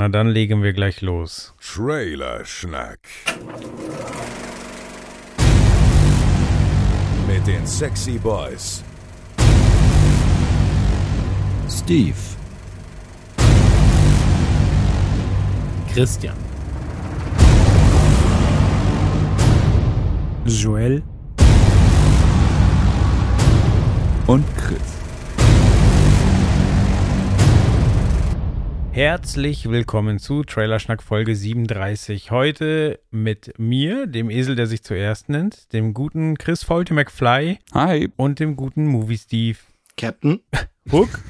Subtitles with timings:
[0.00, 1.52] Na dann legen wir gleich los.
[1.60, 3.00] Trailer Schnack.
[7.26, 8.84] Mit den Sexy Boys.
[11.68, 12.14] Steve,
[15.92, 16.36] Christian.
[20.46, 21.02] Joel,
[24.28, 24.97] und Chris.
[28.98, 32.32] Herzlich willkommen zu Trailerschnack Folge 37.
[32.32, 38.10] Heute mit mir, dem Esel, der sich zuerst nennt, dem guten Chris Faulty McFly Hi.
[38.16, 39.58] und dem guten Movie Steve.
[39.96, 40.40] Captain.
[40.90, 41.20] Hook?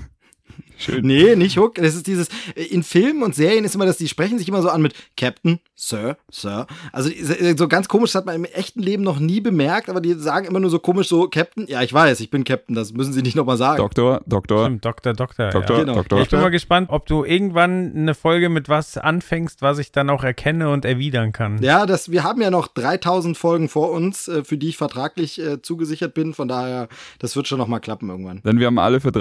[0.78, 1.04] Schön.
[1.04, 1.74] Nee, nicht Hook.
[1.74, 4.68] Das ist dieses, in Filmen und Serien ist immer das, die sprechen sich immer so
[4.68, 6.66] an mit Captain, Sir, Sir.
[6.92, 7.10] Also
[7.56, 10.46] so ganz komisch, das hat man im echten Leben noch nie bemerkt, aber die sagen
[10.46, 13.22] immer nur so komisch so, Captain, ja, ich weiß, ich bin Captain, das müssen sie
[13.22, 13.78] nicht nochmal sagen.
[13.78, 15.50] Doktor, Doktor, Stimmt, Doktor, Doktor.
[15.50, 15.84] Doktor, Ja.
[15.84, 15.94] Genau.
[15.94, 16.20] Doktor.
[16.20, 20.10] Ich bin mal gespannt, ob du irgendwann eine Folge mit was anfängst, was ich dann
[20.10, 21.62] auch erkenne und erwidern kann.
[21.62, 25.40] Ja, das, wir haben ja noch 3000 Folgen vor uns, äh, für die ich vertraglich
[25.40, 28.42] äh, zugesichert bin, von daher, das wird schon nochmal klappen irgendwann.
[28.42, 29.12] Denn wir haben alle für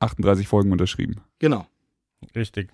[0.00, 1.20] 3038 Folgen unterschrieben.
[1.38, 1.66] Genau.
[2.34, 2.70] Richtig.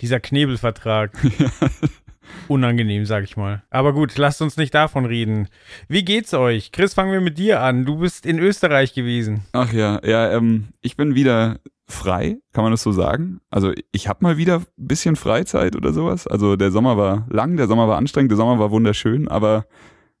[0.00, 1.12] Dieser Knebelvertrag.
[2.48, 3.62] Unangenehm, sag ich mal.
[3.70, 5.48] Aber gut, lasst uns nicht davon reden.
[5.88, 6.72] Wie geht's euch?
[6.72, 7.84] Chris, fangen wir mit dir an.
[7.84, 9.44] Du bist in Österreich gewesen.
[9.52, 13.40] Ach ja, ja, ähm, ich bin wieder frei, kann man das so sagen?
[13.50, 16.26] Also ich habe mal wieder ein bisschen Freizeit oder sowas.
[16.26, 19.66] Also der Sommer war lang, der Sommer war anstrengend, der Sommer war wunderschön, aber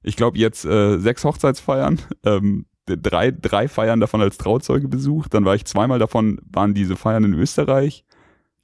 [0.02, 5.44] ich glaube jetzt äh, sechs Hochzeitsfeiern, ähm, drei, drei Feiern davon als Trauzeuge besucht, dann
[5.44, 8.04] war ich zweimal davon, waren diese Feiern in Österreich.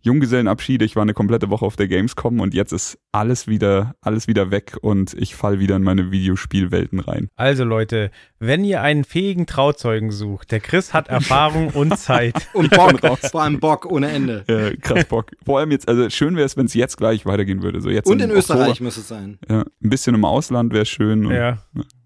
[0.05, 4.27] Junggesellenabschiede, ich war eine komplette Woche auf der Gamescom und jetzt ist alles wieder, alles
[4.27, 7.29] wieder weg und ich fall wieder in meine Videospielwelten rein.
[7.37, 12.49] Also Leute, wenn ihr einen fähigen Trauzeugen sucht, der Chris hat Erfahrung und Zeit.
[12.53, 14.45] Und Bock, vor allem Bock ohne Ende.
[14.49, 15.31] Äh, krass Bock.
[15.45, 17.81] Vor allem jetzt, also schön wäre es, wenn es jetzt gleich weitergehen würde.
[17.81, 19.39] So jetzt Und in Österreich muss es sein.
[19.49, 21.27] Ja, ein bisschen im Ausland wäre schön.
[21.27, 21.59] Und, Ja,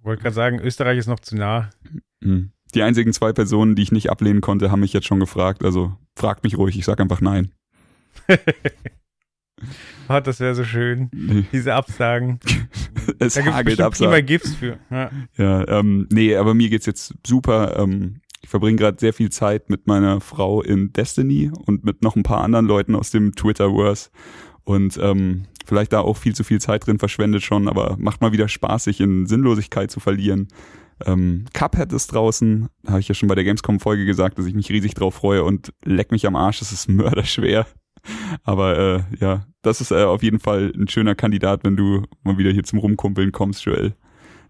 [0.07, 1.71] wollte gerade sagen, Österreich ist noch zu nah.
[2.21, 2.49] mh.
[2.75, 5.65] Die einzigen zwei Personen, die ich nicht ablehnen konnte, haben mich jetzt schon gefragt.
[5.65, 7.53] Also fragt mich ruhig, ich sag einfach nein.
[10.09, 11.09] Oh, das wäre so schön.
[11.53, 12.41] Diese Absagen.
[13.19, 14.27] es Da gibt es hagelt Absagen.
[14.27, 14.79] Gifts für.
[14.91, 15.11] Ja.
[15.37, 17.79] Ja, ähm, nee, aber mir geht's jetzt super.
[17.79, 22.15] Ähm, ich verbringe gerade sehr viel Zeit mit meiner Frau in Destiny und mit noch
[22.15, 24.11] ein paar anderen Leuten aus dem Twitterverse.
[24.67, 28.33] Und ähm, vielleicht da auch viel zu viel Zeit drin verschwendet schon, aber macht mal
[28.33, 30.49] wieder Spaß, sich in Sinnlosigkeit zu verlieren.
[31.05, 34.69] Ähm, Cuphead ist draußen, habe ich ja schon bei der Gamescom-Folge gesagt, dass ich mich
[34.71, 37.67] riesig drauf freue und leck mich am Arsch, es ist mörderschwer.
[38.43, 42.39] Aber äh, ja, das ist äh, auf jeden Fall ein schöner Kandidat, wenn du mal
[42.39, 43.95] wieder hier zum Rumkumpeln kommst, Joel.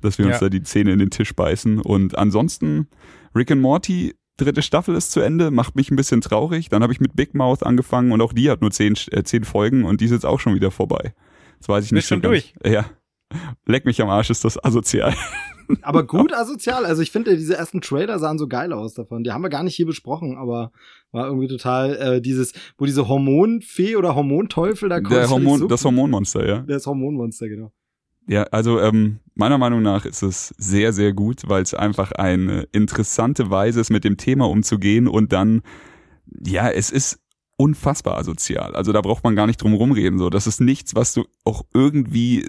[0.00, 0.40] Dass wir uns Ja.
[0.40, 1.80] da die Zähne in den Tisch beißen.
[1.80, 2.88] Und ansonsten,
[3.34, 6.68] Rick and Morty, dritte Staffel ist zu Ende, macht mich ein bisschen traurig.
[6.68, 9.44] Dann habe ich mit Big Mouth angefangen und auch die hat nur zehn, äh, zehn
[9.44, 11.14] Folgen und die ist jetzt auch schon wieder vorbei.
[11.58, 12.52] Das weiß ich nicht Bist schon so ganz.
[12.64, 12.86] Ja.
[13.66, 15.14] Leck mich am Arsch, ist das asozial.
[15.82, 16.86] Aber gut asozial.
[16.86, 19.24] Also ich finde, diese ersten Trailer sahen so geil aus davon.
[19.24, 20.70] Die haben wir gar nicht hier besprochen, aber
[21.10, 25.10] war irgendwie total äh, dieses, wo diese Hormonfee oder Hormonteufel da kommt.
[25.10, 25.84] Der Hormon, so das.
[25.84, 26.58] Hormonmonster, ja.
[26.60, 27.72] Das Hormonmonster, genau.
[28.28, 32.66] Ja, also ähm, meiner Meinung nach ist es sehr, sehr gut, weil es einfach eine
[32.72, 35.62] interessante Weise ist, mit dem Thema umzugehen und dann,
[36.44, 37.20] ja, es ist
[37.56, 38.74] unfassbar asozial.
[38.74, 40.18] Also da braucht man gar nicht drum rumreden.
[40.18, 42.48] So, das ist nichts, was du auch irgendwie,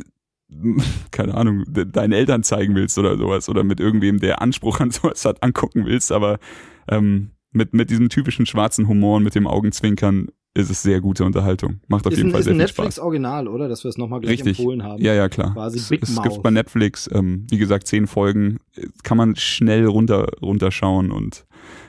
[1.12, 4.92] keine Ahnung, de deinen Eltern zeigen willst oder sowas oder mit irgendwem, der Anspruch an
[4.92, 6.12] sowas hat, angucken willst.
[6.12, 6.40] Aber
[6.88, 11.24] ähm, mit mit diesem typischen schwarzen Humor und mit dem Augenzwinkern ist es sehr gute
[11.24, 11.80] Unterhaltung.
[11.88, 12.78] Macht auf Ist jeden ein, Fall sehr viel Spaß.
[12.78, 13.70] Netflix-Original, oder?
[13.70, 14.58] Dass wir es nochmal gleich Richtig.
[14.58, 15.02] empfohlen haben.
[15.04, 15.54] Ja, ja, klar.
[15.54, 19.36] Quasi es, Big es gibt bei Netflix, ähm, wie gesagt, zehn Folgen, äh, kann man
[19.36, 21.46] schnell runter runterschauen und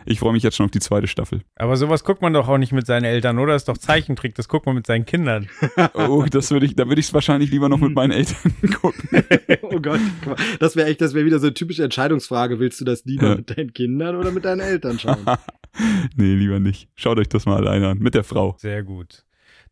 [0.09, 1.43] ich freue mich jetzt schon auf die zweite Staffel.
[1.57, 3.53] Aber sowas guckt man doch auch nicht mit seinen Eltern, oder?
[3.53, 5.49] Das ist doch Zeichentrick, das guckt man mit seinen Kindern.
[5.95, 9.09] Oh, das würde ich, da würde ich es wahrscheinlich lieber noch mit meinen Eltern gucken.
[9.63, 12.59] oh Gott, guck mal, das wäre echt, das wäre wieder so eine typische Entscheidungsfrage.
[12.59, 13.35] Willst du das lieber Ja.
[13.37, 15.25] mit deinen Kindern oder mit deinen Eltern schauen?
[16.17, 16.89] nee, lieber nicht.
[16.95, 17.99] Schaut euch das mal alleine an.
[17.99, 18.57] Mit der Frau.
[18.59, 19.25] Sehr gut.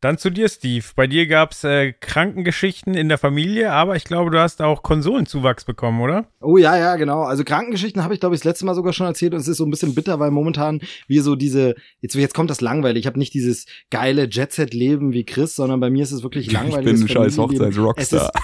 [0.07, 0.85] Dann zu dir, Steve.
[0.95, 5.65] Bei dir gab's äh, Krankengeschichten in der Familie, aber ich glaube, du hast auch Konsolenzuwachs
[5.65, 6.27] bekommen, oder?
[6.41, 7.23] Oh ja, ja, genau.
[7.23, 9.57] Also Krankengeschichten habe ich, glaube ich, das letzte Mal sogar schon erzählt und es ist
[9.57, 13.01] so ein bisschen bitter, weil momentan wir so diese, jetzt, jetzt kommt das langweilig.
[13.01, 16.53] Ich habe nicht dieses geile Jet-Set-Leben wie Chris, sondern bei mir ist es wirklich Ich
[16.53, 16.85] langweilig.
[16.85, 18.31] bin ein scheiß Hochzeits-Rockstar.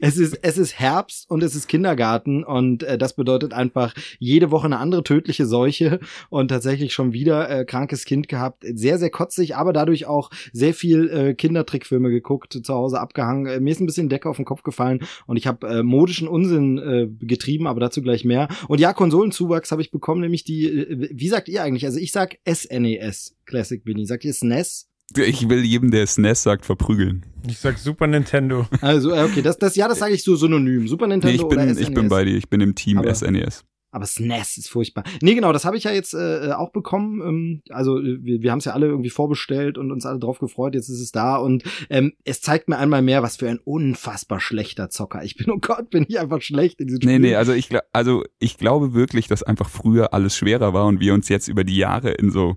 [0.00, 4.50] Es ist, es ist Herbst und es ist Kindergarten und äh, das bedeutet einfach jede
[4.50, 6.00] Woche eine andere tödliche Seuche
[6.30, 8.64] und tatsächlich schon wieder äh, krankes Kind gehabt.
[8.74, 13.46] Sehr, sehr kotzig, aber dadurch auch sehr viel äh, Kindertrickfilme geguckt, zu Hause abgehangen.
[13.46, 16.28] Äh, mir ist ein bisschen Decke auf den Kopf gefallen und ich habe äh, modischen
[16.28, 18.48] Unsinn äh, getrieben, aber dazu gleich mehr.
[18.68, 21.84] Und ja, Konsolenzuwachs habe ich bekommen, nämlich die, äh, wie sagt ihr eigentlich?
[21.86, 24.06] Also ich sag SNES, Classic Mini.
[24.06, 24.88] Sagt ihr SNES?
[25.16, 27.24] Ich will jedem, der SNES sagt, verprügeln.
[27.48, 28.66] Ich sag Super Nintendo.
[28.80, 30.88] Also, äh, okay, das, das, ja, das sage ich so synonym.
[30.88, 31.88] Super Nintendo Nee, ich bin, oder SNES.
[31.88, 32.36] ich bin bei dir.
[32.36, 33.64] Ich bin im Team Aber- SNES.
[33.92, 35.04] Aber SNES ist furchtbar.
[35.22, 37.20] Nee, genau, das habe ich ja jetzt äh, auch bekommen.
[37.22, 40.38] Ähm, also äh, wir, wir haben es ja alle irgendwie vorbestellt und uns alle drauf
[40.38, 40.74] gefreut.
[40.74, 44.40] Jetzt ist es da und ähm, es zeigt mir einmal mehr, was für ein unfassbar
[44.40, 45.50] schlechter Zocker ich bin.
[45.50, 47.18] Oh Gott, bin ich einfach schlecht in diesem Nee, Spiel.
[47.20, 51.14] nee, also ich, also ich glaube wirklich, dass einfach früher alles schwerer war und wir
[51.14, 52.56] uns jetzt über die Jahre in so,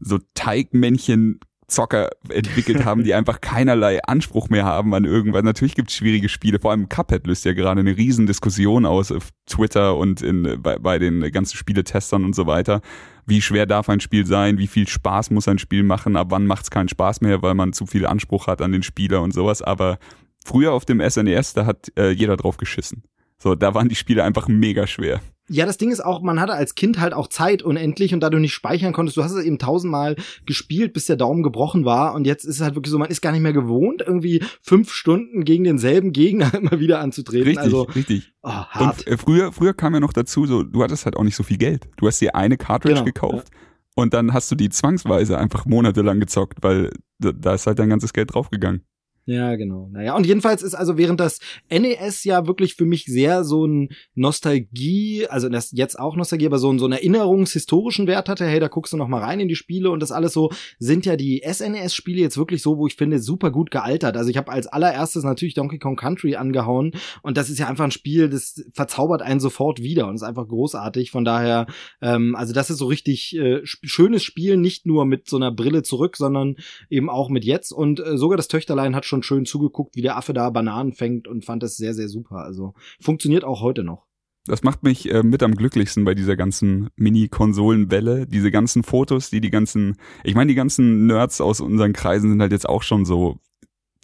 [0.00, 5.42] so Teigmännchen Zocker entwickelt haben, die einfach keinerlei Anspruch mehr haben an irgendwas.
[5.42, 9.10] Natürlich gibt es schwierige Spiele, vor allem Cuphead löst ja gerade eine riesen Diskussion aus
[9.10, 12.80] auf Twitter und in, bei, bei den ganzen Spieletestern und so weiter.
[13.26, 14.58] Wie schwer darf ein Spiel sein?
[14.58, 16.16] Wie viel Spaß muss ein Spiel machen?
[16.16, 18.82] Ab wann macht es keinen Spaß mehr, weil man zu viel Anspruch hat an den
[18.82, 19.62] Spieler und sowas.
[19.62, 19.98] Aber
[20.44, 23.02] früher auf dem SNES, da hat äh, jeder drauf geschissen.
[23.44, 25.20] So, da waren die Spiele einfach mega schwer.
[25.50, 28.30] Ja, das Ding ist auch, man hatte als Kind halt auch Zeit unendlich und da
[28.30, 32.14] du nicht speichern konntest, du hast es eben tausendmal gespielt, bis der Daumen gebrochen war
[32.14, 34.90] und jetzt ist es halt wirklich so, man ist gar nicht mehr gewohnt, irgendwie fünf
[34.94, 37.48] Stunden gegen denselben Gegner immer wieder anzutreten.
[37.48, 38.32] Richtig, Also, richtig.
[38.40, 39.06] oh, hart.
[39.06, 41.58] Und früher, früher kam ja noch dazu, so, du hattest halt auch nicht so viel
[41.58, 41.86] Geld.
[41.98, 43.48] Du hast dir eine Cartridge Genau, gekauft
[43.94, 47.90] und dann hast du die zwangsweise einfach monatelang gezockt, weil da, da ist halt dein
[47.90, 48.86] ganzes Geld draufgegangen.
[49.26, 49.88] Ja, genau.
[49.90, 51.38] Naja, und jedenfalls ist also während das
[51.70, 56.58] NES ja wirklich für mich sehr so ein Nostalgie, also das jetzt auch Nostalgie, aber
[56.58, 59.48] so, ein- so einen erinnerungshistorischen Wert hatte, hey, da guckst du noch mal rein in
[59.48, 62.96] die Spiele und das alles so, sind ja die SNES-Spiele jetzt wirklich so, wo ich
[62.96, 64.16] finde, super gut gealtert.
[64.16, 66.92] Also ich habe als allererstes natürlich Donkey Kong Country angehauen
[67.22, 70.46] und das ist ja einfach ein Spiel, das verzaubert einen sofort wieder und ist einfach
[70.48, 71.10] großartig.
[71.10, 71.66] Von daher,
[72.02, 75.82] ähm, also das ist so richtig äh, schönes Spiel, nicht nur mit so einer Brille
[75.82, 76.56] zurück, sondern
[76.90, 77.72] eben auch mit jetzt.
[77.72, 81.28] Und äh, sogar das Töchterlein hat schon schön zugeguckt, wie der Affe da Bananen fängt
[81.28, 82.36] und fand das sehr, sehr super.
[82.36, 84.06] Also funktioniert auch heute noch.
[84.46, 88.26] Das macht mich äh, mit am glücklichsten bei dieser ganzen Mini-Konsolenwelle.
[88.26, 92.42] Diese ganzen Fotos, die die ganzen, ich meine, die ganzen Nerds aus unseren Kreisen sind
[92.42, 93.38] halt jetzt auch schon so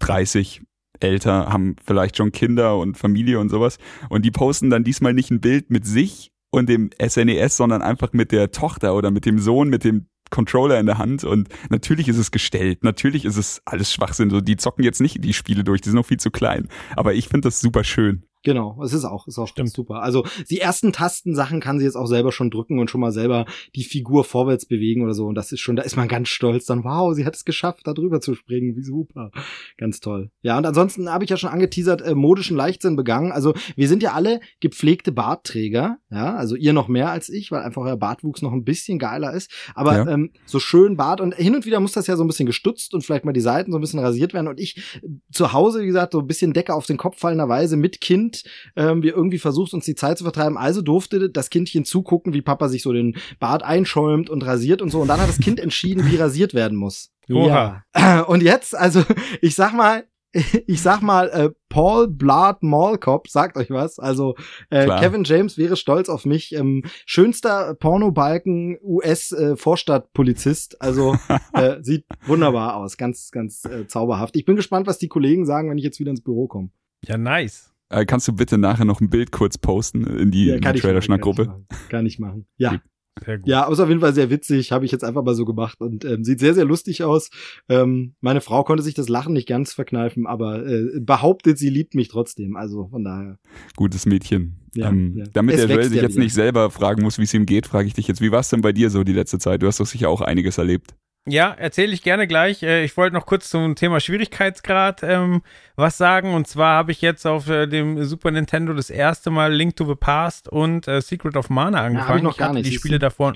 [0.00, 0.62] 30
[0.98, 3.78] älter, haben vielleicht schon Kinder und Familie und sowas.
[4.08, 8.12] Und die posten dann diesmal nicht ein Bild mit sich und dem SNES, sondern einfach
[8.12, 12.08] mit der Tochter oder mit dem Sohn, mit dem Controller in der Hand und natürlich
[12.08, 15.64] ist es gestellt, natürlich ist es alles Schwachsinn, so die zocken jetzt nicht die Spiele
[15.64, 18.24] durch, die sind noch viel zu klein, aber ich finde das super schön.
[18.42, 20.02] Genau, es ist auch, ist auch super.
[20.02, 23.44] Also die ersten Tastensachen kann sie jetzt auch selber schon drücken und schon mal selber
[23.76, 25.26] die Figur vorwärts bewegen oder so.
[25.26, 26.64] Und das ist schon, da ist man ganz stolz.
[26.64, 28.76] Dann, wow, sie hat es geschafft, da drüber zu springen.
[28.76, 29.30] Wie super.
[29.76, 30.30] Ganz toll.
[30.42, 33.30] Ja, und ansonsten habe ich ja schon angeteasert, äh, modischen Leichtsinn begangen.
[33.32, 35.98] Also wir sind ja alle gepflegte Bartträger.
[36.10, 39.32] Ja, also ihr noch mehr als ich, weil einfach euer Bartwuchs noch ein bisschen geiler
[39.34, 39.50] ist.
[39.74, 40.08] Aber Ja.
[40.08, 42.94] ähm, so schön Bart und hin und wieder muss das ja so ein bisschen gestutzt
[42.94, 44.48] und vielleicht mal die Seiten so ein bisschen rasiert werden.
[44.48, 47.76] Und ich äh, zu Hause, wie gesagt, so ein bisschen Decke auf den Kopf fallenderweise
[47.76, 48.29] mit Kind,
[48.76, 50.56] ähm, wir irgendwie versucht, uns die Zeit zu vertreiben.
[50.56, 54.90] Also durfte das Kindchen zugucken, wie Papa sich so den Bart einschäumt und rasiert und
[54.90, 55.00] so.
[55.00, 57.12] Und dann hat das Kind entschieden, wie rasiert werden muss.
[57.30, 57.84] Oha.
[57.96, 58.20] Ja.
[58.26, 59.04] Und jetzt, also
[59.40, 60.04] ich sag mal,
[60.66, 63.98] ich sag mal, äh, Paul Blart Mallcop sagt euch was.
[63.98, 64.36] Also
[64.70, 65.00] äh, Klar.
[65.00, 66.54] Kevin James wäre stolz auf mich.
[66.54, 70.80] Ähm, schönster Pornobalken US äh, Vorstadtpolizist.
[70.80, 71.16] Also
[71.52, 74.36] äh, sieht wunderbar aus, ganz ganz äh, zauberhaft.
[74.36, 76.70] Ich bin gespannt, was die Kollegen sagen, wenn ich jetzt wieder ins Büro komme.
[77.04, 77.69] Ja, nice.
[77.90, 80.76] Äh, kannst du bitte nachher noch ein Bild kurz posten in die, in die kann
[80.76, 81.46] ich Trailer-Schnack-Gruppe?
[81.46, 82.46] machen, Kann ich machen.
[82.56, 82.80] Ja.
[83.24, 83.48] Sehr gut.
[83.48, 85.80] Ja, aber ist auf jeden Fall sehr witzig, habe ich jetzt einfach mal so gemacht
[85.80, 87.28] und ähm, sieht sehr, sehr lustig aus.
[87.68, 91.94] Ähm, meine Frau konnte sich das Lachen nicht ganz verkneifen, aber äh, behauptet, sie liebt
[91.94, 92.56] mich trotzdem.
[92.56, 93.36] Also von daher.
[93.76, 94.60] Gutes Mädchen.
[94.74, 95.24] Ja, ähm, ja.
[95.32, 96.24] Damit Es der Joel sich ja jetzt wieder.
[96.24, 98.48] nicht selber fragen muss, wie es ihm geht, frage ich dich jetzt, wie war es
[98.48, 99.62] denn bei dir so die letzte Zeit?
[99.62, 100.94] Du hast doch sicher auch einiges erlebt.
[101.26, 102.62] Ja, erzähle ich gerne gleich.
[102.62, 105.42] Äh, Ich wollte noch kurz zum Thema Schwierigkeitsgrad ähm,
[105.76, 106.32] was sagen.
[106.34, 109.84] Und zwar habe ich jetzt auf äh, dem Super Nintendo das erste Mal Link to
[109.86, 112.18] the Past und äh, Secret of Mana Ja, hab angefangen.
[112.18, 112.70] ich noch gar hatte nicht.
[112.70, 113.34] die Spiele davor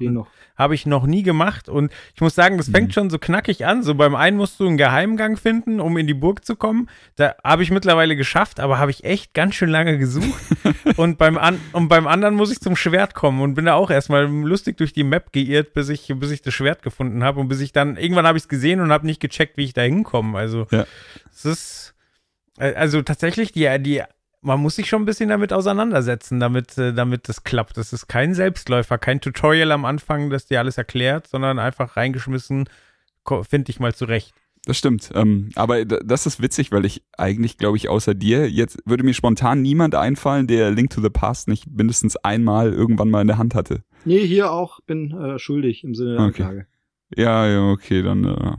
[0.57, 1.69] habe ich noch nie gemacht.
[1.69, 2.93] Und ich muss sagen, das fängt Mhm.
[2.93, 3.83] schon so knackig an.
[3.83, 6.89] So beim einen musst du einen Geheimgang finden, um in die Burg zu kommen.
[7.17, 10.41] Da habe ich mittlerweile geschafft, aber habe ich echt ganz schön lange gesucht.
[10.97, 13.91] und, beim an und beim anderen muss ich zum Schwert kommen und bin da auch
[13.91, 17.41] erstmal lustig durch die Map geirrt, bis ich, bis ich das Schwert gefunden habe.
[17.41, 19.73] Und bis ich dann, irgendwann habe ich es gesehen und habe nicht gecheckt, wie ich
[19.75, 20.37] da hinkomme.
[20.39, 20.87] Also, Ja.
[21.33, 21.95] es ist,
[22.59, 24.03] äh, also tatsächlich, die, die,
[24.41, 27.77] man muss sich schon ein bisschen damit auseinandersetzen, damit, äh, damit das klappt.
[27.77, 32.69] Das ist kein Selbstläufer, kein Tutorial am Anfang, das dir alles erklärt, sondern einfach reingeschmissen,
[33.49, 34.33] finde ich mal zurecht.
[34.67, 35.11] Das stimmt.
[35.15, 39.13] Ähm, aber das ist witzig, weil ich eigentlich, glaube ich, außer dir, jetzt würde mir
[39.13, 43.37] spontan niemand einfallen, der Link to the Past nicht mindestens einmal irgendwann mal in der
[43.37, 43.83] Hand hatte.
[44.07, 46.43] Nee, hier auch, bin äh, schuldig im Sinne der Okay.
[46.45, 46.67] Anklage.
[47.17, 48.57] Ja, ja, okay, dann äh,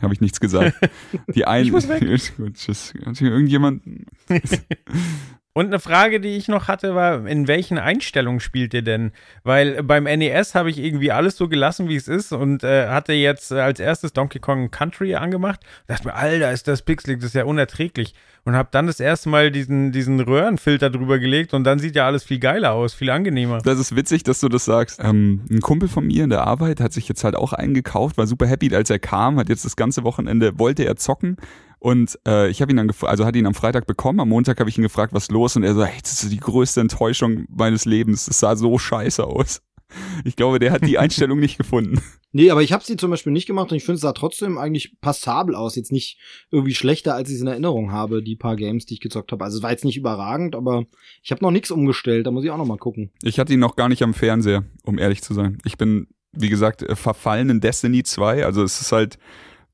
[0.00, 0.76] habe ich nichts gesagt.
[1.34, 1.66] Die einen.
[1.66, 2.00] Ich muss weg.
[2.36, 2.94] Gut, tschüss.
[3.04, 3.82] Hat hier irgendjemand.
[5.56, 9.12] Und eine Frage, die ich noch hatte, war, in welchen Einstellungen spielt ihr denn?
[9.42, 13.14] Weil beim NES habe ich irgendwie alles so gelassen, wie es ist und äh, hatte
[13.14, 15.60] jetzt als erstes Donkey Kong Country angemacht.
[15.86, 18.12] Dachte mir, Alter, ist das pixelig, das ist ja unerträglich.
[18.44, 22.04] Und habe dann das erste Mal diesen, diesen Röhrenfilter drüber gelegt und dann sieht ja
[22.04, 23.62] alles viel geiler aus, viel angenehmer.
[23.62, 25.00] Das ist witzig, dass du das sagst.
[25.02, 28.18] Ähm, ein Kumpel von mir in der Arbeit hat sich jetzt halt auch einen gekauft,
[28.18, 31.38] war super happy, als er kam, hat jetzt das ganze Wochenende, wollte er zocken
[31.78, 34.58] und äh, ich habe ihn dann gefragt, also hatte ihn am Freitag bekommen, am Montag
[34.60, 37.44] habe ich ihn gefragt, was los und er so, hey, das ist die größte Enttäuschung
[37.48, 38.26] meines Lebens.
[38.26, 39.62] Das sah so scheiße aus.
[40.24, 42.00] Ich glaube, der hat die Einstellung nicht gefunden.
[42.32, 44.58] Nee, aber ich habe sie zum Beispiel nicht gemacht und ich finde es sah trotzdem
[44.58, 45.74] eigentlich passabel aus.
[45.74, 46.18] Jetzt nicht
[46.50, 49.42] irgendwie schlechter, als ich es in Erinnerung habe, die paar Games, die ich gezockt habe.
[49.42, 50.84] Also es war jetzt nicht überragend, aber
[51.22, 52.26] ich habe noch nichts umgestellt.
[52.26, 53.10] Da muss ich auch noch mal gucken.
[53.22, 55.56] Ich hatte ihn noch gar nicht am Fernseher, um ehrlich zu sein.
[55.64, 58.44] Ich bin, wie gesagt, äh, verfallen in Destiny 2.
[58.44, 59.16] Also es ist halt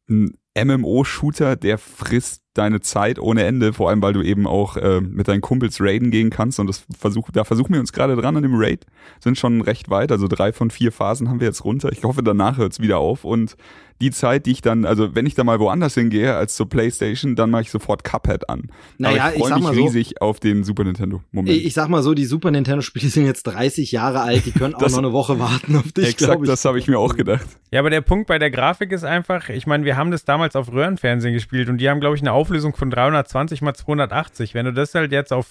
[0.09, 5.01] ein MMO-Shooter, der frisst deine Zeit ohne Ende, vor allem weil du eben auch äh,
[5.01, 6.61] mit deinen Kumpels raiden gehen kannst.
[6.61, 8.85] Und das versuch, da versuchen wir uns gerade dran an dem Raid,
[9.21, 11.91] sind schon recht weit, also drei von vier Phasen haben wir jetzt runter.
[11.93, 13.25] Ich hoffe, danach hört's wieder auf.
[13.25, 13.57] Und
[14.01, 17.37] die Zeit, die ich dann, also wenn ich da mal woanders hingehe als zur Playstation,
[17.37, 18.71] dann mache ich sofort Cuphead an.
[18.99, 21.23] Naja, Aber ich freue sag mich mal so- riesig auf den Super Nintendo.
[21.31, 21.57] Moment.
[21.57, 24.75] Ich, ich sag mal so, die Super Nintendo-Spiele sind jetzt 30 Jahre alt, die können
[24.75, 26.51] auch Das- noch eine Woche warten auf dich, Exakt, glaube ich.
[26.51, 27.47] das habe ich mir auch gedacht.
[27.71, 30.57] Ja, aber der Punkt bei der Grafik ist einfach, ich meine, wir haben das damals
[30.57, 34.55] auf Röhrenfernsehen gespielt und die haben, glaube ich, eine Auflösung von 320 mal 280.
[34.55, 35.47] Wenn du das halt jetzt auf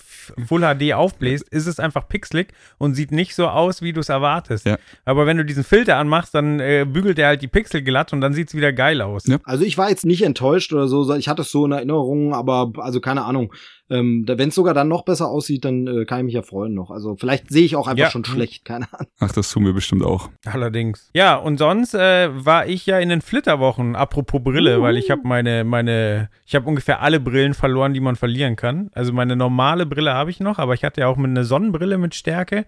[0.48, 4.10] Full HD aufbläst, ist es einfach pixelig und sieht nicht so aus, wie du es
[4.10, 4.66] erwartest.
[4.66, 4.78] Ja.
[5.06, 8.22] Aber wenn du diesen Filter anmachst, dann äh, bügelt er halt die Pixel glatt und
[8.22, 9.26] dann sieht's wieder geil aus.
[9.28, 9.38] Ja.
[9.44, 12.72] Also ich war jetzt nicht enttäuscht oder so, ich hatte es so in Erinnerung, aber
[12.78, 13.54] also keine Ahnung.
[13.90, 16.74] Ähm, Wenn es sogar dann noch besser aussieht, dann äh, kann ich mich ja freuen
[16.74, 16.92] noch.
[16.92, 18.10] Also vielleicht sehe ich auch einfach Ja.
[18.10, 19.12] schon schlecht, keine Ahnung.
[19.20, 20.30] Ach, das tun wir bestimmt auch.
[20.46, 21.10] Allerdings.
[21.14, 25.22] Ja, und sonst äh, war ich ja in den Flitterwochen, apropos Brille, weil ich habe
[25.26, 28.90] meine, meine, ich habe ungefähr alle Brillen verloren, die man verlieren kann.
[28.94, 31.98] Also meine normale Brille habe ich noch, aber ich hatte ja auch mit eine Sonnenbrille
[31.98, 32.66] mit Stärke.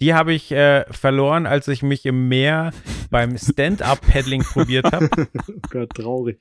[0.00, 2.72] Die habe ich äh, verloren, als ich mich im Meer
[3.10, 5.08] beim Stand-Up-Paddling probiert habe.
[5.48, 6.38] Oh Gott, traurig.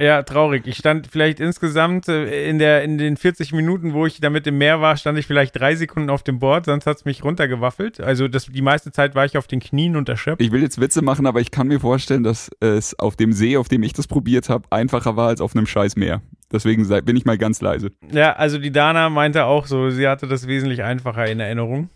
[0.00, 0.66] Ja, traurig.
[0.66, 4.58] Ich stand vielleicht insgesamt äh, in, der, in den 40 Minuten, wo ich damit im
[4.58, 8.00] Meer war, stand ich vielleicht drei Sekunden auf dem Board, sonst hat's mich runtergewaffelt.
[8.00, 10.42] Also das, die meiste Zeit war ich auf den Knien und erschöpft.
[10.42, 13.56] Ich will jetzt Witze machen, aber ich kann mir vorstellen, dass es auf dem See,
[13.56, 16.20] auf dem ich das probiert habe, einfacher war als auf einem scheiß Meer.
[16.52, 17.90] Deswegen bin ich mal ganz leise.
[18.12, 21.88] Ja, also die Dana meinte auch so, sie hatte das wesentlich einfacher in Erinnerung.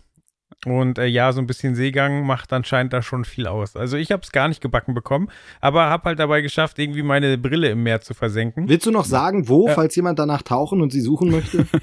[0.65, 3.75] Und äh, ja, so ein bisschen Seegang macht anscheinend da schon viel aus.
[3.75, 5.29] Also ich habe es gar nicht gebacken bekommen,
[5.59, 8.69] aber habe halt dabei geschafft, irgendwie meine Brille im Meer zu versenken.
[8.69, 9.73] Willst du noch sagen, wo, Ja.
[9.73, 11.65] falls jemand danach tauchen und sie suchen möchte?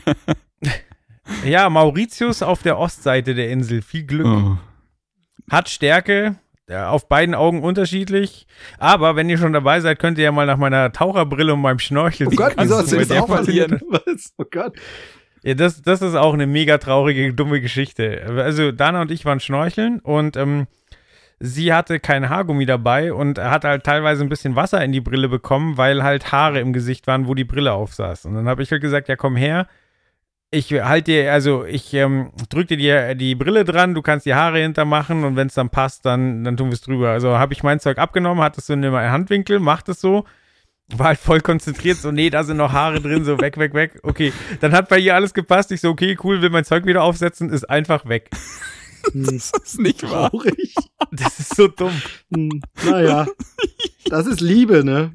[1.44, 3.82] Ja, Mauritius auf der Ostseite der Insel.
[3.82, 4.26] Viel Glück.
[4.26, 4.56] Oh.
[5.50, 6.36] Hat Stärke,
[6.70, 8.46] auf beiden Augen unterschiedlich.
[8.78, 11.78] Aber wenn ihr schon dabei seid, könnt ihr ja mal nach meiner Taucherbrille und meinem
[11.78, 13.80] Schnorchel Oh Gott, wieso hast du das auch verlieren?
[13.88, 14.32] Was?
[14.36, 14.74] Oh Gott.
[15.48, 18.22] Ja, das, das ist auch eine mega traurige, dumme Geschichte.
[18.36, 20.66] Also Dana und ich waren schnorcheln und ähm,
[21.40, 25.30] sie hatte kein Haargummi dabei und hat halt teilweise ein bisschen Wasser in die Brille
[25.30, 28.26] bekommen, weil halt Haare im Gesicht waren, wo die Brille aufsaß.
[28.26, 29.68] Und dann habe ich halt gesagt, ja komm her,
[30.50, 34.34] ich halte dir, also ich ähm, drück dir die, die Brille dran, du kannst die
[34.34, 37.08] Haare hintermachen und wenn es dann passt, dann, dann tun wir es drüber.
[37.08, 40.26] Also habe ich mein Zeug abgenommen, hatte es so in meinem Handwinkel, macht es so,
[40.96, 44.00] war halt voll konzentriert, so, nee, da sind noch Haare drin, so weg, weg, weg.
[44.02, 45.70] Okay, dann hat bei ihr alles gepasst.
[45.70, 48.30] Ich so, okay, cool, will mein Zeug wieder aufsetzen, ist einfach weg.
[49.14, 50.30] Das ist nicht wahr.
[50.30, 50.74] Traurig.
[51.12, 51.92] Das ist so dumm.
[52.34, 53.26] Hm, naja.
[54.06, 55.12] Das ist Liebe, ne?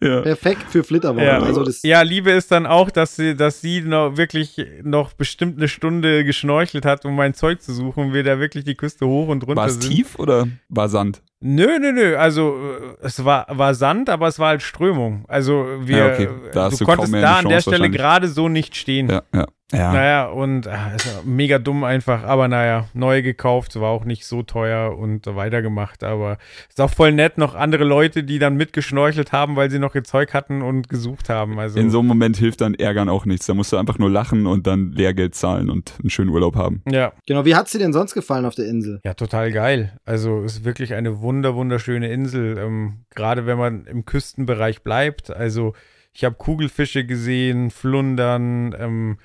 [0.00, 0.22] Ja.
[0.22, 1.26] Perfekt für Flitterwochen.
[1.26, 5.12] Ja, Also das, ja, Liebe ist dann auch, dass sie, dass sie noch wirklich noch
[5.12, 8.74] bestimmt eine Stunde geschnorchelt hat, um mein Zeug zu suchen, und wir da wirklich die
[8.74, 11.22] Küste hoch und runter War es tief oder war Sand?
[11.40, 12.16] Nö, nö, nö.
[12.16, 12.56] Also
[13.02, 15.24] äh, es war, war Sand, aber es war halt Strömung.
[15.28, 16.28] Also wir, Ja, okay.
[16.52, 19.08] Da hast du du konntest da an der Stelle gerade so nicht stehen.
[19.08, 19.46] Ja, ja.
[19.72, 19.92] Ja.
[19.92, 24.44] Naja, und ist ja mega dumm einfach, aber naja, neu gekauft, war auch nicht so
[24.44, 29.56] teuer und weitergemacht, aber ist auch voll nett, noch andere Leute, die dann mitgeschnorchelt haben,
[29.56, 31.58] weil sie noch ihr Zeug hatten und gesucht haben.
[31.58, 33.46] Also In so einem Moment hilft dann Ärgern auch nichts.
[33.46, 36.82] Da musst du einfach nur lachen und dann Lehrgeld zahlen und einen schönen Urlaub haben.
[36.88, 39.00] ja, genau, wie hat's dir denn sonst gefallen auf der Insel?
[39.04, 39.98] ja, total geil.
[40.04, 45.30] Also ist wirklich eine wunder wunderschöne Insel, ähm, gerade wenn man im Küstenbereich bleibt.
[45.30, 45.74] Also
[46.12, 49.18] ich habe Kugelfische gesehen, Flundern, ähm,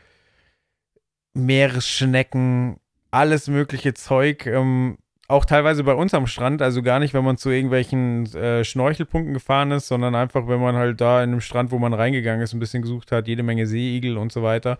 [1.34, 2.78] Meeresschnecken,
[3.12, 4.46] alles mögliche Zeug.
[4.46, 4.98] Ähm,
[5.32, 9.34] auch teilweise bei uns am Strand, also gar nicht, wenn man zu irgendwelchen äh, Schnorchelpunkten
[9.34, 12.54] gefahren ist, sondern einfach, wenn man halt da in einem Strand, wo man reingegangen ist,
[12.54, 14.78] ein bisschen gesucht hat, jede Menge Seeigel und so weiter.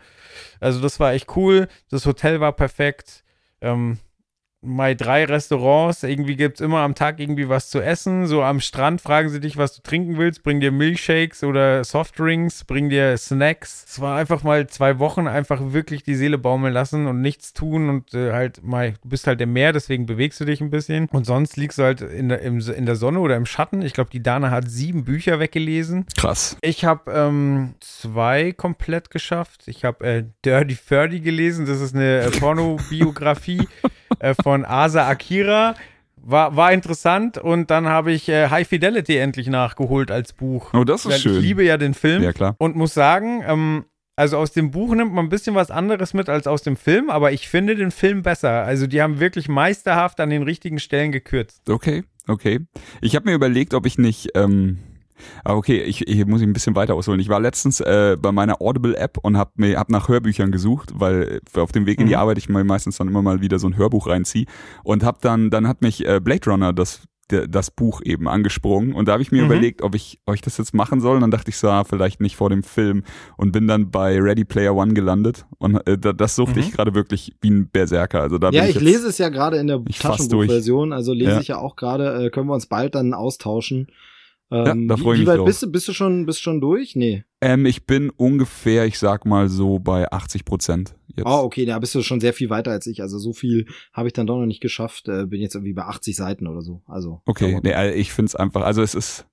[0.60, 1.70] Also das war echt cool.
[1.90, 3.24] Das Hotel war perfekt.
[3.62, 4.00] Ähm,
[4.62, 8.28] mal drei Restaurants, irgendwie gibt's immer am Tag irgendwie was zu essen.
[8.28, 12.64] So am Strand fragen sie dich, was du trinken willst, bring dir Milchshakes oder Softdrinks,
[12.66, 13.86] bring dir Snacks.
[13.88, 17.90] Es war einfach mal zwei Wochen einfach wirklich die Seele baumeln lassen und nichts tun
[17.90, 21.08] und äh, halt mal, du bist halt im Meer, deswegen bewegst du dich ein bisschen.
[21.12, 23.82] Und sonst liegst du halt in der, im, in der Sonne oder im Schatten.
[23.82, 26.06] Ich glaube, die Dana hat sieben Bücher weggelesen.
[26.16, 26.58] Krass.
[26.62, 29.64] Ich habe ähm, zwei komplett geschafft.
[29.66, 31.66] Ich habe äh, Dirty Thirty gelesen.
[31.66, 33.68] Das ist eine äh, Pornobiografie
[34.20, 35.76] äh, von Asa Akira.
[36.24, 40.72] War, war interessant und dann habe ich äh, High Fidelity endlich nachgeholt als Buch.
[40.74, 41.36] Oh, das ist Weil schön.
[41.38, 42.56] Ich liebe ja den Film Ja, klar.
[42.60, 46.30] und muss sagen, ähm, also aus dem Buch nimmt man ein bisschen was anderes mit
[46.30, 48.64] als aus dem Film, aber ich finde den Film besser.
[48.66, 51.68] Also die haben wirklich meisterhaft an den richtigen Stellen gekürzt.
[51.68, 52.60] Okay, okay.
[53.02, 54.30] Ich habe mir überlegt, ob ich nicht.
[54.36, 54.78] Ähm,
[55.46, 57.20] okay, ich, ich muss ich ein bisschen weiter ausholen.
[57.20, 61.42] Ich war letztens äh, bei meiner Audible-App und habe mir hab nach Hörbüchern gesucht, weil
[61.56, 62.20] auf dem Weg in die Mhm.
[62.20, 64.46] Arbeit ich mir meistens dann immer mal wieder so ein Hörbuch reinziehe
[64.84, 67.02] und habe dann dann hat mich äh, Blade Runner das
[67.48, 69.46] das Buch eben angesprungen und da habe ich mir Mhm.
[69.52, 71.16] überlegt, ob ich euch das jetzt machen soll.
[71.16, 73.04] Und dann dachte ich so, ah, vielleicht nicht vor dem Film
[73.38, 76.66] und bin dann bei Ready Player One gelandet und äh, da- das suchte Mhm.
[76.66, 78.22] ich gerade wirklich wie ein Berserker.
[78.22, 81.14] Also da Ja, bin ich ich, jetzt, lese es ja gerade in der Taschenbuchversion, also
[81.14, 81.40] lese Ja.
[81.40, 83.88] ich ja auch gerade, äh, können wir uns bald dann austauschen.
[84.52, 85.46] Ähm, da freu ich wie, wie mich weit drauf.
[85.46, 85.72] bist du?
[85.72, 86.96] Bist du schon, bist du schon durch?
[86.96, 87.24] Nee.
[87.42, 91.26] Ähm, ich bin ungefähr, ich sag mal so bei 80 Prozent jetzt.
[91.26, 93.02] Oh, okay, da bist du schon sehr viel weiter als ich.
[93.02, 95.08] Also so viel habe ich dann doch noch nicht geschafft.
[95.08, 96.82] Äh, bin jetzt irgendwie bei 80 Seiten oder so.
[96.86, 99.26] Also Okay, nee, also ich find's einfach, also es ist,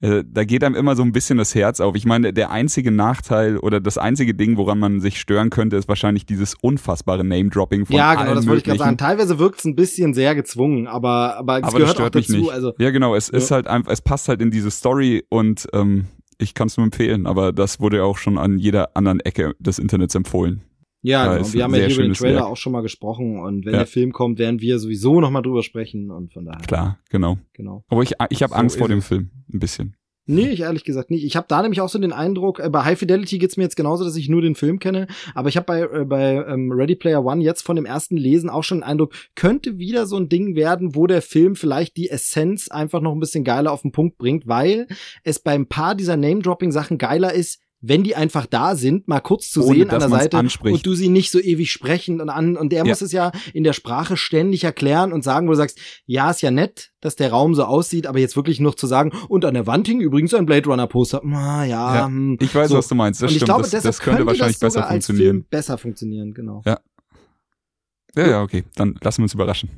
[0.00, 1.94] äh, da geht einem immer so ein bisschen das Herz auf.
[1.96, 5.88] Ich meine, der einzige Nachteil oder das einzige Ding, woran man sich stören könnte, ist
[5.88, 8.90] wahrscheinlich dieses unfassbare Name-Dropping von ja, genau, das wollte ich gerade sagen.
[8.92, 8.98] möglichen.
[9.08, 12.32] Teilweise wirkt es ein bisschen sehr gezwungen, aber, aber es Aber das gehört auch dazu.
[12.32, 12.50] nicht.
[12.50, 13.38] Also ja, genau, es Ja.
[13.38, 16.06] ist halt einfach, es passt halt in diese Story und ähm,
[16.38, 19.54] ich kann es nur empfehlen, aber das wurde ja auch schon an jeder anderen Ecke
[19.60, 20.62] des Internets empfohlen.
[21.02, 21.52] Ja, Ja, genau.
[21.52, 22.46] wir ein haben ja hier über den Trailer Werk.
[22.46, 23.80] auch schon mal gesprochen und wenn Ja.
[23.80, 26.60] der Film kommt, werden wir sowieso noch mal drüber sprechen und von daher.
[26.66, 27.38] Klar, genau.
[27.54, 27.84] Genau.
[27.88, 29.02] Aber ich, ich habe So Angst vor dem.
[29.02, 29.96] Film, ein bisschen.
[30.24, 31.24] Nee, ich ehrlich gesagt nicht.
[31.24, 33.74] Ich habe da nämlich auch so den Eindruck, äh, bei High Fidelity geht's mir jetzt
[33.74, 36.94] genauso, dass ich nur den Film kenne, aber ich habe bei, äh, bei ähm, Ready
[36.94, 40.28] Player One jetzt von dem ersten Lesen auch schon den Eindruck, könnte wieder so ein
[40.28, 43.90] Ding werden, wo der Film vielleicht die Essenz einfach noch ein bisschen geiler auf den
[43.90, 44.86] Punkt bringt, weil
[45.24, 49.64] es beim paar dieser Name-Dropping-Sachen geiler ist, wenn die einfach da sind, mal kurz zu
[49.64, 50.74] Ohne, sehen an der Seite anspricht.
[50.76, 52.84] und du sie nicht so ewig sprechen und an und der Ja.
[52.84, 56.42] muss es ja in der Sprache ständig erklären und sagen, wo du sagst, ja, ist
[56.42, 59.54] ja nett, dass der Raum so aussieht, aber jetzt wirklich noch zu sagen und an
[59.54, 61.20] der Wand hing übrigens ein Blade Runner Poster.
[61.24, 62.76] Ah, ja, Ja, hm, Ich weiß, so.
[62.78, 63.20] was du meinst.
[63.20, 63.46] Das und ich stimmt.
[63.48, 65.26] glaube, das, das könnte wahrscheinlich das besser funktionieren.
[65.38, 66.62] Film besser funktionieren, genau.
[66.64, 66.78] Ja.
[68.14, 68.64] Ja, ja, okay.
[68.76, 69.70] Dann lassen wir uns überraschen.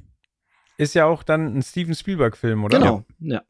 [0.76, 2.78] Ist ja auch dann ein Steven Spielberg-Film, oder?
[2.78, 3.42] Genau, ja.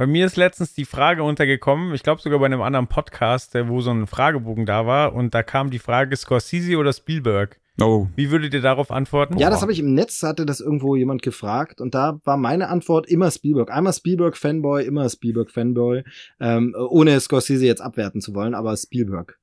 [0.00, 3.68] Bei mir ist letztens die Frage untergekommen, ich glaube sogar bei einem anderen Podcast, äh,
[3.68, 7.60] wo so ein Fragebogen da war, und da kam die Frage Scorsese oder Spielberg.
[7.78, 9.36] Oh, Wie würdet ihr darauf antworten?
[9.36, 12.68] Ja, das habe ich im Netz, hatte das irgendwo jemand gefragt und da war meine
[12.68, 13.70] Antwort immer Spielberg.
[13.70, 16.04] Einmal Spielberg-Fanboy, immer Spielberg-Fanboy,
[16.40, 19.38] ähm, ohne Scorsese jetzt abwerten zu wollen, aber Spielberg.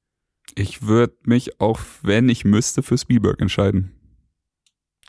[0.55, 3.96] ich würde mich auch, wenn ich müsste, für Spielberg entscheiden.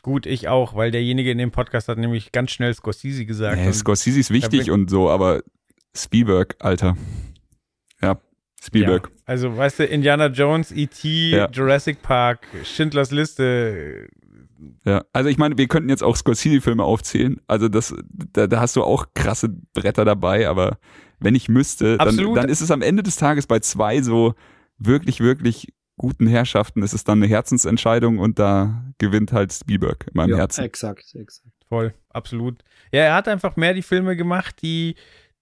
[0.01, 3.57] Gut, ich auch, weil derjenige in dem Podcast hat nämlich ganz schnell Scorsese gesagt.
[3.57, 5.41] Nee, Scorsese ist wichtig und so, aber
[5.95, 6.95] Spielberg, Alter.
[8.01, 8.19] Ja,
[8.61, 9.09] Spielberg.
[9.09, 11.49] Ja, also, weißt du, Indiana Jones, E.T., Ja.
[11.51, 14.07] Jurassic Park, Schindlers Liste.
[14.85, 15.03] Ja.
[15.13, 17.39] Also ich meine, wir könnten jetzt auch Scorsese-Filme aufzählen.
[17.47, 17.93] Also das,
[18.33, 20.77] da, da hast du auch krasse Bretter dabei, aber
[21.19, 22.37] wenn ich müsste, dann, Absolut.
[22.37, 24.33] dann ist es am Ende des Tages bei zwei so
[24.77, 30.13] wirklich, wirklich guten Herrschaften, ist es dann eine Herzensentscheidung und da gewinnt halt Spielberg in
[30.15, 30.63] meinem ja, Herzen.
[30.63, 31.49] exakt, exakt.
[31.67, 32.63] Voll, absolut.
[32.91, 34.95] Ja, er hat einfach mehr die Filme gemacht, die,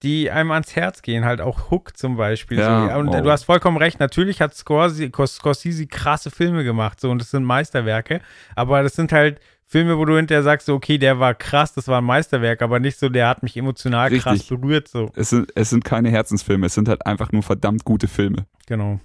[0.04, 2.58] die einem ans Herz gehen, halt auch Hook zum Beispiel.
[2.58, 3.00] Ja, so.
[3.00, 3.22] Und oh.
[3.22, 7.46] du hast vollkommen recht, natürlich hat Scorsese, Scorsese krasse Filme gemacht, so, und das sind
[7.46, 8.20] Meisterwerke,
[8.56, 9.40] aber das sind halt
[9.70, 12.80] Filme, wo du hinterher sagst, so, okay, der war krass, das war ein Meisterwerk, aber
[12.80, 14.60] nicht so, der hat mich emotional krass Richtig.
[14.60, 15.12] berührt, so.
[15.16, 18.48] Es sind, es sind keine Herzensfilme, es sind halt einfach nur verdammt gute Filme.
[18.66, 19.00] Genau.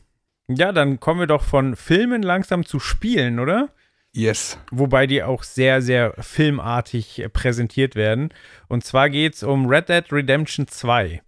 [0.49, 3.71] Ja, dann kommen wir doch von Filmen langsam zu Spielen, oder?
[4.15, 4.59] Yes.
[4.71, 8.35] Wobei die auch sehr, sehr filmartig äh, präsentiert werden.
[8.69, 11.23] Und zwar geht's um Red Dead Redemption 2.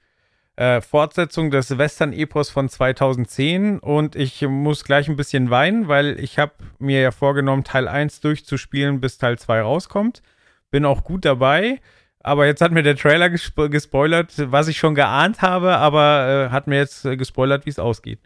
[0.57, 6.38] Äh, Fortsetzung des Western-Epos von 2010 und ich muss gleich ein bisschen weinen, weil ich
[6.38, 10.22] habe mir ja vorgenommen, Teil 1 durchzuspielen, bis Teil 2 rauskommt.
[10.70, 11.81] Bin auch gut dabei,
[12.20, 16.53] aber jetzt hat mir der Trailer gespo gespoilert, was ich schon geahnt habe, aber äh,
[16.53, 18.20] hat mir jetzt äh, gespoilert, wie es ausgeht.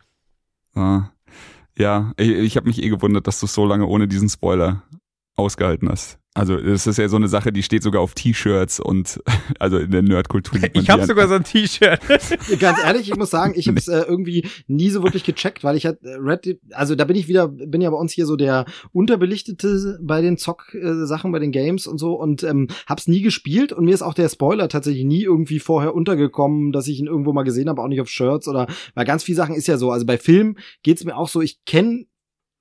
[0.75, 1.11] Ah.
[1.77, 4.83] Ja, ich, ich habe mich eh gewundert, dass du so lange ohne diesen Spoiler
[5.37, 6.18] ausgehalten hast.
[6.39, 9.21] Also das ist ja so eine Sache, die steht sogar auf T-Shirts und
[9.59, 10.61] also in der Nerdkultur.
[10.79, 12.01] Ich habe sogar so ein T-Shirt.
[12.61, 15.77] Ganz ehrlich, ich muss sagen, ich habe es äh, irgendwie nie so wirklich gecheckt, weil
[15.77, 18.37] ich halt äh, Reddit, also da bin ich wieder, bin ja bei uns hier so
[18.37, 23.73] der unterbelichtete bei den Zock-Sachen, bei den Games und so und ähm, hab's nie gespielt
[23.73, 27.33] und mir ist auch der Spoiler tatsächlich nie irgendwie vorher untergekommen, dass ich ihn irgendwo
[27.33, 29.91] mal gesehen habe, auch nicht auf Shirts oder weil ganz viele Sachen ist ja so,
[29.91, 32.05] also bei Filmen geht's mir auch so, ich kenne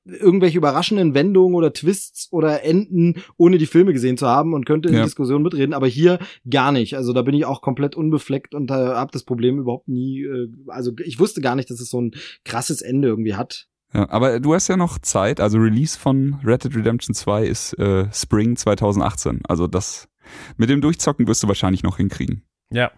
[0.08, 4.88] irgendwelche überraschenden Wendungen oder Twists oder Enden, ohne die Filme gesehen zu haben und könnte
[4.90, 5.00] in Ja.
[5.02, 6.96] der Diskussion mitreden, aber hier gar nicht.
[6.96, 10.48] Also da bin ich auch komplett unbefleckt und äh, habe das Problem überhaupt nie, äh,
[10.68, 12.12] also ich wusste gar nicht, dass es so ein
[12.46, 13.68] krasses Ende irgendwie hat.
[13.94, 15.40] Ja, aber du hast ja noch Zeit.
[15.40, 19.42] Also Release von Red Dead Redemption 2 ist äh, Spring 2018.
[19.48, 20.10] Also das
[20.58, 22.44] mit dem Durchzocken wirst du wahrscheinlich noch hinkriegen.
[22.70, 22.92] Ja.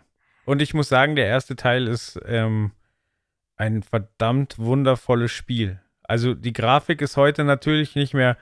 [0.45, 2.71] Und ich muss sagen, der erste Teil ist ähm,
[3.55, 5.79] ein verdammt wundervolles Spiel.
[6.09, 8.35] Also die Grafik ist heute natürlich nicht mehr,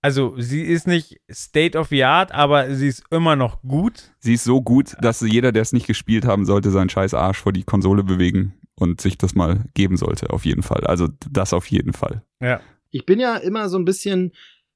[0.00, 4.12] also sie ist nicht State of the Art, aber sie ist immer noch gut.
[4.20, 7.38] Sie ist so gut, dass jeder, der es nicht gespielt haben sollte, seinen scheiß Arsch
[7.38, 10.86] vor die Konsole bewegen und sich das mal geben sollte, auf jeden Fall.
[10.86, 12.22] Also das auf jeden Fall.
[12.40, 12.60] Ja.
[12.90, 14.30] Ich bin ja immer so ein bisschen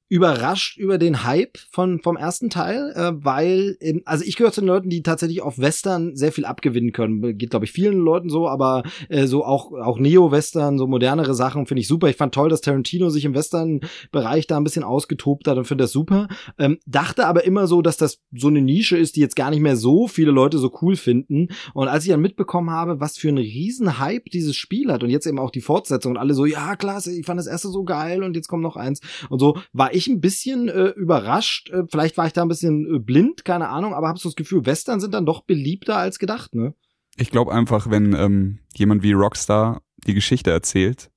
[0.08, 4.62] überrascht über den Hype von vom ersten Teil, äh, weil ähm, also ich gehöre zu
[4.62, 7.36] den Leuten, die tatsächlich auf Western sehr viel abgewinnen können.
[7.36, 11.66] Geht glaube ich vielen Leuten so, aber äh, so auch auch Neo-Western, so modernere Sachen
[11.66, 12.08] finde ich super.
[12.08, 15.84] Ich fand toll, dass Tarantino sich im Western-Bereich da ein bisschen ausgetobt hat und finde
[15.84, 16.28] das super.
[16.58, 19.60] Ähm, dachte aber immer so, dass das so eine Nische ist, die jetzt gar nicht
[19.60, 21.48] mehr so viele Leute so cool finden.
[21.74, 25.10] Und als ich dann mitbekommen habe, was für einen riesen Hype dieses Spiel hat und
[25.10, 27.84] jetzt eben auch die Fortsetzung und alle so, ja klasse, ich fand das erste so
[27.84, 31.70] geil und jetzt kommt noch eins und so, war ich ein bisschen äh, überrascht.
[31.70, 34.36] Äh, vielleicht war ich da ein bisschen äh, blind, keine Ahnung, aber habe so das
[34.36, 36.74] Gefühl, Western sind dann doch beliebter als gedacht, ne?
[37.16, 41.10] Ich glaube einfach, wenn ähm, jemand wie Rockstar die Geschichte erzählt,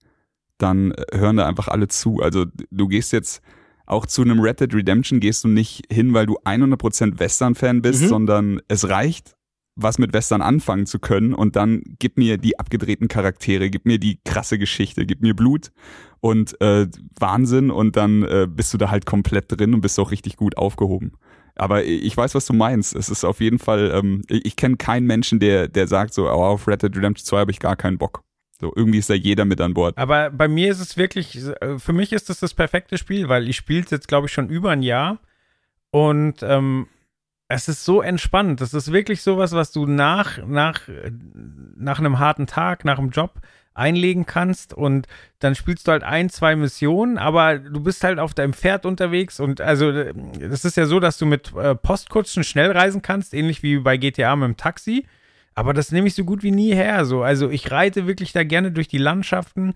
[0.57, 2.21] dann äh, hören da einfach alle zu.
[2.21, 3.41] Also du gehst jetzt
[3.85, 8.03] auch zu einem Red Dead Redemption gehst du nicht hin, weil du 100% Western-Fan bist,
[8.03, 8.07] Mhm.
[8.07, 9.35] sondern es reicht,
[9.75, 13.99] was mit Western anfangen zu können und dann gib mir die abgedrehten Charaktere, gib mir
[13.99, 15.71] die krasse Geschichte, gib mir Blut
[16.21, 16.87] und äh,
[17.19, 20.55] Wahnsinn und dann äh, bist du da halt komplett drin und bist auch richtig gut
[20.57, 21.13] aufgehoben.
[21.55, 22.95] Aber ich weiß, was du meinst.
[22.95, 26.43] Es ist auf jeden Fall, ähm, ich, kenne keinen Menschen, der, der sagt so, oh,
[26.43, 28.23] auf Red Dead Redemption 2 habe ich gar keinen Bock.
[28.59, 29.97] So, irgendwie ist da jeder mit an Bord.
[29.97, 33.49] Aber bei mir ist es wirklich, äh, für mich ist das das perfekte Spiel, weil
[33.49, 35.19] ich spiele es jetzt, glaube ich, schon über ein Jahr
[35.89, 36.87] und ähm,
[37.47, 38.61] es ist so entspannt.
[38.61, 41.11] Das ist wirklich sowas, was du nach, nach, äh,
[41.75, 43.41] nach einem harten Tag, nach einem Job
[43.73, 45.07] einlegen kannst und
[45.39, 49.39] dann spielst du halt ein, zwei Missionen, aber du bist halt auf deinem Pferd unterwegs
[49.39, 53.63] und also das ist ja so, dass du mit äh, Postkutschen schnell reisen kannst, ähnlich
[53.63, 55.05] wie bei GTA mit dem Taxi.
[55.53, 57.05] Aber das nehme ich so gut wie nie her.
[57.05, 57.23] So.
[57.23, 59.73] Also ich reite wirklich da gerne durch die Landschaften.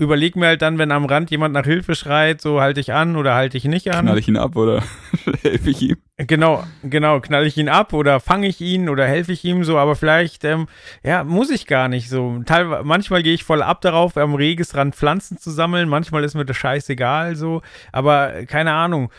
[0.00, 3.16] Überleg mir halt dann, wenn am Rand jemand nach Hilfe schreit, so halte ich an
[3.16, 4.06] oder halte ich nicht an.
[4.06, 4.82] Knall ich ihn ab oder
[5.42, 5.96] helfe ich ihm?
[6.16, 9.76] Genau, genau, knall ich ihn ab oder fange ich ihn oder helfe ich ihm so,
[9.76, 10.68] aber vielleicht, ähm,
[11.04, 12.42] ja, muss ich gar nicht so.
[12.46, 16.46] Teilweise, manchmal gehe ich voll ab darauf, am Regesrand Pflanzen zu sammeln, manchmal ist mir
[16.46, 17.60] das scheißegal so,
[17.92, 19.12] aber keine Ahnung.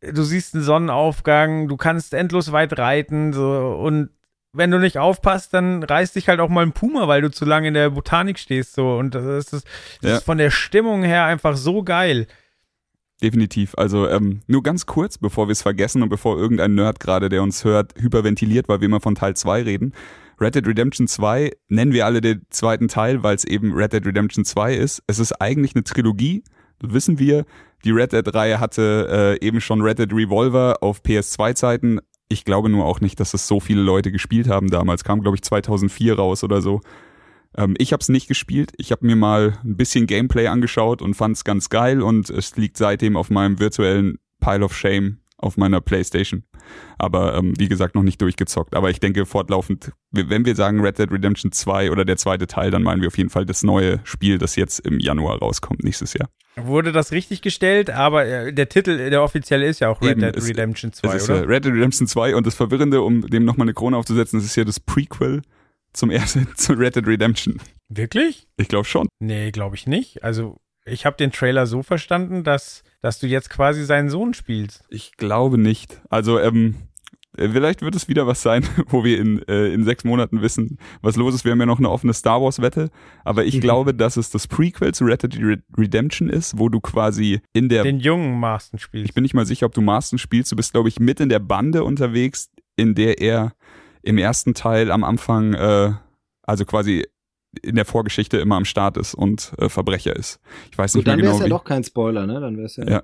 [0.00, 4.10] Du siehst einen Sonnenaufgang, du kannst endlos weit reiten so und
[4.54, 7.44] wenn du nicht aufpasst, dann reißt dich halt auch mal ein Puma, weil du zu
[7.44, 9.64] lange in der Botanik stehst so und das ist, das
[10.02, 10.16] Ja.
[10.16, 12.26] ist von der Stimmung her einfach so geil.
[13.22, 13.74] Definitiv.
[13.76, 17.42] Also ähm, nur ganz kurz, bevor wir es vergessen und bevor irgendein Nerd gerade, der
[17.42, 19.92] uns hört, hyperventiliert, weil wir immer von Teil 2 reden.
[20.40, 24.04] Red Dead Redemption 2 nennen wir alle den zweiten Teil, weil es eben Red Dead
[24.04, 25.02] Redemption 2 ist.
[25.06, 26.42] Es ist eigentlich eine Trilogie,
[26.80, 27.44] wissen wir.
[27.84, 32.00] Die Red Dead-Reihe hatte äh, eben schon Red Dead Revolver auf PS2-Zeiten.
[32.34, 35.04] Ich glaube nur auch nicht, dass es so viele Leute gespielt haben damals.
[35.04, 36.80] Kam, glaube ich, 2004 raus oder so.
[37.56, 38.72] Ähm, ich habe es nicht gespielt.
[38.76, 42.56] Ich habe mir mal ein bisschen Gameplay angeschaut und fand es ganz geil und es
[42.56, 46.42] liegt seitdem auf meinem virtuellen Pile of Shame auf meiner Playstation.
[46.98, 48.74] Aber ähm, wie gesagt, noch nicht durchgezockt.
[48.74, 52.70] Aber ich denke fortlaufend, wenn wir sagen Red Dead Redemption 2 oder der zweite Teil,
[52.70, 56.14] dann meinen wir auf jeden Fall das neue Spiel, das jetzt im Januar rauskommt, nächstes
[56.14, 56.28] Jahr.
[56.56, 60.20] Wurde das richtig gestellt, aber äh, der Titel, der offizielle ist ja auch Red Eben,
[60.20, 61.42] Dead Redemption Es 2, ist oder?
[61.42, 64.46] äh, Red Dead Redemption 2 und das Verwirrende, um dem nochmal eine Krone aufzusetzen, das
[64.46, 65.42] ist ja das Prequel
[65.92, 67.60] zum ersten, zu Red Dead Redemption.
[67.88, 68.46] Wirklich?
[68.56, 69.08] Ich glaube schon.
[69.18, 70.22] Nee, glaube ich nicht.
[70.22, 74.82] Also, ich habe den Trailer so verstanden, dass, dass du jetzt quasi seinen Sohn spielst.
[74.88, 76.00] Ich glaube nicht.
[76.08, 76.76] Also, ähm,
[77.36, 80.78] äh, vielleicht wird es wieder was sein, wo wir in, äh, in sechs Monaten wissen,
[81.02, 81.44] was los ist.
[81.44, 82.90] Wir haben ja noch eine offene Star Wars-Wette.
[83.22, 83.60] Aber ich Mhm.
[83.60, 87.68] glaube, dass es das Prequel zu Red Dead Red- Redemption ist, wo du quasi in
[87.68, 87.82] der.
[87.82, 89.08] Den jungen Marston spielst.
[89.10, 90.50] ich bin nicht mal sicher, ob du Marston spielst.
[90.50, 93.52] Du bist, glaube ich, mit in der Bande unterwegs, in der er
[94.02, 95.92] im ersten Teil am Anfang, äh,
[96.42, 97.04] also quasi
[97.62, 100.40] in der Vorgeschichte immer am Start ist und äh, Verbrecher ist.
[100.70, 102.40] Ich weiß Gut, nicht mehr dann wäre genau es ja doch kein Spoiler, ne?
[102.40, 102.88] Dann wäre es ja.
[102.88, 103.02] Ja.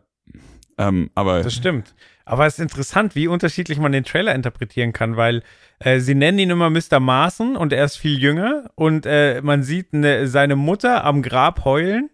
[0.79, 1.95] Ähm, aber Das stimmt.
[2.25, 5.43] Aber es ist interessant, wie unterschiedlich man den Trailer interpretieren kann, weil
[5.81, 7.01] äh, sie nennen ihn immer Mr.
[7.01, 11.65] Marson und er ist viel jünger und äh, man sieht ne, seine Mutter am Grab
[11.65, 12.09] heulen.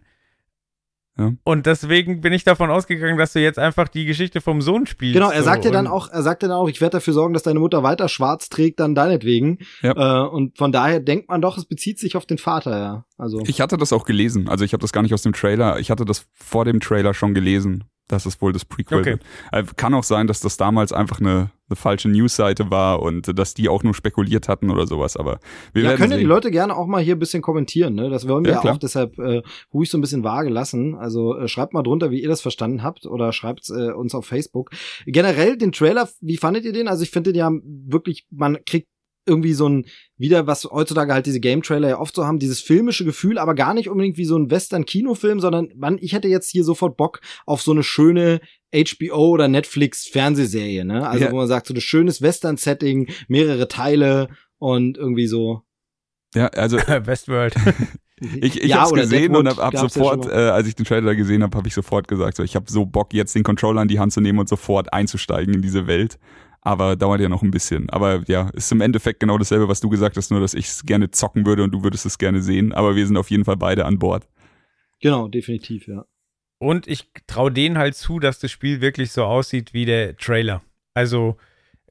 [1.17, 1.33] Ja.
[1.43, 5.15] Und deswegen bin ich davon ausgegangen, dass du jetzt einfach die Geschichte vom Sohn spielst.
[5.15, 7.13] Genau, er so, sagt ja dann auch, er sagt ja dann auch, ich werde dafür
[7.13, 9.59] sorgen, dass deine Mutter weiter schwarz trägt, dann deinetwegen.
[9.81, 10.25] Ja.
[10.25, 13.05] Äh, und von daher denkt man doch, es bezieht sich auf den Vater, ja.
[13.17, 13.41] Also.
[13.47, 14.47] ich hatte das auch gelesen.
[14.47, 15.79] Also ich habe das gar nicht aus dem Trailer.
[15.79, 19.11] Ich hatte das vor dem Trailer schon gelesen, dass es wohl das Prequel Okay.
[19.11, 19.21] wird.
[19.51, 23.53] Äh, Kann auch sein, dass das damals einfach eine, eine falsche Newsseite war und dass
[23.53, 25.17] die auch nur spekuliert hatten oder sowas.
[25.17, 25.39] Aber
[25.73, 26.29] wir ja, werden können ja die sehen.
[26.29, 28.09] Leute gerne auch mal hier ein bisschen kommentieren, ne?
[28.09, 29.41] Das wollen wir Ja, auch deshalb äh,
[29.73, 30.95] ruhig so ein bisschen vage lassen.
[30.95, 34.25] Also äh, schreibt mal drunter, wie ihr das verstanden habt oder schreibt äh, uns auf
[34.25, 34.71] Facebook.
[35.05, 36.87] Generell den Trailer, wie fandet ihr den?
[36.87, 37.51] Also ich finde den ja
[37.87, 38.87] wirklich, man kriegt
[39.27, 39.85] irgendwie so ein,
[40.17, 43.73] wieder was heutzutage halt diese Game-Trailer ja oft so haben, dieses filmische Gefühl, aber gar
[43.73, 47.61] nicht unbedingt wie so ein Western-Kinofilm, sondern man, ich hätte jetzt hier sofort Bock auf
[47.61, 48.39] so eine schöne
[48.73, 51.07] HBO oder Netflix Fernsehserie, ne?
[51.07, 51.31] Also Ja.
[51.31, 55.61] wo man sagt, so ein schönes Western-Setting, mehrere Teile und irgendwie so.
[56.35, 57.55] Ja, also Westworld.
[58.19, 60.73] Ich, ich Ja, hab's gesehen Deadwood und hab, hab ja sofort, schon äh, als ich
[60.73, 63.43] den Trailer gesehen habe, habe ich sofort gesagt, so, ich habe so Bock, jetzt den
[63.43, 66.17] Controller in die Hand zu nehmen und sofort einzusteigen in diese Welt.
[66.67, 67.89] Aber dauert ja noch ein bisschen.
[67.91, 70.83] Aber ja, ist im Endeffekt genau dasselbe, was du gesagt hast, nur dass ich es
[70.83, 72.73] gerne zocken würde und du würdest es gerne sehen.
[72.73, 74.27] Aber wir sind auf jeden Fall beide an Bord.
[74.99, 76.03] Genau, definitiv, ja.
[76.59, 80.61] Und ich traue denen halt zu, dass das Spiel wirklich so aussieht wie der Trailer.
[80.93, 81.37] Also,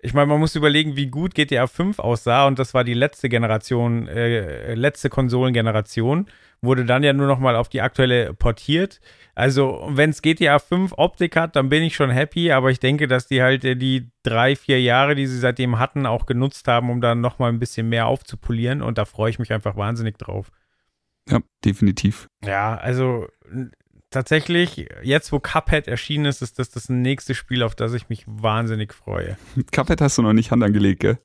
[0.02, 3.30] ich meine, man muss überlegen, wie gut GTA 5 aussah und das war die letzte
[3.30, 6.26] Generation, äh, letzte Konsolengeneration,
[6.66, 9.00] wurde dann ja nur noch mal auf die aktuelle portiert.
[9.34, 13.06] Also, wenn es GTA 5 Optik hat, dann bin ich schon happy, aber ich denke,
[13.06, 16.90] dass die halt äh, die drei, vier Jahre, die sie seitdem hatten, auch genutzt haben,
[16.90, 20.18] um dann noch mal ein bisschen mehr aufzupolieren und da freue ich mich einfach wahnsinnig
[20.18, 20.50] drauf.
[21.28, 22.28] Ja, definitiv.
[22.44, 23.26] Ja, also
[24.10, 28.24] tatsächlich, jetzt wo Cuphead erschienen ist, ist das das nächste Spiel, auf das ich mich
[28.26, 29.36] wahnsinnig freue.
[29.54, 31.18] Mit Cuphead hast du noch nicht Hand angelegt, gell?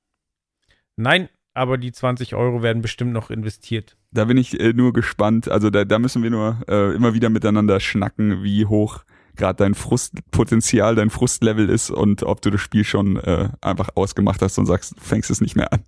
[0.97, 3.97] Nein, aber die 20 Euro werden bestimmt noch investiert.
[4.11, 5.49] Da bin ich äh, nur gespannt.
[5.49, 9.03] Also da, da müssen wir nur äh, immer wieder miteinander schnacken, wie hoch
[9.35, 14.41] gerade dein Frustpotenzial, dein Frustlevel ist und ob du das Spiel schon äh, einfach ausgemacht
[14.41, 15.83] hast und sagst, du fängst es nicht mehr an.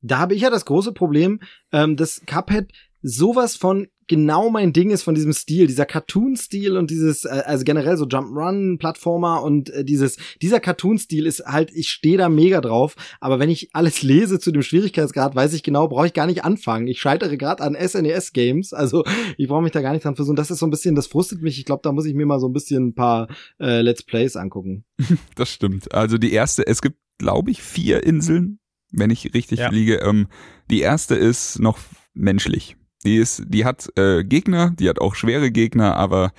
[0.00, 1.40] Da habe ich ja das große Problem,
[1.72, 6.90] ähm, dass Cuphead sowas von genau mein Ding ist von diesem Stil, dieser Cartoon-Stil und
[6.90, 11.88] dieses, äh, also generell so Jump'n'Run, Plattformer und äh, dieses, dieser Cartoon-Stil ist halt, ich
[11.88, 15.88] stehe da mega drauf, aber wenn ich alles lese zu dem Schwierigkeitsgrad, weiß ich genau,
[15.88, 16.86] brauche ich gar nicht anfangen.
[16.86, 19.04] Ich scheitere gerade an SNES-Games, also
[19.36, 20.36] ich brauche mich da gar nicht dran versuchen.
[20.36, 21.58] Das ist so ein bisschen, das frustet mich.
[21.58, 23.28] Ich glaube, da muss ich mir mal so ein bisschen ein paar
[23.60, 24.84] äh, Let's Plays angucken.
[25.34, 25.92] Das stimmt.
[25.92, 28.58] Also die erste, es gibt, glaube ich, vier Inseln,
[28.92, 29.68] wenn ich richtig Ja.
[29.70, 29.96] liege.
[29.96, 30.28] Ähm,
[30.70, 31.78] die erste ist noch
[32.14, 32.76] menschlich.
[33.06, 36.32] Die ist, die hat äh, Gegner, die hat auch schwere Gegner, aber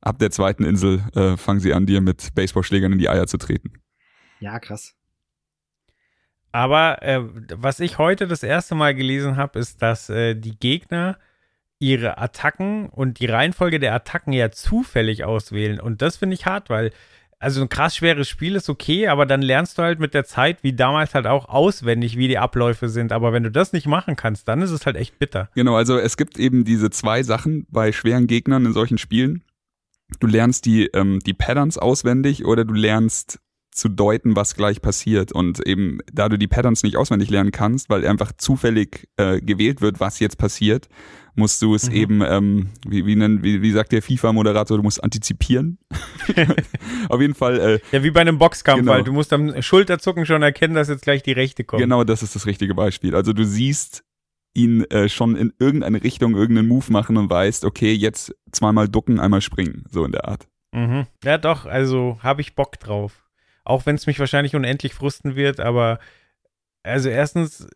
[0.00, 3.38] ab der zweiten Insel äh, fangen sie an, dir mit Baseballschlägern in die Eier zu
[3.38, 3.72] treten.
[4.40, 4.94] Ja, krass.
[6.50, 7.20] Aber äh,
[7.54, 11.18] was ich heute das erste Mal gelesen habe, ist, dass äh, die Gegner
[11.78, 15.78] ihre Attacken und die Reihenfolge der Attacken ja zufällig auswählen.
[15.78, 16.90] Und das finde ich hart, weil
[17.40, 20.62] also ein krass schweres Spiel ist okay, aber dann lernst du halt mit der Zeit,
[20.62, 23.12] wie damals halt auch auswendig, wie die Abläufe sind.
[23.12, 25.48] Aber wenn du das nicht machen kannst, dann ist es halt echt bitter.
[25.54, 29.44] Genau, also es gibt eben diese zwei Sachen bei schweren Gegnern in solchen Spielen.
[30.20, 33.40] Du lernst die, ähm, die Patterns auswendig oder du lernst
[33.78, 35.32] zu deuten, was gleich passiert.
[35.32, 39.80] Und eben, da du die Patterns nicht auswendig lernen kannst, weil einfach zufällig äh, gewählt
[39.80, 40.88] wird, was jetzt passiert,
[41.34, 41.94] musst du es Mhm.
[41.96, 45.78] eben, ähm, wie, wie, nennt, wie, wie sagt der FIFA-Moderator, du musst antizipieren.
[47.08, 48.92] Auf jeden Fall, äh, Ja, wie bei einem Boxkampf, Genau.
[48.92, 51.80] weil du musst am Schulterzucken schon erkennen, dass jetzt gleich die Rechte kommt.
[51.80, 53.14] Genau, das ist das richtige Beispiel.
[53.14, 54.02] Also du siehst
[54.54, 59.20] ihn äh, schon in irgendeine Richtung irgendeinen Move machen und weißt, okay, jetzt zweimal ducken,
[59.20, 60.48] einmal springen, so in der Art.
[60.74, 61.06] Mhm.
[61.24, 63.27] Ja, doch, also habe ich Bock drauf.
[63.68, 65.98] Auch wenn es mich wahrscheinlich unendlich frusten wird, aber
[66.82, 67.68] also erstens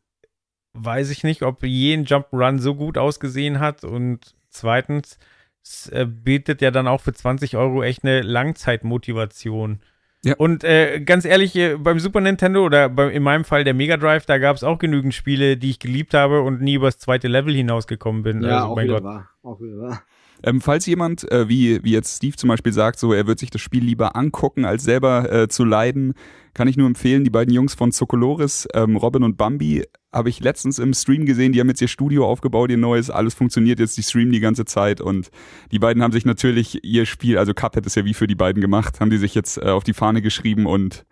[0.75, 5.19] weiß ich nicht, ob je ein Jump'n'Run so gut ausgesehen hat und zweitens
[5.63, 9.81] es äh, bietet ja dann auch für 20 Euro echt eine Langzeitmotivation.
[10.25, 10.35] Ja.
[10.37, 13.97] Und äh, ganz ehrlich, äh, beim Super Nintendo oder bei, in meinem Fall der Mega
[13.97, 17.29] Drive, da gab es auch genügend Spiele, die ich geliebt habe und nie übers zweite
[17.29, 18.43] Level hinausgekommen bin.
[18.43, 19.05] Ja, also, auch mein wieder Gott.
[19.05, 19.31] wahr.
[19.43, 20.03] Auch wieder wahr.
[20.43, 23.51] Ähm, falls jemand, äh, wie, wie jetzt Steve zum Beispiel sagt, so er wird sich
[23.51, 26.15] das Spiel lieber angucken, als selber äh, zu leiden,
[26.55, 30.41] kann ich nur empfehlen, die beiden Jungs von Zocoloris, ähm, Robin und Bambi, habe ich
[30.41, 33.97] letztens im Stream gesehen, die haben jetzt ihr Studio aufgebaut, ihr neues, alles funktioniert jetzt,
[33.97, 35.31] die streamen die ganze Zeit und
[35.71, 38.61] die beiden haben sich natürlich ihr Spiel, also Cuphead ist ja wie für die beiden
[38.61, 41.07] gemacht, haben die sich jetzt äh, auf die Fahne geschrieben und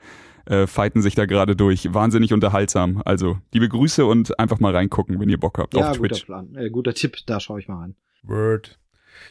[0.47, 1.95] äh, fighten sich da gerade durch.
[1.95, 3.03] Wahnsinnig unterhaltsam.
[3.05, 6.25] Also, liebe Grüße und einfach mal reingucken, wenn ihr Bock habt Ja, auf guter Twitch.
[6.25, 6.55] Plan.
[6.57, 7.95] Äh, guter Tipp, da schaue ich mal rein.
[8.23, 8.79] Word.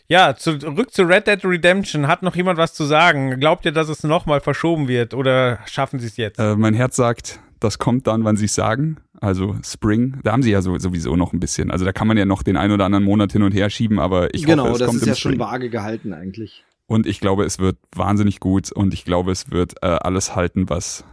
[0.07, 2.07] Ja, zurück zu Red Dead Redemption.
[2.07, 3.39] Hat noch jemand was zu sagen?
[3.39, 6.39] Glaubt ihr, dass es nochmal verschoben wird oder schaffen sie es jetzt?
[6.39, 8.97] Äh, mein Herz sagt, das kommt dann, wann sie es sagen.
[9.21, 11.71] Also Spring, da haben sie ja so, sowieso noch ein bisschen.
[11.71, 13.99] Also da kann man ja noch den ein oder anderen Monat hin und her schieben,
[13.99, 15.31] aber ich genau, hoffe, es das kommt ist im ja Spring.
[15.33, 16.63] schon vage gehalten eigentlich.
[16.87, 20.69] Und ich glaube, es wird wahnsinnig gut und ich glaube, es wird äh, alles halten,
[20.69, 21.03] was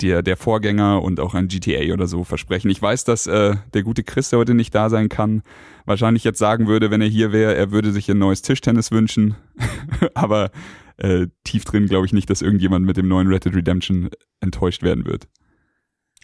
[0.00, 2.70] der, der Vorgänger und auch ein GTA oder so versprechen.
[2.70, 5.42] Ich weiß, dass äh, der gute Chris, der heute nicht da sein kann,
[5.84, 9.36] wahrscheinlich jetzt sagen würde, wenn er hier wäre, er würde sich ein neues Tischtennis wünschen.
[10.14, 10.50] Aber
[10.98, 14.82] äh, tief drin glaube ich nicht, dass irgendjemand mit dem neuen Red Dead Redemption enttäuscht
[14.82, 15.28] werden wird.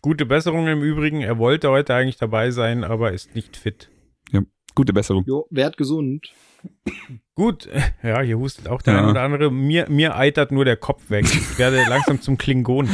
[0.03, 1.21] Gute Besserung im Übrigen.
[1.21, 3.89] Er wollte heute eigentlich dabei sein, aber ist nicht fit.
[4.75, 5.25] Gute Besserung.
[5.27, 6.33] Jo, werd gesund.
[7.35, 7.68] Gut,
[8.03, 9.01] ja, hier hustet auch der Ja.
[9.05, 9.51] ein oder andere.
[9.51, 11.25] Mir, mir eitert nur der Kopf weg.
[11.25, 12.88] Ich werde langsam zum Klingon.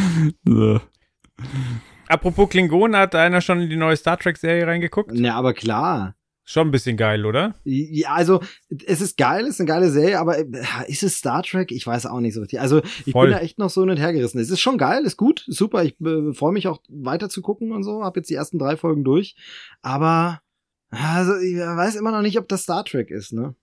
[0.47, 0.79] Äh,
[2.09, 5.11] Apropos Klingon, hat einer schon in die neue Star Trek-Serie reingeguckt?
[5.15, 6.15] Na, aber klar.
[6.45, 7.57] Schon ein bisschen geil, oder?
[7.65, 8.41] Ja, also,
[8.87, 10.47] es ist geil, es ist eine geile Serie, aber äh,
[10.87, 11.71] ist es Star Trek?
[11.71, 12.59] Ich weiß auch nicht so richtig.
[12.59, 13.27] Also, ich Voll.
[13.27, 14.39] bin da echt noch so hin und her gerissen.
[14.39, 15.85] Es ist schon geil, ist gut, super.
[15.85, 18.03] Ich äh, freue mich auch weiter zu gucken und so.
[18.03, 19.37] Hab jetzt die ersten drei Folgen durch.
[19.83, 20.41] Aber,
[20.91, 23.55] also, ich weiß immer noch nicht, ob das Star Trek ist, ne?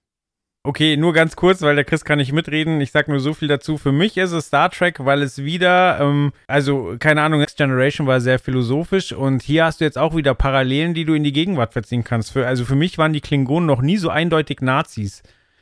[0.66, 2.82] Okay, nur ganz kurz, weil der Chris kann nicht mitreden.
[2.82, 3.78] Ich sag nur so viel dazu.
[3.78, 8.08] Für mich ist es Star Trek, weil es wieder, ähm, also keine Ahnung, Next Generation
[8.08, 11.34] war sehr philosophisch und hier hast du jetzt auch wieder Parallelen, die du in die
[11.34, 12.32] Gegenwart verziehen kannst.
[12.32, 15.22] Für, also für mich waren die Klingonen noch nie so eindeutig Nazis.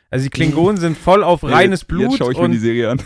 [0.10, 2.92] Also die Klingonen sind voll auf reines jetzt, Blut Jetzt schaue ich mir die Serie
[2.92, 3.02] an.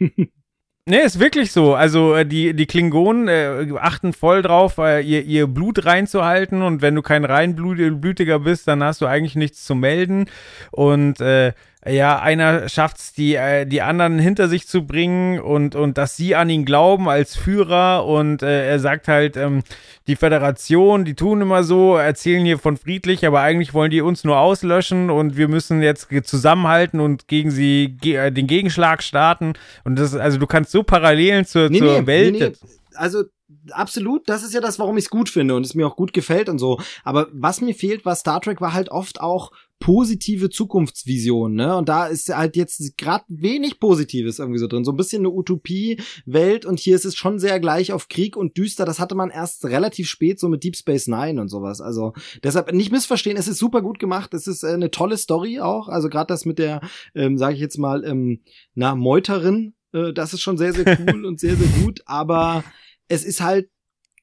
[0.86, 1.74] Nee, ist wirklich so.
[1.74, 6.82] Also äh, die, die Klingonen äh, achten voll drauf, äh, ihr, ihr Blut reinzuhalten und
[6.82, 10.26] wenn du kein reinblütiger bist, dann hast du eigentlich nichts zu melden.
[10.72, 11.54] Und äh,
[11.86, 16.34] ja, einer schafft's, die, äh, die anderen hinter sich zu bringen und, und dass sie
[16.34, 19.62] an ihn glauben als Führer und äh, er sagt halt, ähm,
[20.06, 24.22] die Föderation, die tun immer so, erzählen hier von friedlich, aber eigentlich wollen die uns
[24.24, 29.54] nur auslöschen und wir müssen jetzt zusammenhalten und gegen sie ge äh, den Gegenschlag starten.
[29.84, 32.58] Und das, also du kannst so Parallelen zur, zur Welt.
[32.94, 33.24] Also
[33.70, 36.12] absolut, das ist ja das, warum ich es gut finde und es mir auch gut
[36.12, 36.78] gefällt und so.
[37.02, 41.76] Aber was mir fehlt, war Star Trek war halt oft auch positive Zukunftsvision, ne?
[41.76, 44.84] Und da ist halt jetzt gerade wenig Positives irgendwie so drin.
[44.84, 48.56] So ein bisschen eine Utopie-Welt und hier ist es schon sehr gleich auf Krieg und
[48.56, 48.84] düster.
[48.84, 51.80] Das hatte man erst relativ spät so mit Deep Space Nine und sowas.
[51.80, 54.32] Also deshalb nicht missverstehen, es ist super gut gemacht.
[54.32, 55.88] Es ist äh, eine tolle Story auch.
[55.88, 56.80] Also gerade das mit der,
[57.14, 58.40] ähm, sage ich jetzt mal, ähm,
[58.74, 62.00] na, Meuterin, äh, das ist schon sehr, sehr cool und sehr, sehr gut.
[62.06, 62.64] Aber
[63.08, 63.68] es ist halt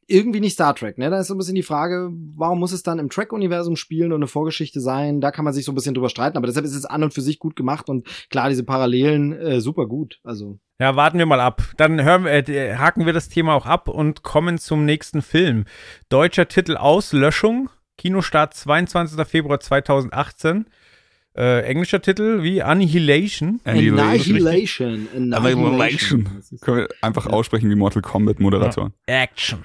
[0.08, 1.10] irgendwie nicht Star Trek, ne?
[1.10, 4.20] Da ist so ein bisschen die Frage, warum muss es dann im Track-Universum spielen und
[4.20, 5.22] eine Vorgeschichte sein?
[5.22, 7.14] Da kann man sich so ein bisschen drüber streiten, aber deshalb ist es an und
[7.14, 10.20] für sich gut gemacht und klar, diese Parallelen äh, super gut.
[10.24, 10.60] Also.
[10.80, 11.62] Ja, warten wir mal ab.
[11.78, 15.66] Dann hören wir, äh, haken wir das Thema auch ab und kommen zum nächsten Film.
[16.10, 19.26] Deutscher Titel Auslöschung, Kinostart 22.
[19.28, 20.66] Februar 2018.
[21.38, 23.62] Äh, englischer Titel wie Annihilation.
[23.64, 24.36] Annihilation.
[25.32, 26.30] Annihilation.
[26.36, 28.92] Das ist- Können wir einfach aussprechen wie Mortal Kombat Moderatoren.
[29.06, 29.60] Action.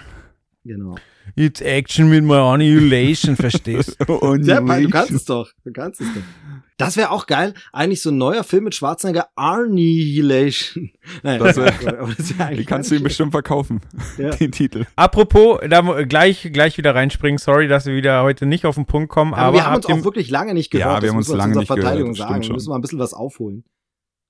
[0.67, 0.97] Genau.
[1.35, 3.97] It's Action mit my Annihilation, verstehst
[4.43, 5.49] Ja, du kannst es doch.
[5.65, 6.23] Du kannst es doch.
[6.77, 7.55] Das wäre auch geil.
[7.73, 10.91] Eigentlich so ein neuer Film mit Schwarzenegger, Annihilation.
[11.23, 11.73] Nein, Das wär-
[12.17, 13.81] das wär Die kannst du ihm bestimmt verkaufen,
[14.19, 14.31] Ja.
[14.31, 14.85] den Titel.
[14.95, 17.39] Apropos, da gleich, gleich wieder reinspringen.
[17.39, 19.35] Sorry, dass wir wieder heute nicht auf den Punkt kommen.
[19.35, 20.87] Aber, Aber, wir haben uns auch wirklich lange nicht gehört.
[20.89, 22.37] Ja, wir Das haben uns lange nicht gehört, Verteidigung sagen.
[22.37, 22.55] Wir schon.
[22.55, 23.65] müssen mal ein bisschen was aufholen.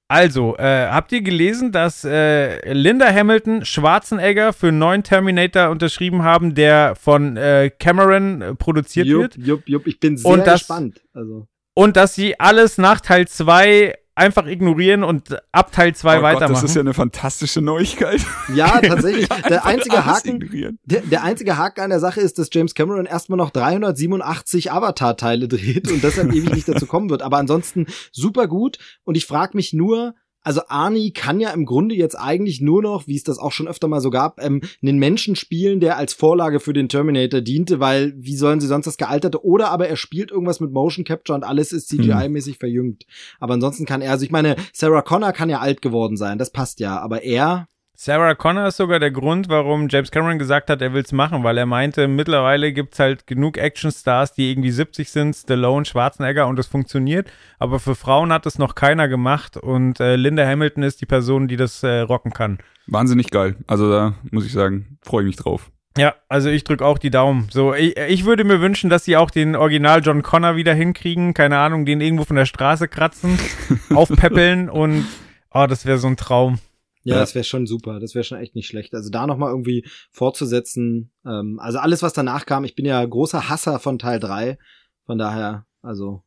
[0.09, 6.23] Also, äh, habt ihr gelesen, dass äh, Linda Hamilton Schwarzenegger für einen neuen Terminator unterschrieben
[6.23, 9.37] haben, der von äh, Cameron äh, produziert Jupp, wird?
[9.38, 9.87] jupp, jupp.
[9.88, 11.03] Ich bin sehr Und das- gespannt.
[11.12, 11.49] Also.
[11.75, 16.23] Und dass sie alles nach Teil 2 einfach ignorieren und ab Teil 2 Oh Gott,
[16.23, 16.53] weitermachen.
[16.55, 18.21] das ist ja eine fantastische Neuigkeit.
[18.55, 19.29] Ja, tatsächlich.
[19.29, 23.37] Der einzige Haken, der, der einzige Haken an der Sache ist, dass James Cameron erstmal
[23.37, 27.23] noch 387 Avatar-Teile dreht und deshalb ewig nicht dazu kommen wird.
[27.23, 28.79] Aber ansonsten super gut.
[29.05, 30.15] Und ich frage mich nur,
[30.47, 33.67] also Arnie kann ja im Grunde jetzt eigentlich nur noch, wie es das auch schon
[33.67, 37.81] öfter mal so gab, ähm, einen Menschen spielen, der als Vorlage für den Terminator diente,
[37.81, 39.45] weil wie sollen sie sonst das Gealterte?
[39.45, 43.07] Oder aber er spielt irgendwas mit Motion Capture und alles ist CGI-mäßig verjüngt.
[43.41, 46.53] Aber ansonsten kann er, also ich meine, Sarah Connor kann ja alt geworden sein, das
[46.53, 47.67] passt ja, aber er,
[47.99, 51.57] Sarah Connor ist sogar der Grund, warum James Cameron gesagt hat, er will's machen, weil
[51.57, 56.67] er meinte, mittlerweile gibt's halt genug Actionstars, die irgendwie 70 sind, Stallone, Schwarzenegger und das
[56.67, 57.33] funktioniert.
[57.59, 61.49] Aber für Frauen hat es noch keiner gemacht und äh, Linda Hamilton ist die Person,
[61.49, 62.59] die das äh, rocken kann.
[62.87, 63.57] Wahnsinnig geil.
[63.67, 65.71] Also da muss ich sagen, freue ich mich drauf.
[65.97, 67.49] Ja, also ich drück auch die Daumen.
[67.51, 71.33] So, ich, ich würde mir wünschen, dass sie auch den Original John Connor wieder hinkriegen.
[71.33, 73.39] Keine Ahnung, den irgendwo von der Straße kratzen,
[73.95, 75.07] aufpäppeln und
[75.55, 76.59] oh, das wäre so ein Traum.
[77.07, 77.21] Ja, Ja.
[77.21, 78.01] das wäre schon super.
[78.01, 78.92] Das wäre schon echt nicht schlecht.
[78.95, 81.12] Also da nochmal irgendwie fortzusetzen.
[81.24, 84.59] Ähm, also alles, was danach kam, ich bin ja großer Hasser von Teil 3.
[85.05, 86.22] Von daher, also,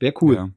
[0.00, 0.34] wäre cool.
[0.34, 0.50] Ja.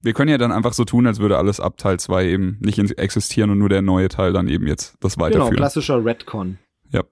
[0.00, 2.78] Wir können ja dann einfach so tun, als würde alles ab Teil 2 eben nicht
[2.98, 5.56] existieren und nur der neue Teil dann eben jetzt das Genau, weiterführen.
[5.56, 6.58] klassischer Redcon.
[6.90, 7.02] ja.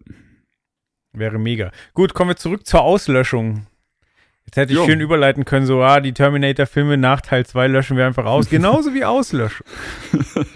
[1.13, 1.71] Wäre mega.
[1.95, 3.67] Gut, kommen wir zurück zur Auslöschung.
[4.45, 4.85] Jetzt hätte ich Jo.
[4.87, 8.49] schön überleiten können, so, ah, die Terminator-Filme nach Teil 2 löschen wir einfach aus.
[8.51, 9.65] Genauso wie auslöschen.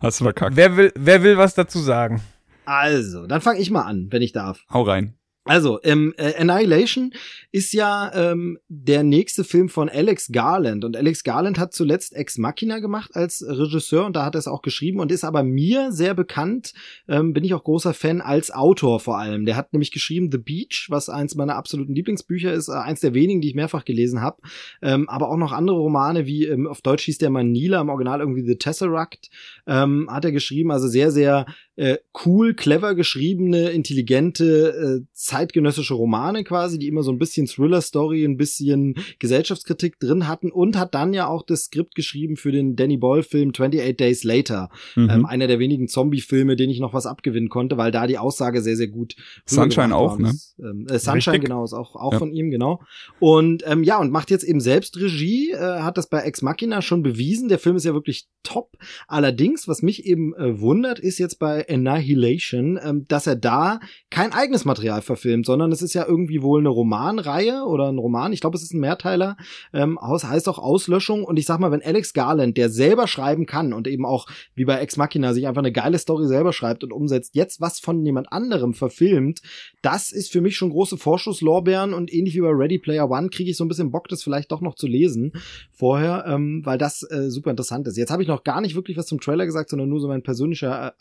[0.00, 0.56] Hast du verkackt.
[0.56, 2.20] Wer will, wer will was dazu sagen?
[2.64, 4.64] Also, dann fange ich mal an, wenn ich darf.
[4.70, 5.14] Hau rein.
[5.46, 7.12] Also, ähm, äh, Annihilation
[7.52, 10.84] ist ja ähm, der nächste Film von Alex Garland.
[10.84, 14.48] Und Alex Garland hat zuletzt Ex Machina gemacht als Regisseur und da hat er es
[14.48, 16.74] auch geschrieben und ist aber mir sehr bekannt,
[17.08, 19.46] ähm, bin ich auch großer Fan, als Autor vor allem.
[19.46, 23.14] Der hat nämlich geschrieben The Beach, was eins meiner absoluten Lieblingsbücher ist, äh, eins der
[23.14, 24.38] wenigen, die ich mehrfach gelesen habe.
[24.82, 28.18] Ähm, aber auch noch andere Romane, wie ähm, auf Deutsch hieß der Manila, im Original
[28.18, 29.30] irgendwie The Tesseract,
[29.68, 30.72] ähm, hat er geschrieben.
[30.72, 31.46] Also sehr, sehr
[31.76, 38.24] äh, cool, clever geschriebene, intelligente, äh, zeitgenössische Romane quasi, die immer so ein bisschen Thriller-Story,
[38.24, 42.76] ein bisschen Gesellschaftskritik drin hatten und hat dann ja auch das Skript geschrieben für den
[42.76, 44.70] Danny Boyle-Film 28 Days Later.
[44.94, 45.10] Mhm.
[45.10, 48.62] Ähm, einer der wenigen Zombie-Filme, den ich noch was abgewinnen konnte, weil da die Aussage
[48.62, 49.14] sehr, sehr gut
[49.44, 50.32] Sunshine auch, ne?
[50.58, 51.42] Ähm, äh, Sunshine, Richtig.
[51.42, 52.18] genau, ist auch, auch Ja.
[52.18, 52.80] von ihm, genau.
[53.20, 56.80] Und ähm, ja, und macht jetzt eben selbst Regie, äh, hat das bei Ex Machina
[56.80, 57.48] schon bewiesen.
[57.48, 58.76] Der Film ist ja wirklich top.
[59.08, 64.32] Allerdings, was mich eben äh, wundert, ist jetzt bei Annihilation, ähm, dass er da kein
[64.32, 68.32] eigenes Material verfilmt, sondern es ist ja irgendwie wohl eine Romanreihe oder ein Roman.
[68.32, 69.36] Ich glaube, es ist ein Mehrteiler.
[69.72, 71.24] Ähm, aus, heißt auch Auslöschung.
[71.24, 74.64] Und ich sag mal, wenn Alex Garland, der selber schreiben kann und eben auch wie
[74.64, 78.04] bei Ex Machina sich einfach eine geile Story selber schreibt und umsetzt, jetzt was von
[78.04, 79.40] jemand anderem verfilmt,
[79.82, 83.50] das ist für mich schon große Vorschusslorbeeren und ähnlich wie bei Ready Player One kriege
[83.50, 85.32] ich so ein bisschen Bock, das vielleicht doch noch zu lesen
[85.72, 87.96] vorher, ähm, weil das äh, super interessant ist.
[87.96, 90.22] Jetzt habe ich noch gar nicht wirklich was zum Trailer gesagt, sondern nur so mein
[90.22, 90.92] persönlicher äh,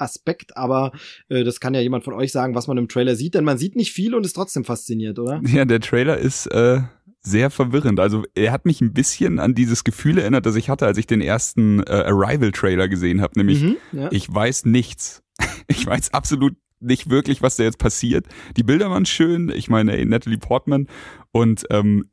[0.56, 0.92] Aber
[1.30, 3.58] äh, das kann ja jemand von euch sagen, was man im Trailer sieht, denn man
[3.58, 5.42] sieht nicht viel und ist trotzdem fasziniert, oder?
[5.46, 6.82] Ja, der Trailer ist äh,
[7.22, 8.00] sehr verwirrend.
[8.00, 11.08] Also er hat mich ein bisschen an dieses Gefühl erinnert, das ich hatte, als ich
[11.08, 13.34] den ersten äh, Arrival-Trailer gesehen habe.
[13.40, 14.10] Nämlich, Mhm, ja.
[14.12, 15.22] ich weiß nichts.
[15.68, 18.28] Ich weiß absolut nicht wirklich, was da jetzt passiert.
[18.58, 19.50] Die Bilder waren schön.
[19.50, 20.88] Ich meine, ey, Natalie Portman
[21.32, 22.06] und ähm,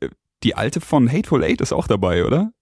[0.42, 2.52] die alte von Hateful Eight ist auch dabei, oder?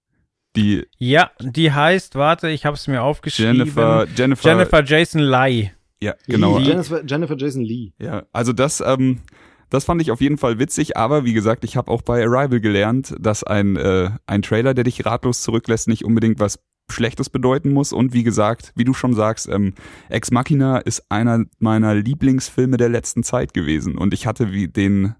[0.56, 3.56] Die Ja, die heißt, warte, ich habe es mir aufgeschrieben.
[3.56, 5.70] Jennifer, Jennifer, Jennifer Jason Leigh.
[6.02, 6.58] ja, genau.
[6.58, 7.92] Lee, Jennifer, Jennifer Jason Lee.
[8.00, 9.20] Ja, also das, ähm,
[9.68, 12.60] das fand ich auf jeden Fall witzig, aber wie gesagt, ich habe auch bei Arrival
[12.60, 16.58] gelernt, dass ein, äh, ein Trailer, der dich ratlos zurücklässt, nicht unbedingt was
[16.90, 17.92] Schlechtes bedeuten muss.
[17.92, 19.74] Und wie gesagt, wie du schon sagst, ähm,
[20.08, 23.96] Ex Machina ist einer meiner Lieblingsfilme der letzten Zeit gewesen.
[23.96, 25.14] Und ich hatte wie den,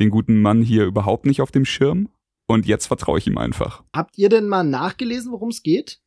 [0.00, 2.08] den guten Mann hier überhaupt nicht auf dem Schirm.
[2.52, 3.82] Und jetzt vertraue ich ihm einfach.
[3.94, 6.00] Habt ihr denn mal nachgelesen, worum es geht?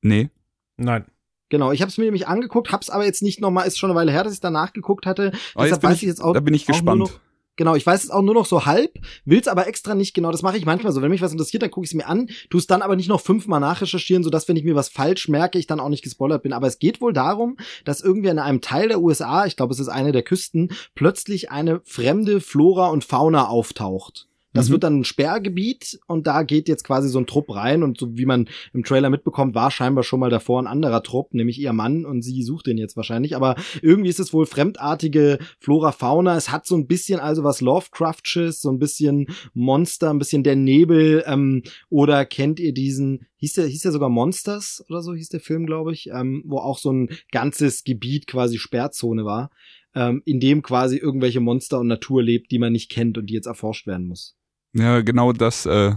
[0.00, 0.30] Nee.
[0.76, 1.04] Nein.
[1.48, 3.98] Genau, ich habe es mir nämlich angeguckt, hab's aber jetzt nicht nochmal, ist schon eine
[3.98, 5.32] Weile her, dass ich danach geguckt hatte.
[5.54, 7.00] Aber Deshalb weiß ich, ich jetzt auch, da bin ich gespannt.
[7.00, 7.20] noch,
[7.56, 10.30] Genau, ich weiß es auch nur noch so halb, will's aber extra nicht genau.
[10.30, 11.00] Das mache ich manchmal so.
[11.00, 13.08] Wenn mich was interessiert, dann gucke ich es mir an, tu es dann aber nicht
[13.08, 16.42] noch fünfmal nachrecherchieren, sodass, wenn ich mir was falsch merke, ich dann auch nicht gespoilert
[16.42, 16.52] bin.
[16.52, 19.80] Aber es geht wohl darum, dass irgendwie in einem Teil der USA, ich glaube, es
[19.80, 24.28] ist eine der Küsten, plötzlich eine fremde Flora und Fauna auftaucht.
[24.56, 24.72] Das Mhm.
[24.72, 28.16] wird dann ein Sperrgebiet und da geht jetzt quasi so ein Trupp rein und so
[28.16, 31.72] wie man im Trailer mitbekommt, war scheinbar schon mal davor ein anderer Trupp, nämlich ihr
[31.72, 33.36] Mann und sie sucht den jetzt wahrscheinlich.
[33.36, 36.36] Aber irgendwie ist es wohl fremdartige Flora, Fauna.
[36.36, 40.56] Es hat so ein bisschen also was Lovecraftsches, so ein bisschen Monster, ein bisschen der
[40.56, 41.22] Nebel.
[41.26, 45.40] Ähm, oder kennt ihr diesen, hieß der, hieß der sogar Monsters oder so hieß der
[45.40, 49.50] Film, glaube ich, ähm, wo auch so ein ganzes Gebiet quasi Sperrzone war,
[49.94, 53.34] ähm, in dem quasi irgendwelche Monster und Natur lebt, die man nicht kennt und die
[53.34, 54.36] jetzt erforscht werden muss.
[54.76, 55.94] Ja, genau das, äh,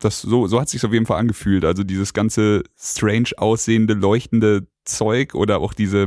[0.00, 1.64] das so, so hat sich auf jeden Fall angefühlt.
[1.64, 6.06] Also dieses ganze strange aussehende, leuchtende Zeug oder auch diese,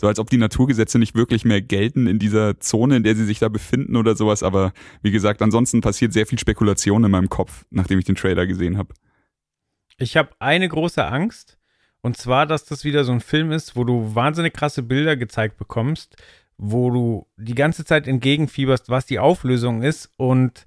[0.00, 3.24] so als ob die Naturgesetze nicht wirklich mehr gelten in dieser Zone, in der sie
[3.24, 4.42] sich da befinden oder sowas.
[4.42, 8.46] Aber wie gesagt, ansonsten passiert sehr viel Spekulation in meinem Kopf, nachdem ich den Trailer
[8.46, 8.94] gesehen habe.
[9.98, 11.58] Ich habe eine große Angst.
[12.00, 15.56] Und zwar, dass das wieder so ein Film ist, wo du wahnsinnig krasse Bilder gezeigt
[15.56, 16.16] bekommst,
[16.56, 20.64] wo du die ganze Zeit entgegenfieberst, was die Auflösung ist und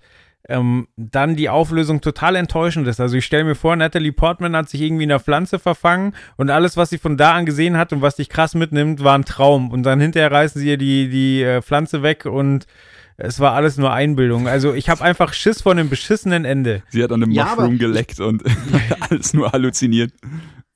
[0.47, 2.99] ähm, dann die Auflösung total enttäuschend ist.
[2.99, 6.49] Also ich stelle mir vor, Natalie Portman hat sich irgendwie in der Pflanze verfangen und
[6.49, 9.25] alles, was sie von da an gesehen hat und was dich krass mitnimmt, war ein
[9.25, 9.71] Traum.
[9.71, 12.65] Und dann hinterher reißen sie ihr die, die äh, Pflanze weg und
[13.17, 14.47] es war alles nur Einbildung.
[14.47, 16.83] Also ich habe einfach Schiss vor einem beschissenen Ende.
[16.89, 18.43] Sie hat an einem Ja, Mushroom geleckt und
[19.09, 20.11] alles nur halluziniert.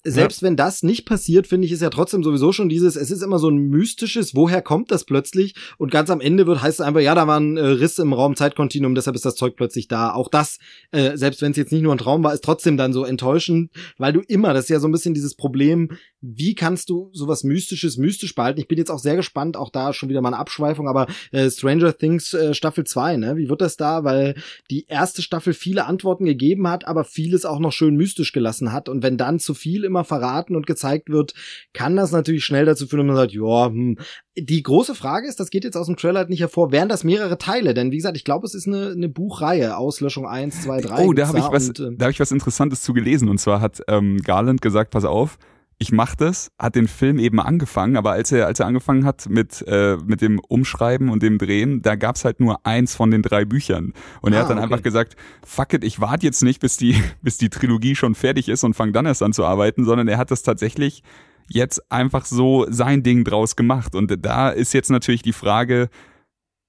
[0.03, 3.21] Selbst wenn das nicht passiert, finde ich, ist ja trotzdem sowieso schon dieses, es ist
[3.21, 5.55] immer so ein mystisches, woher kommt das plötzlich?
[5.77, 8.13] Und ganz am Ende wird, heißt es einfach, ja, da war ein äh, Riss im
[8.13, 10.13] Raum-Zeitkontinuum, deshalb ist das Zeug plötzlich da.
[10.13, 10.59] Auch das,
[10.91, 13.71] äh, selbst wenn es jetzt nicht nur ein Traum war, ist trotzdem dann so enttäuschend,
[13.97, 15.89] weil du immer, das ist ja so ein bisschen dieses Problem,
[16.21, 18.59] wie kannst du sowas Mystisches mystisch behalten?
[18.59, 21.49] Ich bin jetzt auch sehr gespannt, auch da schon wieder mal eine Abschweifung, aber äh,
[21.49, 23.37] Stranger Things äh, Staffel 2, ne?
[23.37, 24.03] Wie wird das da?
[24.03, 24.35] Weil
[24.69, 28.89] die erste Staffel viele Antworten gegeben hat, aber vieles auch noch schön mystisch gelassen hat.
[28.89, 31.33] Und wenn dann zu viel immer verraten und gezeigt wird,
[31.73, 33.97] kann das natürlich schnell dazu führen, dass man sagt, ja, hm.
[34.37, 37.03] Die große Frage ist, das geht jetzt aus dem Trailer halt nicht hervor, wären das
[37.03, 37.73] mehrere Teile?
[37.73, 41.05] Denn wie gesagt, ich glaube, es ist eine, eine Buchreihe, Auslöschung 1, 2, 3.
[41.05, 43.27] Oh, da habe ich was, und, ähm, da habe ich was Interessantes zu gelesen.
[43.27, 45.37] Und zwar hat ähm, Garland gesagt, pass auf,
[45.81, 49.29] ich mach das, hat den Film eben angefangen, aber als er, als er angefangen hat
[49.29, 53.21] mit, äh, mit dem Umschreiben und dem Drehen, da gab's halt nur eins von den
[53.21, 53.93] drei Büchern.
[54.21, 54.65] Und er Ah, hat dann okay.
[54.65, 55.15] einfach gesagt,
[55.45, 58.75] fuck it, ich warte jetzt nicht, bis die, bis die Trilogie schon fertig ist und
[58.75, 61.01] fange dann erst an zu arbeiten, sondern er hat das tatsächlich
[61.47, 63.95] jetzt einfach so sein Ding draus gemacht.
[63.95, 65.89] Und da ist jetzt natürlich die Frage,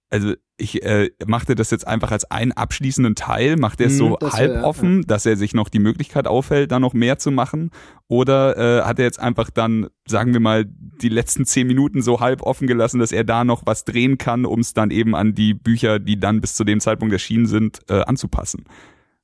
[0.08, 3.98] also ich äh, machte das jetzt einfach als einen abschließenden Teil, macht er es Mhm,
[3.98, 7.18] so das halb wär- offen, dass er sich noch die Möglichkeit aufhält, da noch mehr
[7.18, 7.70] zu machen?
[8.08, 12.20] Oder äh, hat er jetzt einfach dann, sagen wir mal, die letzten zehn Minuten so
[12.20, 15.34] halb offen gelassen, dass er da noch was drehen kann, um es dann eben an
[15.34, 18.64] die Bücher, die dann bis zu dem Zeitpunkt erschienen sind, äh, anzupassen?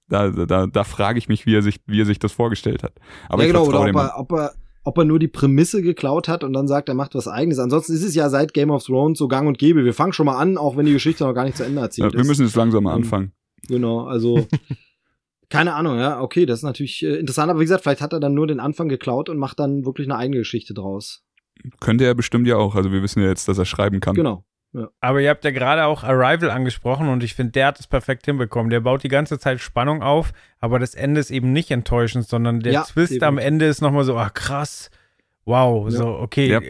[0.09, 2.93] Da, da, da frage ich mich, wie er sich, wie er sich das vorgestellt hat.
[3.28, 4.53] Aber ja, ich genau, oder ob er, ob er
[4.87, 7.59] ob er nur die Prämisse geklaut hat und dann sagt, er macht was eigenes.
[7.59, 9.84] Ansonsten ist es ja seit Game of Thrones so gang und gäbe.
[9.84, 11.82] Wir fangen schon mal an, auch wenn die Geschichte noch gar nicht zu Ende Ja,
[11.87, 12.26] erzählt wir ist.
[12.28, 13.32] müssen jetzt langsam mal Ähm, anfangen.
[13.68, 14.47] Genau, also
[15.51, 18.20] keine Ahnung, ja, okay, das ist natürlich äh, interessant, aber wie gesagt, vielleicht hat er
[18.20, 21.24] dann nur den Anfang geklaut und macht dann wirklich eine eigene Geschichte draus.
[21.80, 22.74] Könnte er bestimmt ja auch.
[22.76, 24.14] Also wir wissen ja jetzt, dass er schreiben kann.
[24.14, 24.45] Genau.
[25.01, 28.27] Aber ihr habt ja gerade auch Arrival angesprochen und ich finde, der hat es perfekt
[28.27, 28.70] hinbekommen.
[28.70, 32.61] Der baut die ganze Zeit Spannung auf, aber das Ende ist eben nicht enttäuschend, sondern
[32.61, 33.24] der Ja, Twist eben.
[33.24, 34.91] am Ende ist nochmal so, ach krass.
[35.47, 35.99] Wow, Ja.
[35.99, 36.61] so, okay, Ja.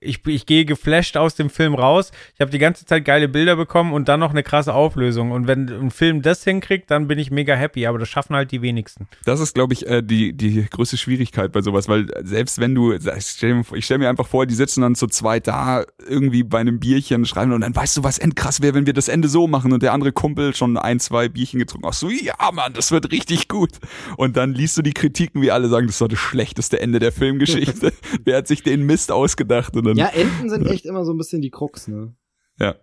[0.00, 2.10] ich, ich gehe geflasht aus dem Film raus.
[2.34, 5.30] Ich habe die ganze Zeit geile Bilder bekommen und dann noch eine krasse Auflösung.
[5.30, 8.50] Und wenn ein Film das hinkriegt, dann bin ich mega happy, aber das schaffen halt
[8.50, 9.06] die wenigsten.
[9.24, 12.92] Das ist, glaube ich, äh, die, die größte Schwierigkeit bei sowas, weil selbst wenn du,
[12.92, 16.58] ich stelle mir, stell mir einfach vor, die sitzen dann zu zweit da irgendwie bei
[16.58, 19.46] einem Bierchen schreiben und dann weißt du, was endkrass wäre, wenn wir das Ende so
[19.46, 21.86] machen und der andere Kumpel schon ein, zwei Bierchen getrunken.
[21.88, 23.70] Ach so, ja, Mann, das wird richtig gut.
[24.16, 27.12] Und dann liest du die Kritiken, wie alle sagen, das war das schlechteste Ende der
[27.12, 27.92] Filmgeschichte.
[28.24, 29.76] Wer hat sich den Mist ausgedacht?
[29.76, 32.14] Und dann, Ja, Enten sind echt immer so ein bisschen die Krux, ne?
[32.58, 32.74] ja.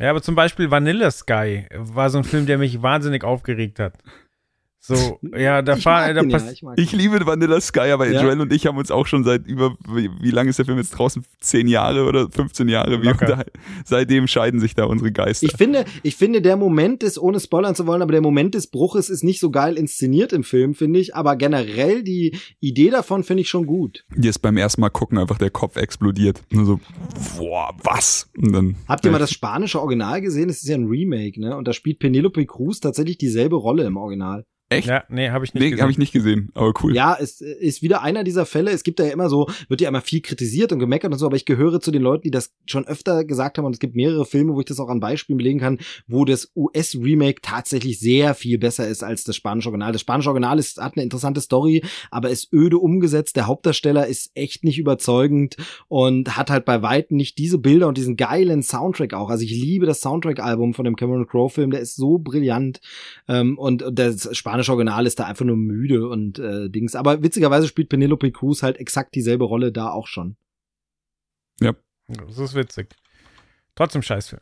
[0.00, 3.96] Ja, aber zum Beispiel Vanilla Sky war so ein Film, der mich wahnsinnig aufgeregt hat.
[4.86, 8.06] So, ja, da, ich fahr, da den, ja, pass ich Ich liebe Vanilla Sky, aber
[8.06, 8.22] Ja.
[8.22, 10.76] Joel und ich haben uns auch schon seit über, wie, wie lange ist der Film
[10.76, 11.24] jetzt draußen?
[11.40, 12.98] Zehn Jahre oder 15 Jahre?
[12.98, 13.46] Unter,
[13.86, 15.46] seitdem scheiden sich da unsere Geister.
[15.46, 18.66] Ich finde, ich finde, der Moment ist, ohne spoilern zu wollen, aber der Moment des
[18.66, 21.16] Bruches ist nicht so geil inszeniert im Film, finde ich.
[21.16, 24.04] Aber generell die Idee davon finde ich schon gut.
[24.14, 26.42] Dir ist beim ersten Mal gucken einfach der Kopf explodiert.
[26.50, 26.80] Nur so,
[27.38, 28.28] boah, was?
[28.36, 30.50] Und dann, Habt ihr mal das spanische Original gesehen?
[30.50, 31.56] Es ist ja ein Remake, ne?
[31.56, 34.44] Und da spielt Penelope Cruz tatsächlich dieselbe Rolle im Original.
[34.78, 34.88] Echt?
[34.88, 35.82] Ja, nee, habe ich nicht Nee, gesehen.
[35.82, 36.94] habe ich nicht gesehen, aber cool.
[36.94, 38.70] Ja, es ist wieder einer dieser Fälle.
[38.70, 41.36] Es gibt ja immer so, wird ja immer viel kritisiert und gemeckert und so, aber
[41.36, 44.24] ich gehöre zu den Leuten, die das schon öfter gesagt haben und es gibt mehrere
[44.24, 48.58] Filme, wo ich das auch an Beispielen belegen kann, wo das US-Remake tatsächlich sehr viel
[48.58, 49.92] besser ist als das spanische Original.
[49.92, 53.36] Das spanische Original ist, hat eine interessante Story, aber ist öde umgesetzt.
[53.36, 55.56] Der Hauptdarsteller ist echt nicht überzeugend
[55.88, 59.28] und hat halt bei weitem nicht diese Bilder und diesen geilen Soundtrack auch.
[59.30, 62.80] Also ich liebe das Soundtrack-Album von dem Cameron Crowe-Film, der ist so brillant.
[63.28, 66.94] Ähm, und und das spanische Original ist da einfach nur müde und äh, Dings.
[66.94, 70.36] Aber witzigerweise spielt Penelope Cruz halt exakt dieselbe Rolle da auch schon.
[72.08, 72.88] Das ist witzig.
[73.76, 74.40] Trotzdem Scheißfilm.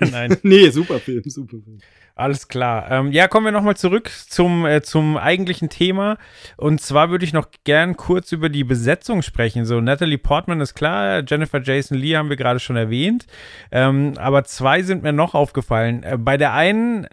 [0.10, 1.80] Nein, nee, super Film, super Film.
[2.14, 2.90] alles klar.
[2.90, 6.16] Ähm, ja, kommen wir nochmal zurück zum, äh, zum eigentlichen Thema.
[6.56, 9.66] Und zwar würde ich noch gern kurz über die Besetzung sprechen.
[9.66, 13.26] So, Natalie Portman ist klar, Jennifer Jason Lee haben wir gerade schon erwähnt.
[13.70, 16.02] Ähm, aber zwei sind mir noch aufgefallen.
[16.02, 17.06] Äh, bei der einen,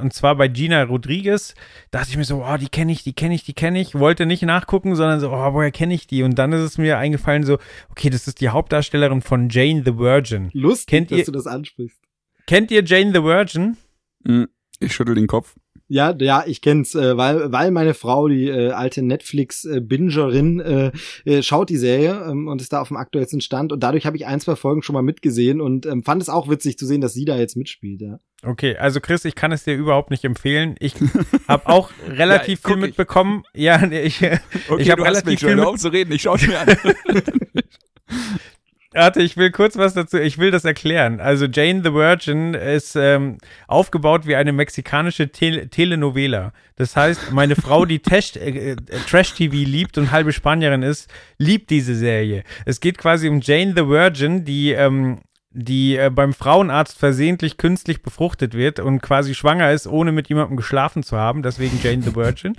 [0.00, 1.54] und zwar bei Gina Rodriguez,
[1.92, 3.94] dachte ich mir so, oh, die kenne ich, die kenne ich, die kenne ich.
[3.94, 6.22] Wollte nicht nachgucken, sondern so, oh, woher kenne ich die?
[6.24, 7.58] Und dann ist es mir eingefallen so,
[7.88, 10.50] okay, das ist die Hauptdarstellerin von Jane the Virgin.
[10.52, 12.00] Lustig, Kennt dass ihr- du das ansprichst.
[12.46, 13.76] Kennt ihr Jane the Virgin?
[14.24, 14.48] Hm,
[14.80, 15.54] Ich schüttel den Kopf.
[15.88, 20.90] Ja, ja, ich kenn's, äh, weil, weil meine Frau, die äh, alte Netflix-Bingerin, äh,
[21.24, 24.16] äh, schaut die Serie ähm, und ist da auf dem aktuellsten Stand und dadurch habe
[24.16, 27.00] ich ein, zwei Folgen schon mal mitgesehen und ähm, fand es auch witzig zu sehen,
[27.00, 28.18] dass sie da jetzt mitspielt, ja.
[28.42, 30.74] Okay, also Chris, ich kann es dir überhaupt nicht empfehlen.
[30.80, 30.94] Ich
[31.48, 32.82] habe auch relativ Ja, viel ich.
[32.82, 33.44] mitbekommen.
[33.54, 34.22] Ja, nee, ich,
[34.68, 36.60] Okay, Ich hab du hast relativ mich, viel Joel, mit- zu reden, ich schau mir
[36.60, 36.76] an.
[38.96, 41.20] Warte, ich will kurz was dazu, ich will das erklären.
[41.20, 43.36] Also Jane the Virgin ist ähm,
[43.68, 46.54] aufgebaut wie eine mexikanische Te Telenovela.
[46.76, 48.76] Das heißt, meine Frau, die Trash, äh, äh,
[49.08, 52.42] Trash-TV liebt und halbe Spanierin ist, liebt diese Serie.
[52.64, 55.18] Es geht quasi um Jane the Virgin, die ähm,
[55.58, 60.56] die äh, beim Frauenarzt versehentlich künstlich befruchtet wird und quasi schwanger ist, ohne mit jemandem
[60.58, 62.54] geschlafen zu haben, deswegen Jane the Virgin.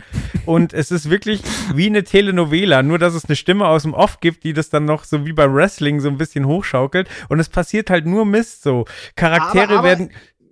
[0.47, 1.41] Und es ist wirklich
[1.75, 4.85] wie eine Telenovela, nur dass es eine Stimme aus dem Off gibt, die das dann
[4.85, 7.07] noch so wie beim Wrestling so ein bisschen hochschaukelt.
[7.29, 8.85] Und es passiert halt nur Mist so.
[9.15, 10.09] Charaktere Aber- aber- werden.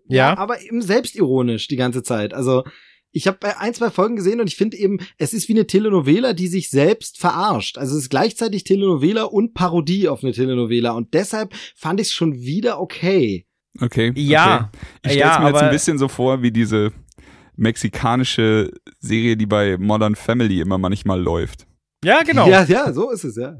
[0.07, 0.33] Ja.
[0.33, 2.35] Ja, aber eben selbstironisch die ganze Zeit.
[2.35, 2.63] Also
[3.15, 6.33] ich habe ein, zwei Folgen gesehen und ich finde eben, es ist wie eine Telenovela,
[6.33, 7.77] die sich selbst verarscht.
[7.77, 12.13] Also es ist gleichzeitig Telenovela und Parodie auf eine Telenovela und deshalb fand ich es
[12.13, 13.45] schon wieder okay.
[13.79, 14.11] Okay.
[14.15, 14.69] Ja.
[14.73, 14.79] Okay.
[15.03, 16.91] Ich stelle Ja, mir jetzt ein bisschen so vor, wie diese
[17.55, 21.65] mexikanische Serie, die bei Modern Family immer manchmal läuft.
[22.03, 22.49] Ja, genau.
[22.49, 23.55] Ja, ja, so ist es, ja.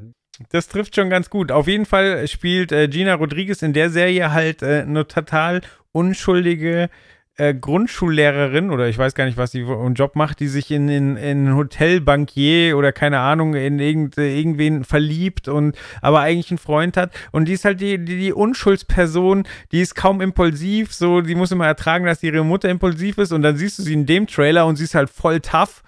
[0.50, 1.50] Das trifft schon ganz gut.
[1.54, 5.62] Auf jeden Fall spielt äh, Gina Rodriguez in der Serie halt äh, eine total
[5.94, 6.90] unschuldige
[7.38, 10.72] äh, Grundschullehrerin oder ich weiß gar nicht, was sie für einen Job macht, die sich
[10.72, 16.52] in, in, in Hotelbankier oder keine Ahnung in irgend, äh, irgendwen verliebt und aber eigentlich
[16.52, 20.94] einen Freund hat und die ist halt die, die, die Unschuldsperson, die ist kaum impulsiv,
[20.94, 23.94] so die muss immer ertragen, dass ihre Mutter impulsiv ist und dann siehst du sie
[23.94, 25.84] in dem Trailer und sie ist halt voll tough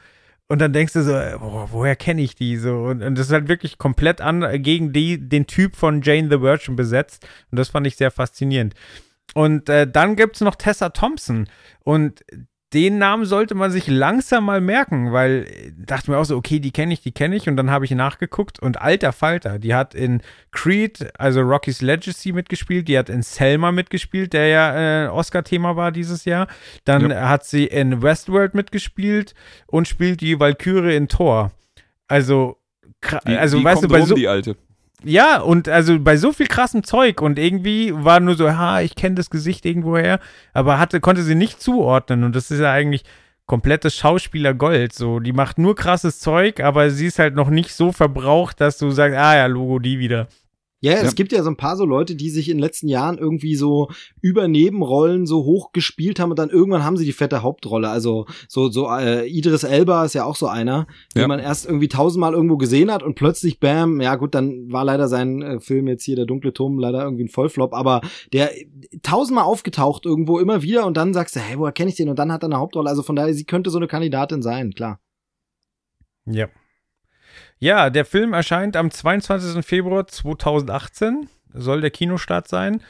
[0.49, 2.83] und dann denkst du so, äh, boah, woher kenne ich die so?
[2.83, 6.41] Und, und das ist halt wirklich komplett an, gegen die, den Typ von Jane the
[6.41, 7.27] Virgin besetzt.
[7.51, 8.73] Und das fand ich sehr faszinierend.
[9.33, 11.47] Und äh, dann gibt's noch Tessa Thompson.
[11.83, 12.23] Und
[12.73, 16.59] den Namen sollte man sich langsam mal merken, weil äh, dachte mir auch so, okay,
[16.59, 17.47] die kenne ich, die kenne ich.
[17.47, 20.21] Und dann habe ich nachgeguckt und alter Falter, die hat in
[20.51, 25.91] Creed, also Rocky's Legacy mitgespielt, die hat in Selma mitgespielt, der ja äh, Oscar-Thema war
[25.91, 26.47] dieses Jahr.
[26.83, 29.33] Dann hat sie in Westworld mitgespielt
[29.67, 31.51] und spielt die Valkyrie in Thor.
[32.07, 32.57] Also,
[33.25, 34.57] Die, also die weißt du, bei rum, so, die alte.
[35.03, 38.95] Ja, und also bei so viel krassem Zeug und irgendwie war nur so, ha, ich
[38.95, 40.19] kenne das Gesicht irgendwoher,
[40.53, 43.03] aber hatte, konnte sie nicht zuordnen und das ist ja eigentlich
[43.45, 44.93] komplettes Schauspieler-Gold.
[44.93, 48.77] So, die macht nur krasses Zeug, aber sie ist halt noch nicht so verbraucht, dass
[48.77, 50.27] du sagst, ah ja, Logo, die wieder.
[50.79, 51.11] Ja, es Ja.
[51.13, 53.89] gibt ja so ein paar so Leute, die sich in den letzten Jahren irgendwie so
[54.21, 57.89] über Nebenrollen so hoch gespielt haben und dann irgendwann haben sie die fette Hauptrolle.
[57.89, 61.27] Also so so äh, Idris Elba ist ja auch so einer, den Ja.
[61.27, 65.07] man erst irgendwie tausendmal irgendwo gesehen hat und plötzlich bam, ja gut, dann war leider
[65.07, 68.01] sein äh, Film jetzt hier der dunkle Turm leider irgendwie ein Vollflop, aber
[68.31, 68.67] der äh,
[69.01, 72.19] tausendmal aufgetaucht irgendwo immer wieder und dann sagst du, hey, woher kenne ich den und
[72.19, 72.87] dann hat er eine Hauptrolle.
[72.87, 74.99] Also von daher, sie könnte so eine Kandidatin sein, klar.
[76.25, 76.47] Ja.
[77.59, 79.65] Ja, der Film erscheint am 22.
[79.65, 81.27] Februar 2018.
[81.53, 82.81] Soll der Kinostart sein.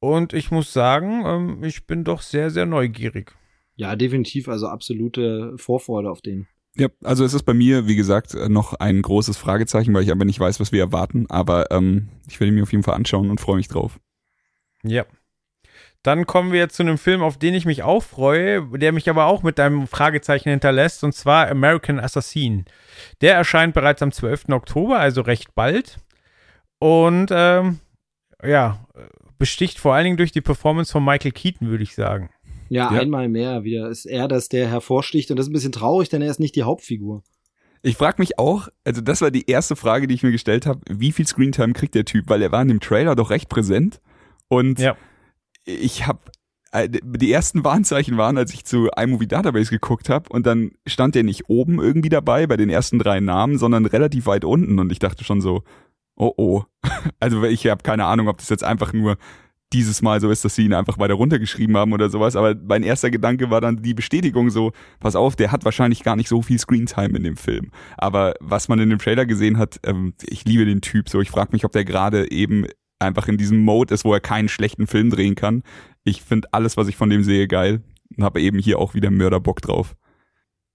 [0.00, 3.32] Und ich muss sagen, ähm, ich bin doch sehr, sehr neugierig.
[3.76, 6.48] Ja, definitiv, also absolute Vorfreude auf den.
[6.76, 10.24] Ja, also es ist bei mir, wie gesagt, noch ein großes Fragezeichen, weil ich aber
[10.24, 11.26] nicht weiß, was wir erwarten.
[11.28, 14.00] Aber ähm, ich werde ihn mir auf jeden Fall anschauen und freue mich drauf.
[14.82, 15.04] Ja.
[16.02, 19.26] Dann kommen wir zu einem Film, auf den ich mich auch freue, der mich aber
[19.26, 22.64] auch mit einem Fragezeichen hinterlässt, und zwar American Assassin.
[23.20, 24.48] Der erscheint bereits am 12.
[24.50, 25.98] Oktober, also recht bald.
[26.80, 27.78] Und ähm,
[28.44, 28.84] ja,
[29.38, 32.30] besticht vor allen Dingen durch die Performance von Michael Keaton, würde ich sagen.
[32.68, 33.00] Ja, Ja.
[33.00, 36.22] einmal mehr wieder ist er, das der hervorsticht und das ist ein bisschen traurig, denn
[36.22, 37.22] er ist nicht die Hauptfigur.
[37.82, 40.80] Ich frage mich auch, also das war die erste Frage, die ich mir gestellt habe,
[40.88, 42.28] wie viel Screentime kriegt der Typ?
[42.28, 44.00] Weil er war in dem Trailer doch recht präsent.
[44.48, 44.96] Und Ja.
[45.64, 46.20] Ich habe
[46.74, 51.22] die ersten Warnzeichen waren, als ich zu iMovie Database geguckt habe und dann stand der
[51.22, 54.98] nicht oben irgendwie dabei bei den ersten drei Namen, sondern relativ weit unten und ich
[54.98, 55.64] dachte schon so,
[56.16, 56.64] oh oh.
[57.20, 59.18] Also ich habe keine Ahnung, ob das jetzt einfach nur
[59.72, 62.82] dieses Mal so ist, dass sie ihn einfach weiter runtergeschrieben haben oder sowas, aber mein
[62.82, 66.42] erster Gedanke war dann die Bestätigung so, pass auf, der hat wahrscheinlich gar nicht so
[66.42, 67.70] viel Screentime in dem Film.
[67.96, 71.30] Aber was man in dem Trailer gesehen hat, ähm, ich liebe den Typ so, ich
[71.30, 72.66] frage mich, ob der gerade eben
[73.02, 75.62] einfach in diesem Mode ist, wo er keinen schlechten Film drehen kann.
[76.04, 77.82] Ich finde alles, was ich von dem sehe, geil
[78.16, 79.96] und habe eben hier auch wieder Mörderbock drauf.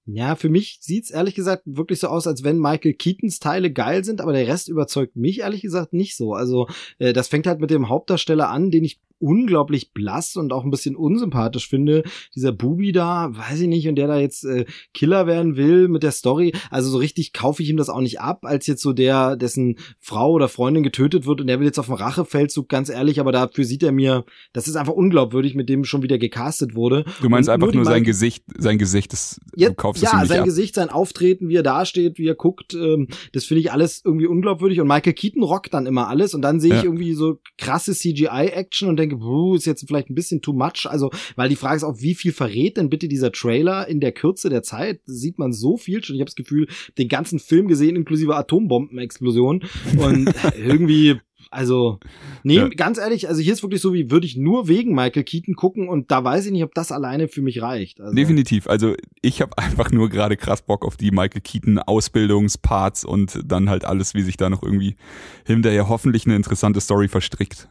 [0.09, 4.05] Ja, für mich sieht's ehrlich gesagt wirklich so aus, als wenn Michael Keatons Teile geil
[4.05, 6.33] sind, aber der Rest überzeugt mich ehrlich gesagt nicht so.
[6.33, 10.63] Also äh, das fängt halt mit dem Hauptdarsteller an, den ich unglaublich blass und auch
[10.63, 12.03] ein bisschen unsympathisch finde.
[12.35, 16.03] Dieser Bubi da, weiß ich nicht, und der da jetzt äh, Killer werden will mit
[16.03, 16.53] der Story.
[16.69, 19.77] Also so richtig kaufe ich ihm das auch nicht ab, als jetzt so der, dessen
[19.99, 23.31] Frau oder Freundin getötet wird und der will jetzt auf den Rachefeldzug, ganz ehrlich, aber
[23.31, 27.05] dafür sieht er mir, das ist einfach unglaubwürdig, mit dem schon wieder gecastet wurde.
[27.21, 30.09] Du meinst Und einfach die nur sein Gesicht, sein Gesicht, das ja, du kaufst es
[30.09, 30.45] ihm ja nicht sein ab.
[30.45, 34.27] Gesicht, sein Auftreten, wie er dasteht, wie er guckt, ähm, das finde ich alles irgendwie
[34.27, 34.79] unglaubwürdig.
[34.79, 36.83] Und Michael Keaton rockt dann immer alles und dann sehe ich Ja.
[36.83, 40.85] irgendwie so krasse CGI-Action und denke, puh, ist jetzt vielleicht ein bisschen too much.
[40.85, 44.11] Also, weil die Frage ist auch, wie viel verrät denn bitte dieser Trailer in der
[44.11, 45.01] Kürze der Zeit?
[45.05, 46.15] Sieht man so viel schon.
[46.15, 49.63] Ich habe das Gefühl, den ganzen Film gesehen, inklusive Atombombenexplosion.
[49.97, 51.15] Und irgendwie
[51.49, 51.99] Also,
[52.43, 52.67] nee, Ja.
[52.67, 55.87] ganz ehrlich, also hier ist wirklich so, wie würde ich nur wegen Michael Keaton gucken
[55.87, 58.01] und da weiß ich nicht, ob das alleine für mich reicht.
[58.01, 58.67] Also, Definitiv.
[58.67, 63.69] Also ich habe einfach nur gerade krass Bock auf die Michael Keaton Ausbildungsparts und dann
[63.69, 64.97] halt alles, wie sich da noch irgendwie
[65.45, 67.69] hinterher hoffentlich eine interessante Story verstrickt.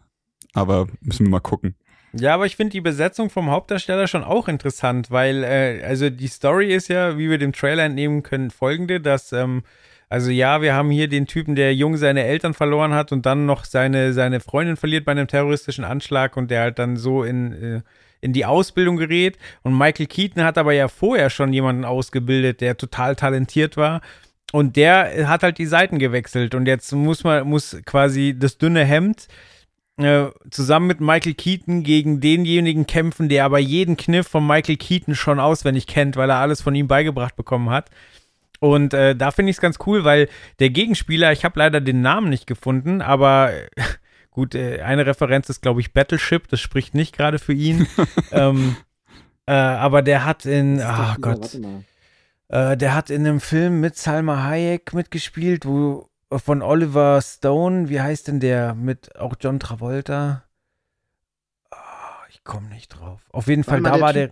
[0.54, 1.74] Aber müssen wir mal gucken.
[2.18, 6.28] Ja, aber ich finde die Besetzung vom Hauptdarsteller schon auch interessant, weil, äh, also die
[6.28, 9.64] Story ist ja, wie wir dem Trailer entnehmen können, folgende, dass, ähm,
[10.08, 13.44] also ja, wir haben hier den Typen, der jung seine Eltern verloren hat und dann
[13.44, 17.52] noch seine, seine Freundin verliert bei einem terroristischen Anschlag und der halt dann so in,
[17.52, 17.80] äh,
[18.20, 19.36] in die Ausbildung gerät.
[19.62, 24.00] Und Michael Keaton hat aber ja vorher schon jemanden ausgebildet, der total talentiert war.
[24.52, 28.84] Und der hat halt die Seiten gewechselt und jetzt muss man, muss quasi das dünne
[28.84, 29.26] Hemd
[29.98, 35.14] äh, zusammen mit Michael Keaton gegen denjenigen kämpfen, der aber jeden Kniff von Michael Keaton
[35.14, 37.90] schon auswendig kennt, weil er alles von ihm beigebracht bekommen hat.
[38.60, 40.28] Und äh, da finde ich es ganz cool, weil
[40.60, 43.52] der Gegenspieler, ich habe leider den Namen nicht gefunden, aber
[44.30, 47.86] gut, äh, eine Referenz ist, glaube ich, Battleship, das spricht nicht gerade für ihn.
[48.32, 48.76] ähm,
[49.46, 51.58] äh, aber der hat in, ist oh dieser- Gott,
[52.48, 58.00] äh, der hat in einem Film mit Salma Hayek mitgespielt, wo von Oliver Stone, wie
[58.00, 60.44] heißt denn der, mit auch John Travolta?
[61.70, 61.76] Ah,
[62.30, 63.20] ich komme nicht drauf.
[63.32, 64.30] Auf jeden Fall, da der war der.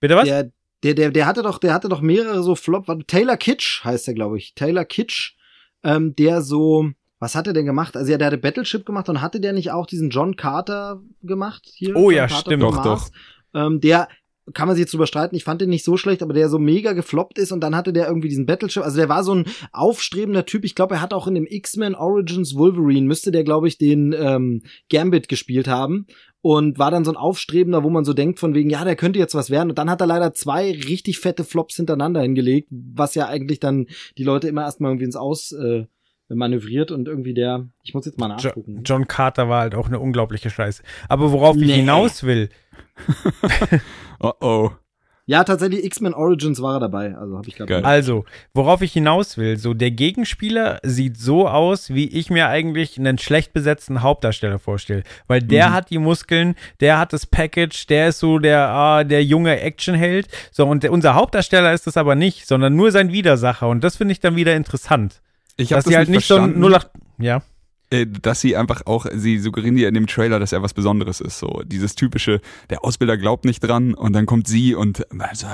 [0.00, 0.24] Bitte was?
[0.24, 0.50] Der,
[0.82, 2.86] der, der, der hatte doch, der hatte doch mehrere so Flop.
[3.06, 4.54] Taylor Kitsch heißt der, glaube ich.
[4.54, 5.36] Taylor Kitsch,
[5.84, 7.96] ähm, der so, was hat er denn gemacht?
[7.96, 11.62] Also ja, der hatte Battleship gemacht und hatte der nicht auch diesen John Carter gemacht
[11.72, 11.96] hier?
[11.96, 12.62] Oh John ja, Carter stimmt.
[12.62, 13.12] Doch, Mars?
[13.54, 14.08] Ähm, der
[14.54, 15.36] kann man sich jetzt drüber streiten.
[15.36, 17.92] Ich fand den nicht so schlecht, aber der so mega gefloppt ist und dann hatte
[17.92, 18.82] der irgendwie diesen Battleship.
[18.82, 20.64] Also der war so ein aufstrebender Typ.
[20.64, 24.14] Ich glaube, er hat auch in dem X-Men Origins Wolverine müsste der, glaube ich, den
[24.18, 26.06] ähm, Gambit gespielt haben
[26.40, 29.20] und war dann so ein Aufstrebender, wo man so denkt von wegen, ja, der könnte
[29.20, 29.70] jetzt was werden.
[29.70, 33.86] Und dann hat er leider zwei richtig fette Flops hintereinander hingelegt, was ja eigentlich dann
[34.18, 35.86] die Leute immer erstmal irgendwie ins Aus äh,
[36.34, 38.82] manövriert und irgendwie der, ich muss jetzt mal nachgucken.
[38.84, 40.82] John Carter war halt auch eine unglaubliche Scheiße.
[41.08, 41.74] Aber worauf ich Nee.
[41.76, 42.48] hinaus will,
[44.20, 44.70] Oh oh.
[45.24, 47.84] Ja, tatsächlich X-Men Origins war er dabei, also habe ich gerade.
[47.84, 48.24] Also,
[48.54, 53.18] worauf ich hinaus will, so der Gegenspieler sieht so aus, wie ich mir eigentlich einen
[53.18, 55.04] schlecht besetzten Hauptdarsteller vorstelle.
[55.28, 55.72] Weil der Mhm.
[55.74, 60.26] hat die Muskeln, der hat das Package, der ist so der, ah, der junge Actionheld.
[60.50, 63.68] So, und der, unser Hauptdarsteller ist das aber nicht, sondern nur sein Widersacher.
[63.68, 65.22] Und das finde ich dann wieder interessant.
[65.56, 66.64] Ich habe Dass das sie halt nicht so verstanden.
[66.64, 66.90] ein 08.
[67.18, 67.42] Ja.
[67.90, 71.20] äh, dass sie einfach auch, sie suggerieren dir in dem Trailer, dass er was Besonderes
[71.20, 71.38] ist.
[71.38, 72.40] So dieses typische,
[72.70, 75.46] der Ausbilder glaubt nicht dran und dann kommt sie und also,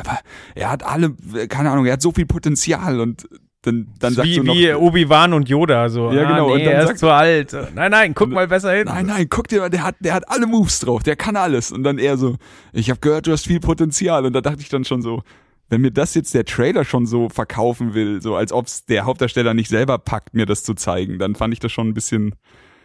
[0.54, 1.14] er hat alle,
[1.48, 3.28] keine Ahnung, er hat so viel Potenzial und
[3.62, 5.88] dann, dann sagt wie so noch, wie Obi-Wan und Yoda.
[5.88, 7.56] So, Ja, ah, genau, und Nee, dann er ist sagt- zu alt.
[7.74, 8.84] Nein, nein, guck mal besser hin.
[8.86, 11.72] nein, nein, guck dir mal, der hat, der hat alle Moves drauf, der kann alles.
[11.72, 12.36] Und dann eher so,
[12.72, 14.24] ich habe gehört, du hast viel Potenzial.
[14.24, 15.22] Und da dachte ich dann schon so,
[15.68, 19.54] wenn mir das jetzt der Trailer schon so verkaufen will, so als ob's der Hauptdarsteller
[19.54, 22.34] nicht selber packt, mir das zu zeigen, dann fand ich das schon ein bisschen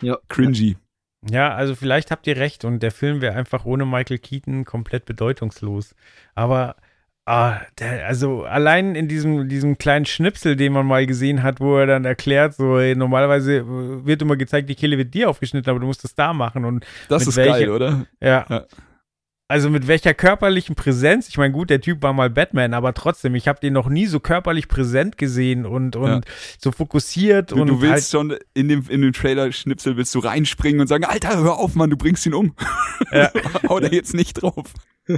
[0.02, 0.18] Ja.
[0.30, 0.76] cringy.
[1.30, 5.06] Ja, also vielleicht habt ihr recht und der Film wäre einfach ohne Michael Keaton komplett
[5.06, 5.96] bedeutungslos.
[6.36, 6.76] Aber
[7.26, 11.78] ah, der, also allein in diesem, diesem kleinen Schnipsel, den man mal gesehen hat, wo
[11.78, 15.70] er dann erklärt, so ey, normalerweise äh, wird immer gezeigt, die Kehle wird dir aufgeschnitten,
[15.70, 18.06] aber du musst das da machen und Das Mit ist welche- geil, oder?
[18.20, 18.46] ja.
[18.50, 18.66] Ja.
[19.54, 21.30] Also mit welcher körperlichen Präsenz?
[21.30, 24.08] Ich meine, gut, der Typ war mal Batman, aber trotzdem, ich habe den noch nie
[24.08, 26.22] so körperlich präsent gesehen und, und Ja.
[26.58, 30.20] so fokussiert Du, und du willst halt, schon in dem, in dem Trailer-Schnipsel willst du
[30.20, 32.56] reinspringen und sagen, Alter, hör auf, Mann, du bringst ihn um.
[33.12, 33.30] Ja.
[33.70, 34.74] Hau da jetzt nicht drauf.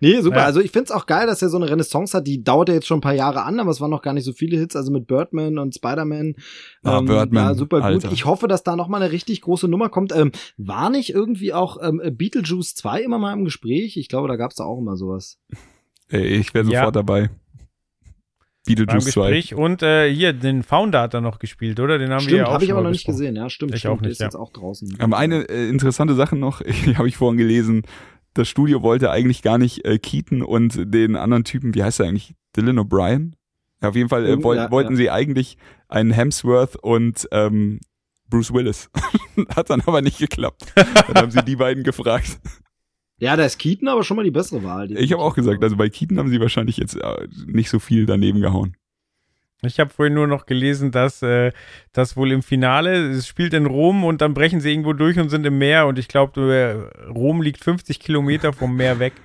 [0.00, 0.38] Nee, super.
[0.38, 0.44] Ja.
[0.46, 2.26] Also ich find's auch geil, dass er so eine Renaissance hat.
[2.26, 4.24] Die dauert ja jetzt schon ein paar Jahre an, aber es waren noch gar nicht
[4.24, 4.74] so viele Hits.
[4.74, 6.34] Also mit Birdman und Spider-Man.
[6.82, 7.84] Ah, Birdman, Ja, super gut.
[7.84, 8.12] Alter.
[8.12, 10.12] Ich hoffe, dass da noch mal eine richtig große Nummer kommt.
[10.16, 13.96] Ähm, war nicht irgendwie auch ähm, Beetlejuice 2 immer mal im Gespräch?
[13.98, 15.38] Ich glaube, da gab's da auch immer sowas.
[16.08, 16.80] Ey, ich wäre Ja.
[16.80, 17.30] sofort dabei.
[18.66, 19.30] Beetlejuice 2.
[19.30, 21.98] Gespräch und äh, hier, den Founder hat er noch gespielt, oder?
[21.98, 23.34] Den haben wir stimmt, ja auch habe ich aber noch nicht gesehen.
[23.34, 23.72] Ja, stimmt.
[23.74, 23.94] Ich stimmt.
[23.94, 24.26] auch nicht, Der ist ja.
[24.26, 24.98] jetzt auch draußen.
[25.00, 27.82] Ähm, eine äh, interessante Sache noch, ich habe ich vorhin gelesen,
[28.34, 32.06] das Studio wollte eigentlich gar nicht äh, Keaton und den anderen Typen, wie heißt er
[32.06, 32.34] eigentlich?
[32.56, 33.32] Dylan O'Brien?
[33.82, 34.96] Ja, auf jeden Fall äh, Irgend- woll, ja, wollten ja.
[34.96, 35.56] sie eigentlich
[35.88, 37.80] einen Hemsworth und ähm,
[38.28, 38.90] Bruce Willis.
[39.56, 40.66] Hat dann aber nicht geklappt.
[40.74, 42.38] Dann haben sie die beiden gefragt.
[43.22, 44.90] Ja, da ist Keaton aber schon mal die bessere Wahl.
[44.92, 48.06] Ich habe auch gesagt, also bei Keaton haben sie wahrscheinlich jetzt äh, nicht so viel
[48.06, 48.78] daneben gehauen.
[49.62, 51.52] Ich habe vorhin nur noch gelesen, dass äh,
[51.92, 55.28] das wohl im Finale, es spielt in Rom und dann brechen sie irgendwo durch und
[55.28, 59.12] sind im Meer und ich glaube, Rom liegt 50 Kilometer vom Meer weg.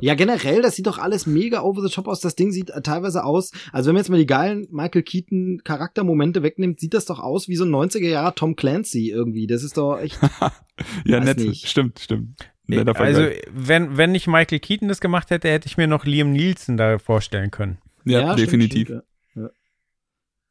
[0.00, 2.20] Ja, generell, das sieht doch alles mega over the top aus.
[2.20, 5.60] Das Ding sieht äh, teilweise aus, also wenn man jetzt mal die geilen Michael Keaton
[5.62, 9.46] Charaktermomente wegnimmt, sieht das doch aus wie so ein 90er Jahre Tom Clancy irgendwie.
[9.46, 10.18] Das ist doch echt,
[11.04, 11.38] Ja, nett.
[11.38, 11.68] nicht.
[11.68, 12.36] Stimmt, stimmt.
[12.66, 13.42] Netter also, Vergleich.
[13.52, 16.98] wenn, wenn nicht Michael Keaton das gemacht hätte, hätte ich mir noch Liam Nielsen da
[16.98, 17.76] vorstellen können.
[18.04, 18.86] ja, stimmt, definitiv.
[18.86, 18.96] stimmt, ja.
[18.96, 19.02] Ja.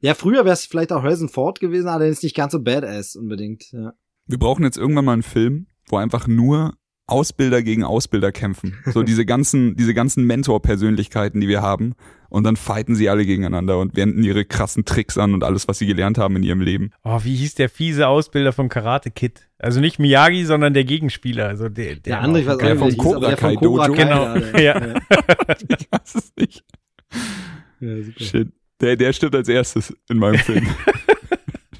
[0.03, 2.61] Ja, früher wäre es vielleicht auch Harrison Ford gewesen, aber der ist nicht ganz so
[2.61, 3.71] badass unbedingt.
[3.71, 3.93] Ja.
[4.27, 6.73] Wir brauchen jetzt irgendwann mal einen Film, wo einfach nur
[7.07, 8.77] Ausbilder gegen Ausbilder kämpfen.
[8.85, 11.95] So diese ganzen, diese ganzen Mentor-Persönlichkeiten, die wir haben.
[12.27, 15.77] Und dann fighten sie alle gegeneinander und wenden ihre krassen Tricks an und alles, was
[15.77, 16.91] sie gelernt haben in ihrem Leben.
[17.05, 19.49] Oh, wie hieß der fiese Ausbilder von Karate Kid?
[19.57, 21.47] Also nicht Miyagi, sondern der Gegenspieler.
[21.47, 23.93] Also der, der, Der andere, auch der vom hieß, Cobra vom Kai Dojo.
[23.93, 24.35] Kai, Genau.
[24.57, 24.85] Ja.
[24.85, 24.95] ja.
[25.69, 26.65] ich weiß es nicht.
[27.79, 28.23] Ja, super.
[28.23, 28.51] Shit.
[28.84, 30.67] Der, der stirbt als erstes in meinem Film.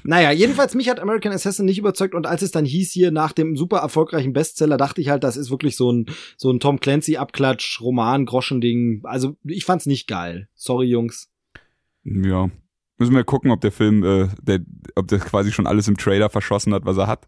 [0.06, 3.32] Naja, jedenfalls mich hat American Assassin nicht überzeugt und als es dann hieß hier nach
[3.32, 6.78] dem super erfolgreichen Bestseller, dachte ich halt, das ist wirklich so ein, so ein Tom
[6.78, 9.00] Clancy Abklatsch, Roman, Groschending.
[9.04, 10.48] Also ich fand's nicht geil.
[10.54, 11.30] Sorry, Jungs.
[12.04, 12.50] ja.
[12.98, 14.60] Müssen wir gucken, ob der Film, äh, der,
[14.94, 17.26] ob der quasi schon alles im Trailer verschossen hat, was er hat.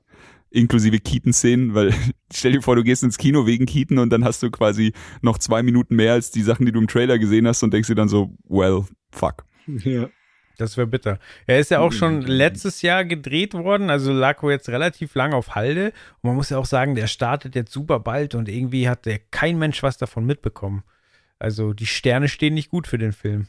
[0.50, 1.94] Inklusive Keaton-Szenen, weil
[2.32, 5.38] stell dir vor, du gehst ins Kino wegen Keaton und dann hast du quasi noch
[5.38, 7.94] zwei Minuten mehr als die Sachen, die du im Trailer gesehen hast und denkst dir
[7.94, 9.45] dann so, well, fuck.
[9.84, 10.08] Ja.
[10.58, 11.18] Das wäre bitter.
[11.46, 15.34] Er ist ja auch schon letztes Jahr gedreht worden, also lag wohl jetzt relativ lang
[15.34, 15.92] auf Halde.
[16.22, 19.18] Und man muss ja auch sagen, der startet jetzt super bald und irgendwie hat der
[19.18, 20.82] kein Mensch was davon mitbekommen.
[21.38, 23.48] Also die Sterne stehen nicht gut für den Film.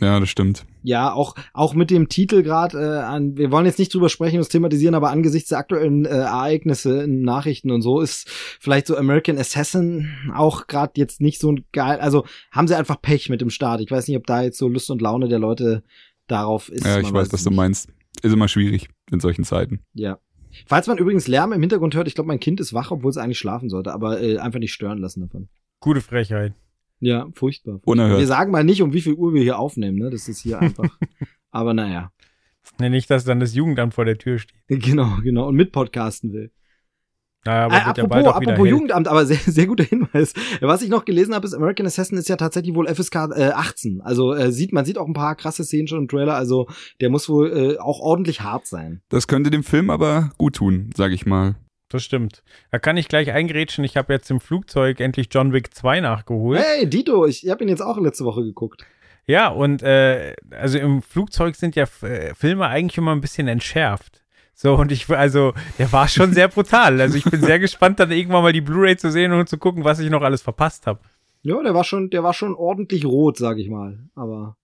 [0.00, 0.64] Ja, das stimmt.
[0.82, 4.36] Ja, auch, auch mit dem Titel gerade, äh, an, wir wollen jetzt nicht drüber sprechen
[4.36, 8.28] und es thematisieren, aber angesichts der aktuellen äh, Ereignisse in Nachrichten und so ist
[8.60, 13.00] vielleicht so American Assassin auch gerade jetzt nicht so ein geil, also haben sie einfach
[13.00, 13.82] Pech mit dem Start.
[13.82, 15.82] Ich weiß nicht, ob da jetzt so Lust und Laune der Leute
[16.26, 16.86] darauf ist.
[16.86, 17.90] Ja, ich weiß, was du meinst.
[18.22, 19.80] Ist immer schwierig in solchen Zeiten.
[19.92, 20.18] Ja.
[20.66, 23.16] Falls man übrigens Lärm im Hintergrund hört, ich glaube, mein Kind ist wach, obwohl es
[23.16, 25.48] eigentlich schlafen sollte, aber äh, einfach nicht stören lassen davon.
[25.80, 26.54] Gute Frechheit.
[27.00, 27.74] Ja, furchtbar.
[27.74, 27.80] furchtbar.
[27.92, 28.20] Unerhört.
[28.20, 30.10] Wir sagen mal nicht, um wie viel Uhr wir hier aufnehmen, ne?
[30.10, 30.88] Das ist hier einfach.
[31.50, 32.12] aber naja.
[32.78, 34.56] Ne, nicht, dass dann das Jugendamt vor der Tür steht.
[34.68, 35.48] Genau, genau.
[35.48, 36.50] Und mit podcasten will.
[37.46, 38.70] Naja, aber Äh, wird ja apropos bald auch wieder apropos.
[38.70, 40.34] Jugendamt, aber sehr, sehr guter Hinweis.
[40.60, 44.02] Was ich noch gelesen habe, ist American Assassin ist ja tatsächlich wohl FSK äh, 18.
[44.02, 46.34] Also äh, sieht man sieht auch ein paar krasse Szenen schon im Trailer.
[46.34, 46.68] Also
[47.00, 49.00] der muss wohl äh, auch ordentlich hart sein.
[49.08, 51.56] Das könnte dem Film aber gut tun, sag ich mal.
[51.90, 52.44] Das stimmt.
[52.70, 53.84] Da kann ich gleich eingrätschen.
[53.84, 56.60] Ich habe jetzt im Flugzeug endlich John Wick 2 nachgeholt.
[56.60, 58.86] Hey, Dito, ich, ich habe ihn jetzt auch letzte Woche geguckt.
[59.26, 64.22] Ja, und äh, also im Flugzeug sind ja äh, Filme eigentlich immer ein bisschen entschärft.
[64.54, 67.00] So, und ich, also, der war schon sehr brutal.
[67.00, 69.84] Also ich bin sehr gespannt, dann irgendwann mal die Blu-ray zu sehen und zu gucken,
[69.84, 71.00] was ich noch alles verpasst habe.
[71.42, 73.98] Ja, der war schon, der war schon ordentlich rot, sag ich mal.
[74.14, 74.56] Aber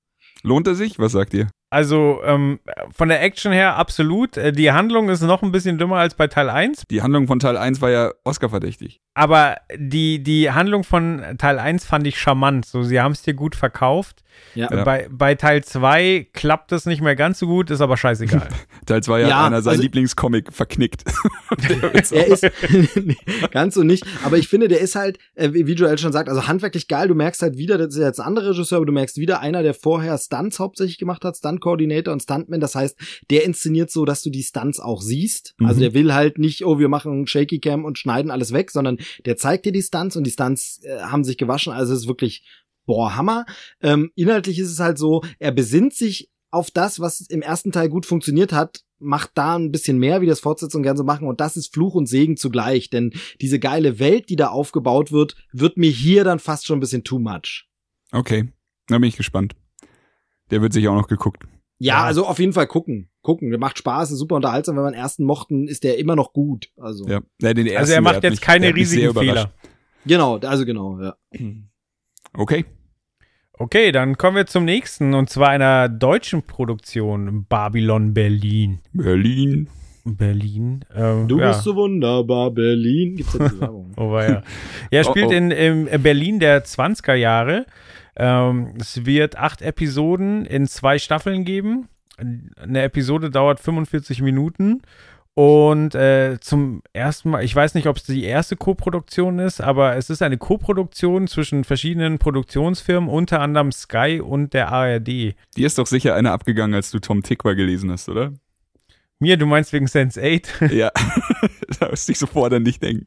[0.42, 0.98] Lohnt er sich?
[1.00, 1.48] Was sagt ihr?
[1.70, 2.60] Also ähm,
[2.94, 4.36] von der Action her absolut.
[4.36, 6.84] Äh, Die Handlung ist noch ein bisschen dümmer als bei Teil 1.
[6.90, 9.00] Die Handlung von Teil 1 war ja Oscar-verdächtig.
[9.14, 12.66] Aber die, die Handlung von Teil 1 fand ich charmant.
[12.66, 14.22] So, sie haben es dir gut verkauft.
[14.54, 14.68] Ja.
[14.72, 14.84] Ja.
[14.84, 18.48] Bei, bei Teil 2 klappt es nicht mehr ganz so gut, ist aber scheißegal.
[18.86, 21.04] Teil 2 hat Ja, einer sein also- Lieblingscomic verknickt.
[22.12, 22.44] Er ist
[23.50, 26.46] ganz so nicht, aber ich finde, der ist halt, äh, wie Joel schon sagt, also
[26.46, 27.08] handwerklich geil.
[27.08, 29.62] Du merkst halt wieder, das ist jetzt ein anderer Regisseur, aber du merkst wieder einer,
[29.62, 32.60] der vorher Stunts hauptsächlich gemacht hat, Stunt-Coordinator und Stuntman.
[32.60, 32.96] Das heißt,
[33.30, 35.54] der inszeniert so, dass du die Stunts auch siehst.
[35.62, 35.80] Also Mhm.
[35.80, 39.36] der will halt nicht, oh, wir machen Shaky Cam und schneiden alles weg, sondern der
[39.36, 41.72] zeigt dir die Stunts und die Stunts äh, haben sich gewaschen.
[41.72, 42.44] Also es ist wirklich,
[42.86, 43.44] boah, Hammer.
[43.82, 47.88] Ähm, inhaltlich ist es halt so, er besinnt sich auf das, was im ersten Teil
[47.88, 51.28] gut funktioniert hat, macht da ein bisschen mehr, wie das Fortsetzungen gerne so machen.
[51.28, 52.88] Und das ist Fluch und Segen zugleich.
[52.88, 53.12] Denn
[53.42, 57.04] diese geile Welt, die da aufgebaut wird, wird mir hier dann fast schon ein bisschen
[57.04, 57.66] too much.
[58.12, 58.48] Okay,
[58.86, 59.54] da bin ich gespannt.
[60.50, 61.42] Der wird sich auch noch geguckt.
[61.78, 62.04] Ja, Ja.
[62.04, 63.10] also auf jeden Fall gucken.
[63.20, 63.50] Gucken.
[63.50, 64.76] Der macht Spaß, ist super unterhaltsam.
[64.76, 66.70] Wenn man den ersten mochten, ist der immer noch gut.
[66.78, 67.20] Also, Ja.
[67.42, 69.12] Ja, den ersten, Also er macht jetzt mich- keine riesigen.
[69.12, 69.52] Fehler.
[70.06, 71.16] genau, also genau, ja.
[72.32, 72.64] Okay.
[73.58, 78.80] Okay, dann kommen wir zum nächsten und zwar einer deutschen Produktion, Babylon Berlin.
[78.92, 79.68] Berlin.
[80.04, 80.84] Berlin.
[80.94, 81.48] Ähm, Du ja.
[81.48, 83.16] bist so wunderbar, Berlin.
[83.16, 83.92] Gibt's ja die Werbung.
[83.96, 84.42] Oh, ja.
[84.90, 85.32] Er spielt Oh, oh.
[85.32, 87.66] in, in Berlin der 20er Jahre.
[88.14, 91.88] Ähm, es wird acht Episoden in zwei Staffeln geben.
[92.56, 94.82] Eine Episode dauert 45 Minuten.
[95.38, 99.94] Und äh, zum ersten Mal, ich weiß nicht, ob es die erste Co-Produktion ist, aber
[99.96, 105.08] es ist eine Co-Produktion zwischen verschiedenen Produktionsfirmen, unter anderem Sky und der ARD.
[105.08, 108.32] Dir ist doch sicher eine abgegangen, als du Tom Tickwer gelesen hast, oder?
[109.18, 110.70] Mir, du meinst wegen Sense 8?
[110.72, 110.90] ja.
[111.80, 113.06] da musste ich sofort an dich denken.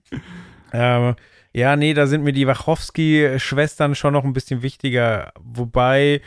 [0.71, 1.15] Ähm,
[1.51, 5.33] ja, nee, da sind mir die Wachowski-Schwestern schon noch ein bisschen wichtiger.
[5.39, 6.21] Wobei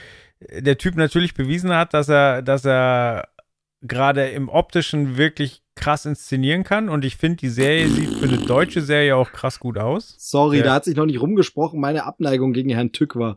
[0.51, 3.29] der Typ natürlich bewiesen hat, dass er, dass er
[3.83, 6.89] gerade im optischen wirklich krass inszenieren kann.
[6.89, 10.15] Und ich finde, die Serie sieht für eine deutsche Serie auch krass gut aus.
[10.19, 10.65] Sorry, Ja.
[10.65, 11.81] da hat sich noch nicht rumgesprochen.
[11.81, 13.37] Meine Abneigung gegen Herrn Tück war.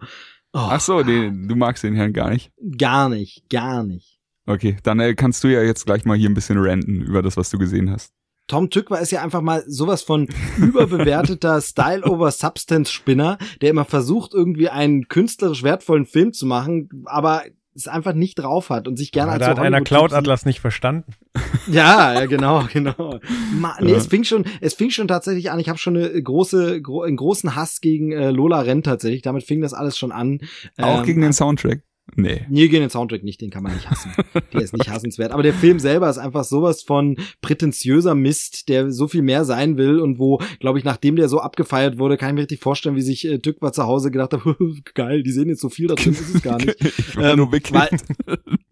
[0.54, 2.52] Oh, Ach so, den, du magst den Herrn gar nicht.
[2.78, 4.20] Gar nicht, gar nicht.
[4.46, 7.36] Okay, dann äh, kannst du ja jetzt gleich mal hier ein bisschen ranten über das,
[7.36, 8.12] was du gesehen hast.
[8.48, 10.28] Tom Tückwer ist ja einfach mal sowas von
[10.58, 11.62] überbewerteter
[12.40, 17.44] Style-over-Substance-Spinner, der immer versucht, irgendwie einen künstlerisch wertvollen Film zu machen, aber
[17.76, 20.13] es einfach nicht drauf hat und sich gerne Ja, als da so hat einer Cloud.
[20.13, 21.11] Atlas nicht verstanden.
[21.67, 23.19] Ja, ja, genau, genau.
[23.55, 23.97] Ma, nee, Ja.
[23.97, 25.59] es fing schon, es fing schon tatsächlich an.
[25.59, 29.23] Ich habe schon eine große, gro einen großen Hass gegen äh, Lola Rent tatsächlich.
[29.23, 30.41] Damit fing das alles schon an.
[30.80, 31.82] Auch Ähm, gegen den Soundtrack?
[32.16, 32.45] Nee.
[32.49, 34.12] Nee, gegen den Soundtrack nicht, den kann man nicht hassen.
[34.53, 35.32] Der ist nicht hassenswert.
[35.32, 39.76] Aber der Film selber ist einfach sowas von prätentiöser Mist, der so viel mehr sein
[39.78, 42.95] will und wo, glaube ich, nachdem der so abgefeiert wurde, kann ich mir richtig vorstellen,
[42.95, 44.41] wie sich äh, Tückwer zu Hause gedacht hat,
[44.93, 46.76] geil, die sehen jetzt so viel, da drin ist es gar nicht.
[46.97, 47.72] Ich will Ähm, nur weg.
[47.74, 47.89] weil-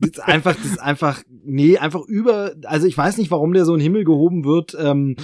[0.04, 3.74] ist einfach, das ist einfach, nee, einfach über, also ich weiß nicht, warum der so
[3.74, 4.76] in den Himmel gehoben wird.
[4.80, 5.16] Ähm,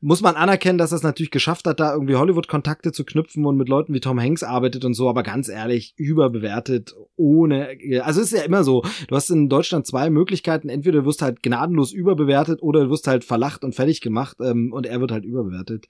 [0.00, 3.56] muss man anerkennen, dass er es natürlich geschafft hat, da irgendwie Hollywood-Kontakte zu knüpfen und
[3.56, 8.32] mit Leuten wie Tom Hanks arbeitet und so, aber ganz ehrlich, überbewertet, ohne, also es
[8.32, 11.92] ist ja immer so, du hast in Deutschland zwei Möglichkeiten, entweder du wirst halt gnadenlos
[11.92, 15.86] überbewertet oder du wirst halt verlacht und fertig gemacht ähm, und er wird halt überbewertet.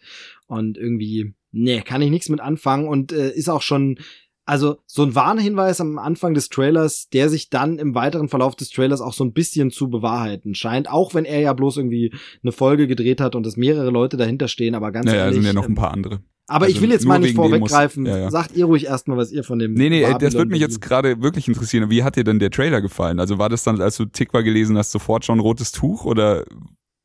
[0.47, 3.99] Und irgendwie, nee, kann ich nichts mit anfangen und äh, ist auch schon,
[4.49, 8.71] also so ein Warnhinweis am Anfang des Trailers, der sich dann im weiteren Verlauf des
[8.71, 12.53] Trailers auch so ein bisschen zu bewahrheiten scheint, auch wenn er ja bloß irgendwie eine
[12.53, 15.35] Folge gedreht hat und es mehrere Leute dahinter stehen, aber ganz Naja, ehrlich.
[15.37, 16.21] sind ja noch ähm, ein paar andere.
[16.47, 18.07] aber also ich will jetzt mal nicht vorweggreifen.
[18.07, 18.31] ja, ja.
[18.31, 20.61] Sagt ihr ruhig erstmal, was ihr von dem Nee, nee, äh, das Babylon würde mich
[20.63, 21.91] jetzt gerade wirklich interessieren.
[21.91, 23.21] Wie hat dir denn der Trailer gefallen?
[23.21, 26.45] Also war das dann, als du Tikva gelesen hast, sofort schon rotes Tuch oder?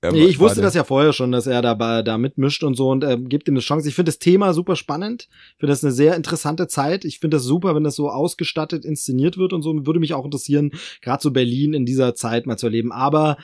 [0.04, 2.76] Äh, Nee, ich war wusste das ja vorher schon, dass er dabei da mitmischt und
[2.76, 3.88] so und ähm, gibt ihm eine Chance.
[3.88, 5.28] Ich finde das Thema super spannend.
[5.54, 7.06] Ich finde das eine sehr interessante Zeit.
[7.06, 9.74] Ich finde das super, wenn das so ausgestattet inszeniert wird und so.
[9.86, 12.91] Würde mich auch interessieren, gerade so Berlin in dieser Zeit mal zu erleben.
[12.91, 13.38] Aber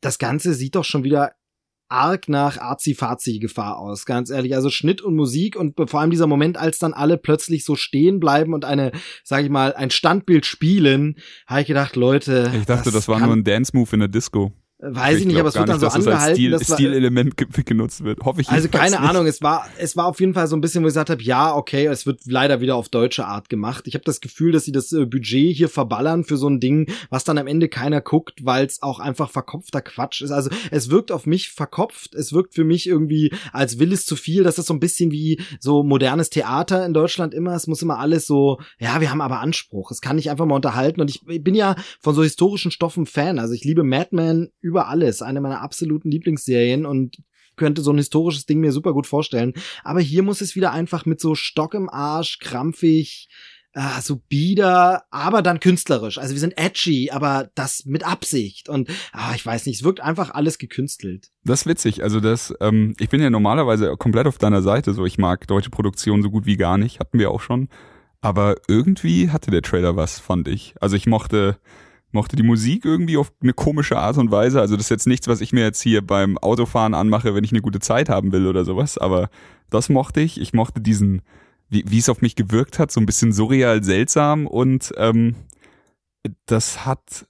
[0.00, 1.32] das Ganze sieht doch schon wieder
[1.88, 4.54] arg nach Arzi-Fazi-Gefahr aus, ganz ehrlich.
[4.54, 8.18] Also Schnitt und Musik und vor allem dieser Moment, als dann alle plötzlich so stehen
[8.18, 8.92] bleiben und eine,
[9.24, 12.50] sag ich mal, ein Standbild spielen, habe ich gedacht, Leute.
[12.58, 14.52] Ich dachte, das, war kann- nur ein Dance-Move in der Disco.
[14.84, 16.34] Weiß ich nicht, aber es wird dann so nicht, dass das als angehalten.
[16.36, 18.18] Stil, das war- Stilelement ge- genutzt wird.
[18.24, 19.08] Hoffe ich also keine nicht.
[19.08, 21.22] Ahnung, es war es war auf jeden Fall so ein bisschen, wo ich gesagt habe,
[21.22, 23.84] ja, okay, es wird leider wieder auf deutsche Art gemacht.
[23.86, 26.90] Ich habe das Gefühl, dass sie das äh, Budget hier verballern für so ein Ding,
[27.10, 30.32] was dann am Ende keiner guckt, weil es auch einfach verkopfter Quatsch ist.
[30.32, 34.16] Also es wirkt auf mich verkopft, es wirkt für mich irgendwie als will es zu
[34.16, 34.42] viel.
[34.42, 37.54] Das ist so ein bisschen wie so modernes Theater in Deutschland immer.
[37.54, 39.92] Es muss immer alles so, ja, wir haben aber Anspruch.
[39.92, 41.00] Es kann nicht einfach mal unterhalten.
[41.00, 43.38] Und ich bin ja von so historischen Stoffen Fan.
[43.38, 45.22] Also ich liebe Mad Men über alles.
[45.22, 47.18] Eine meiner absoluten Lieblingsserien und
[47.56, 49.52] könnte so ein historisches Ding mir super gut vorstellen.
[49.84, 53.28] Aber hier muss es wieder einfach mit so Stock im Arsch, krampfig,
[53.74, 56.18] äh, so bieder, aber dann künstlerisch.
[56.18, 58.68] Also wir sind edgy, aber das mit Absicht.
[58.68, 61.28] Und ah, ich weiß nicht, es wirkt einfach alles gekünstelt.
[61.44, 62.02] Das ist witzig.
[62.02, 64.94] Also das, ähm, ich bin ja normalerweise komplett auf deiner Seite.
[64.94, 67.00] So, ich mag deutsche Produktion so gut wie gar nicht.
[67.00, 67.68] Hatten wir auch schon.
[68.20, 70.74] Aber irgendwie hatte der Trailer was, fand ich.
[70.80, 71.58] Also ich mochte,
[72.12, 74.60] mochte die Musik irgendwie auf eine komische Art und Weise.
[74.60, 77.52] Also das ist jetzt nichts, was ich mir jetzt hier beim Autofahren anmache, wenn ich
[77.52, 78.98] eine gute Zeit haben will oder sowas.
[78.98, 79.28] Aber
[79.70, 80.40] das mochte ich.
[80.40, 81.22] Ich mochte diesen,
[81.68, 85.34] wie, wie es auf mich gewirkt hat, so ein bisschen surreal seltsam und ähm,
[86.46, 87.26] das hat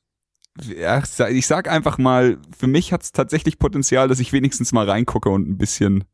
[0.78, 4.35] ja, ich sag- ich sag einfach mal, für mich hat es tatsächlich Potenzial, dass ich
[4.35, 6.05] wenigstens mal reingucke und ein bisschen,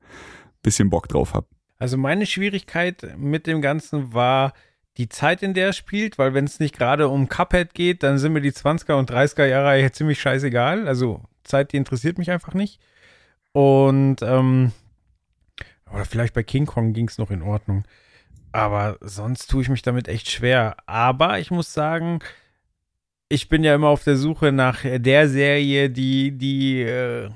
[0.62, 1.48] bisschen Bock drauf habe.
[1.76, 4.52] Also meine Schwierigkeit mit dem Ganzen war
[4.98, 8.18] die Zeit, in der er spielt, weil wenn es nicht gerade um Cuphead geht, dann
[8.18, 10.88] sind mir die 20er und 30er Jahre hier ziemlich scheißegal.
[10.88, 12.80] Also Zeit, die interessiert mich einfach nicht.
[13.52, 14.72] Und ähm,
[15.92, 17.84] oder vielleicht bei King Kong ging es noch in Ordnung.
[18.50, 20.76] Aber sonst tue ich mich damit echt schwer.
[20.86, 22.18] Aber ich muss sagen,
[23.28, 27.30] ich bin ja immer auf der Suche nach der Serie, die, die, äh,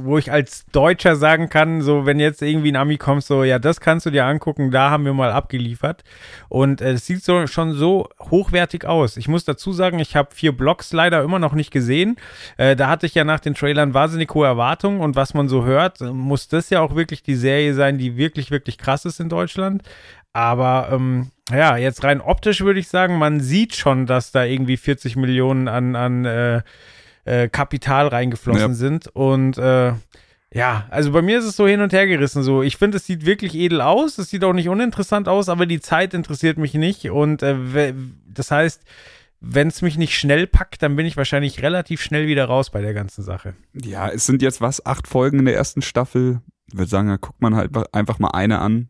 [0.00, 3.58] wo ich als Deutscher sagen kann, so wenn jetzt irgendwie ein Ami kommt, so ja,
[3.58, 6.02] das kannst du dir angucken, da haben wir mal abgeliefert.
[6.48, 9.16] Und äh, es sieht so schon so hochwertig aus.
[9.16, 12.16] Ich muss dazu sagen, ich habe vier Blogs leider immer noch nicht gesehen.
[12.56, 15.64] Äh, da hatte ich ja nach den Trailern wahnsinnig hohe Erwartungen und was man so
[15.64, 19.20] hört, äh, muss das ja auch wirklich die Serie sein, die wirklich, wirklich krass ist
[19.20, 19.82] in Deutschland.
[20.32, 24.76] Aber ähm, ja, jetzt rein optisch würde ich sagen, man sieht schon, dass da irgendwie
[24.76, 26.60] 40 Millionen an, an äh,
[27.26, 28.74] äh, Kapital reingeflossen Ja.
[28.74, 29.08] sind.
[29.08, 29.92] Und äh,
[30.54, 32.42] ja, also bei mir ist es so hin und her gerissen.
[32.42, 34.16] So, ich finde, es sieht wirklich edel aus.
[34.18, 37.10] Es sieht auch nicht uninteressant aus, aber die Zeit interessiert mich nicht.
[37.10, 37.92] Und äh,
[38.26, 38.82] das heißt,
[39.40, 42.80] wenn es mich nicht schnell packt, dann bin ich wahrscheinlich relativ schnell wieder raus bei
[42.80, 43.54] der ganzen Sache.
[43.74, 46.40] Ja, es sind jetzt was, acht Folgen in der ersten Staffel.
[46.68, 48.88] Ich würde sagen, da guckt man halt einfach mal eine an.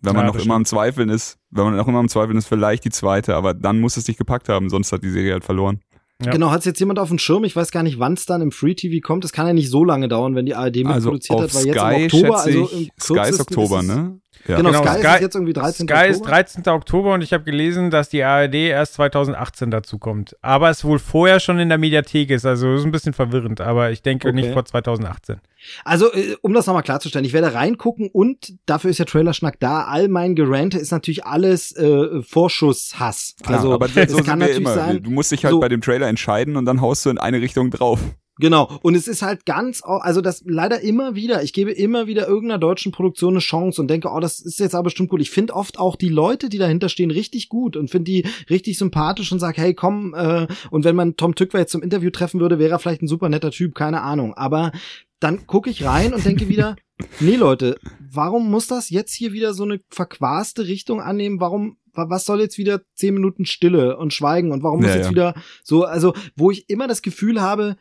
[0.00, 2.46] Wenn man Ja, noch immer am Zweifeln ist, wenn man noch immer am Zweifeln ist,
[2.46, 5.44] vielleicht die zweite, aber dann muss es dich gepackt haben, sonst hat die Serie halt
[5.44, 5.80] verloren.
[6.24, 6.32] Ja.
[6.32, 7.44] Genau, hat jetzt jemand auf dem Schirm?
[7.44, 9.22] Ich weiß gar nicht, wann es dann im Free TV kommt.
[9.22, 11.66] Das kann ja nicht so lange dauern, wenn die ARD Also mitproduziert auf hat, weil
[11.66, 14.20] jetzt Sky im Oktober, also im Sky ist Oktober, es- ne?
[14.46, 14.56] Ja.
[14.56, 15.86] Genau, Genau, Sky, Sky- ist jetzt irgendwie 13.
[15.88, 16.08] Sky Oktober.
[16.10, 16.68] ist 13.
[16.68, 20.36] Oktober und ich habe gelesen, dass die ARD erst 2018 dazu kommt.
[20.42, 22.46] Aber es wohl vorher schon in der Mediathek ist.
[22.46, 24.34] Also ist ein bisschen verwirrend, aber ich denke Okay.
[24.36, 25.40] nicht vor 2018.
[25.84, 29.84] Also, äh, um das nochmal klarzustellen, ich werde reingucken und dafür ist der Trailerschnack da.
[29.84, 33.34] All mein Gerante ist natürlich alles äh, Vorschusshass.
[33.42, 34.74] Klar, also, aber es so kann sind wir natürlich immer.
[34.74, 37.18] sein, Du musst dich halt so- bei dem Trailer entscheiden und dann haust du in
[37.18, 38.00] eine Richtung drauf.
[38.40, 38.78] Genau.
[38.82, 42.58] Und es ist halt ganz, also das leider immer wieder, ich gebe immer wieder irgendeiner
[42.58, 45.20] deutschen Produktion eine Chance und denke, oh, das ist jetzt aber bestimmt gut.
[45.20, 48.78] Ich finde oft auch die Leute, die dahinter stehen, richtig gut und finde die richtig
[48.78, 52.40] sympathisch und sage, hey, komm, äh, und wenn man Tom Tückwer jetzt zum Interview treffen
[52.40, 54.34] würde, wäre er vielleicht ein super netter Typ, keine Ahnung.
[54.34, 54.72] Aber
[55.20, 56.76] dann gucke ich rein und denke wieder,
[57.20, 57.78] nee, Leute,
[58.12, 61.40] warum muss das jetzt hier wieder so eine verquaste Richtung annehmen?
[61.40, 64.96] Warum, wa- was soll jetzt wieder zehn Minuten Stille und Schweigen und warum muss Ja,
[64.96, 65.10] jetzt ja.
[65.10, 65.34] wieder
[65.64, 67.76] so, also, wo ich immer das Gefühl habe,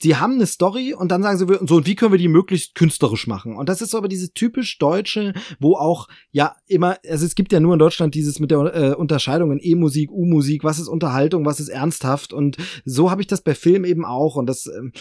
[0.00, 2.74] sie haben eine Story und dann sagen sie so und wie können wir die möglichst
[2.74, 3.56] künstlerisch machen?
[3.56, 7.52] Und das ist so aber dieses typisch deutsche wo auch ja immer also es gibt
[7.52, 11.44] ja nur in Deutschland dieses mit der äh, Unterscheidung in E-Musik U-Musik was ist Unterhaltung
[11.44, 12.32] was ist ernsthaft?
[12.32, 14.92] Und so habe ich das bei Film eben auch und das ähm,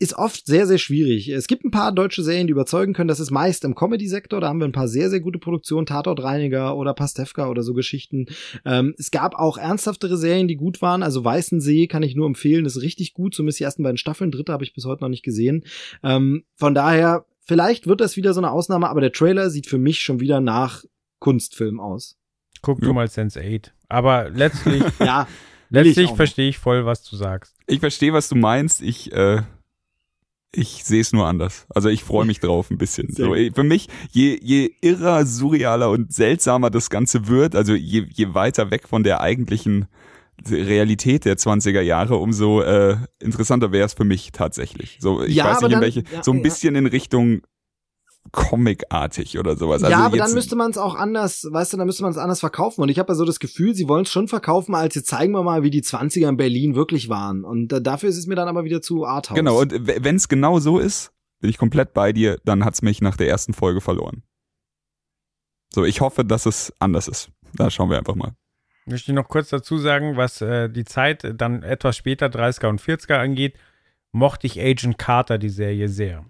[0.00, 1.28] ist oft sehr, sehr schwierig.
[1.28, 3.08] Es gibt ein paar deutsche Serien, die überzeugen können.
[3.08, 4.40] Das ist meist im Comedy-Sektor.
[4.40, 5.86] Da haben wir ein paar sehr, sehr gute Produktionen.
[5.86, 8.26] Tatortreiniger oder Pastewka oder so Geschichten.
[8.64, 11.02] Ähm, es gab auch ernsthaftere Serien, die gut waren.
[11.02, 12.62] Also Weißensee kann ich nur empfehlen.
[12.64, 13.34] Das ist richtig gut.
[13.34, 14.30] Zumindest die ersten beiden Staffeln.
[14.30, 15.64] Dritte habe ich bis heute noch nicht gesehen.
[16.04, 18.88] Ähm, von daher, vielleicht wird das wieder so eine Ausnahme.
[18.88, 20.84] Aber der Trailer sieht für mich schon wieder nach
[21.18, 22.16] Kunstfilm aus.
[22.62, 22.86] Guck Ja.
[22.88, 23.72] du mal Sense 8.
[23.88, 25.26] Aber letztlich, Ja,
[25.70, 27.56] letztlich verstehe ich voll, was du sagst.
[27.66, 28.80] Ich verstehe, was du meinst.
[28.82, 29.42] Ich, äh,
[30.52, 31.66] ich sehe es nur anders.
[31.74, 33.12] Also ich freue mich drauf ein bisschen.
[33.12, 38.34] So, für mich, je, je irrer, surrealer und seltsamer das Ganze wird, also je, je
[38.34, 39.86] weiter weg von der eigentlichen
[40.48, 44.98] Realität der 20er Jahre, umso äh, interessanter wäre es für mich tatsächlich.
[45.00, 46.42] So, ich Ja, weiß nicht in welche, ja, so ein ja.
[46.44, 47.42] bisschen in Richtung
[48.32, 49.82] Comic-artig oder sowas.
[49.82, 52.12] Also ja, aber jetzt, dann müsste man es auch anders, weißt du, dann müsste man
[52.12, 52.82] es anders verkaufen.
[52.82, 55.32] Und ich habe ja so das Gefühl, sie wollen es schon verkaufen, als jetzt zeigen
[55.32, 57.44] wir mal, wie die 20er in Berlin wirklich waren.
[57.44, 59.36] Und äh, dafür ist es mir dann aber wieder zu Arthouse.
[59.36, 63.00] Genau, und wenn es genau so ist, bin ich komplett bei dir, dann hat's mich
[63.00, 64.22] nach der ersten Folge verloren.
[65.72, 67.30] So, ich hoffe, dass es anders ist.
[67.54, 68.34] Da schauen wir einfach mal.
[68.86, 72.80] Möchte ich noch kurz dazu sagen, was äh, die Zeit dann etwas später, 30er und
[72.80, 73.58] 40er angeht,
[74.12, 76.24] mochte ich Agent Carter, die Serie, sehr.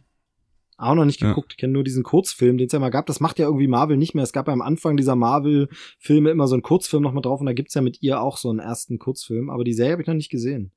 [0.79, 1.29] Auch noch nicht Ja.
[1.29, 1.53] geguckt.
[1.53, 3.07] Ich kenne nur diesen Kurzfilm, den es ja mal gab.
[3.07, 4.23] Das macht ja irgendwie Marvel nicht mehr.
[4.25, 7.47] Es gab ja am Anfang dieser Marvel-Filme immer so einen Kurzfilm noch mal drauf und
[7.47, 9.51] da gibt's ja mit ihr auch so einen ersten Kurzfilm.
[9.51, 10.71] Aber die Serie habe ich noch nicht gesehen.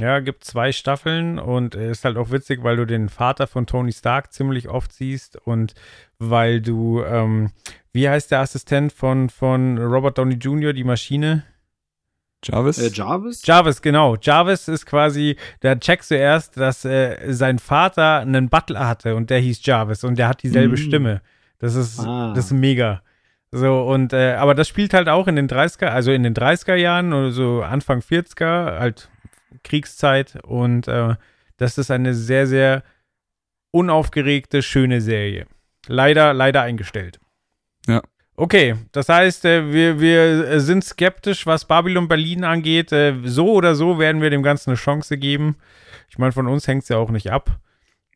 [0.00, 3.66] Ja, gibt zwei Staffeln und äh, ist halt auch witzig, weil du den Vater von
[3.66, 5.74] Tony Stark ziemlich oft siehst und
[6.18, 7.50] weil du, ähm,
[7.92, 11.44] wie heißt der Assistent von, von Robert Downey Jr., die Maschine?
[12.42, 12.78] Jarvis?
[12.78, 13.42] Äh, Jarvis?
[13.44, 14.16] Jarvis, genau.
[14.20, 19.30] Jarvis ist quasi, da checkst du erst, dass äh, sein Vater einen Butler hatte und
[19.30, 20.76] der hieß Jarvis und der hat dieselbe Mhm.
[20.78, 21.20] Stimme.
[21.58, 22.32] Das ist, Ah.
[22.34, 23.02] das ist mega.
[23.52, 26.76] So, und, äh, aber das spielt halt auch in den 30er, also in den 30er
[26.76, 29.10] Jahren oder so Anfang 40er, halt
[29.64, 31.16] Kriegszeit und äh,
[31.56, 32.82] das ist eine sehr, sehr
[33.72, 35.46] unaufgeregte, schöne Serie.
[35.86, 37.18] Leider, leider eingestellt.
[37.86, 38.02] Ja.
[38.40, 42.90] Okay, das heißt, äh, wir, wir äh, sind skeptisch, was Babylon Berlin angeht.
[42.90, 45.56] Äh, so oder so werden wir dem Ganzen eine Chance geben.
[46.08, 47.58] Ich meine, von uns hängt es ja auch nicht ab.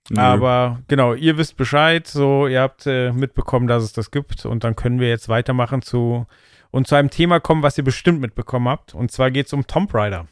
[0.08, 0.18] Nö.
[0.18, 4.76] Aber genau, ihr wisst Bescheid, so ihr habt mitbekommen, dass es das gibt und dann
[4.76, 6.26] können wir jetzt weitermachen zu
[6.70, 8.94] und zu einem Thema kommen, was ihr bestimmt mitbekommen habt.
[8.94, 10.26] Und zwar geht es um Tomb Raider.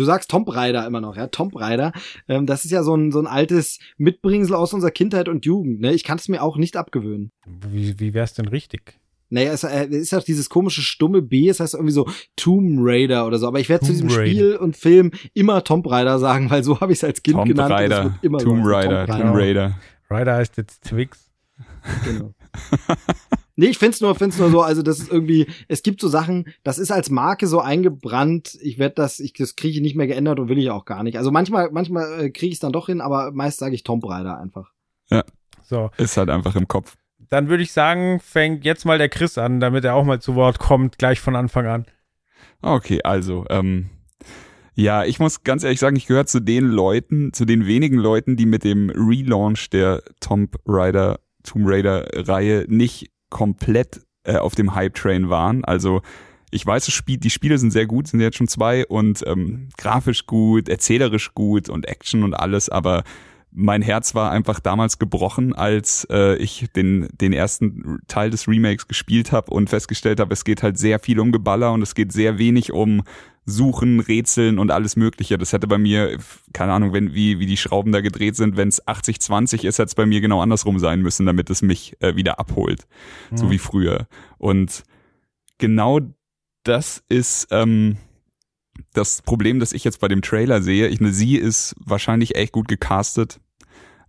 [0.00, 1.92] Du sagst Tomb Raider immer noch, ja, Tomb Raider.
[2.26, 5.82] Ähm, das ist ja so ein, so ein altes Mitbringsel aus unserer Kindheit und Jugend.
[5.82, 5.92] Ne?
[5.92, 7.32] Ich kann es mir auch nicht abgewöhnen.
[7.68, 8.98] Wie, wie wär's denn richtig?
[9.28, 13.26] Naja, es äh, ist ja dieses komische stumme B, es heißt irgendwie so Tomb Raider
[13.26, 13.46] oder so.
[13.46, 14.24] Aber ich werde zu diesem Raider.
[14.24, 17.48] Spiel und Film immer Tomb Raider sagen, weil so habe ich es als Kind Tomb
[17.48, 17.70] genannt.
[17.70, 19.78] es Raider, wird immer Tomb so Raider, Tomb Tomb Raider.
[20.08, 21.30] Raider heißt jetzt Twix.
[22.06, 22.32] Genau.
[23.60, 26.46] nee, ich find's nur, find's nur so, also das ist irgendwie, es gibt so Sachen,
[26.64, 30.06] das ist als Marke so eingebrannt, ich werde das, ich, das kriege ich nicht mehr
[30.06, 31.18] geändert und will ich auch gar nicht.
[31.18, 34.04] Also manchmal, manchmal äh, kriege ich es dann doch hin, aber meist sage ich Tomb
[34.04, 34.72] Raider einfach.
[35.62, 36.96] So, Ist halt einfach im Kopf.
[37.28, 40.34] dann würde ich sagen, fängt jetzt mal der Chris an, damit er auch mal zu
[40.34, 41.86] Wort kommt, gleich von Anfang an.
[42.60, 43.90] Okay, also, ähm,
[44.74, 48.36] ja, ich muss ganz ehrlich sagen, ich gehöre zu den Leuten, zu den wenigen Leuten,
[48.36, 54.74] die mit dem Relaunch der Tomb Raider, Tomb Raider Reihe nicht komplett äh, auf dem
[54.74, 55.64] Hype-Train waren.
[55.64, 56.02] Also,
[56.50, 59.68] ich weiß, das Spiel, die Spiele sind sehr gut, sind jetzt schon zwei und ähm,
[59.78, 63.04] grafisch gut, erzählerisch gut und Action und alles, aber
[63.52, 68.86] mein Herz war einfach damals gebrochen, als äh, ich den, den ersten Teil des Remakes
[68.86, 72.12] gespielt habe und festgestellt habe, es geht halt sehr viel um Geballer und es geht
[72.12, 73.02] sehr wenig um
[73.46, 75.36] Suchen, Rätseln und alles Mögliche.
[75.36, 76.18] Das hätte bei mir,
[76.52, 79.88] keine Ahnung, wenn, wie, wie die Schrauben da gedreht sind, wenn es 80-20 ist, hätte
[79.88, 82.86] es bei mir genau andersrum sein müssen, damit es mich äh, wieder abholt.
[83.30, 83.36] Mhm.
[83.36, 84.06] So wie früher.
[84.38, 84.84] Und
[85.58, 86.00] genau
[86.62, 87.96] das ist ähm,
[88.92, 90.88] das Problem, das ich jetzt bei dem Trailer sehe.
[90.88, 93.40] Ich ne, sie ist wahrscheinlich echt gut gecastet.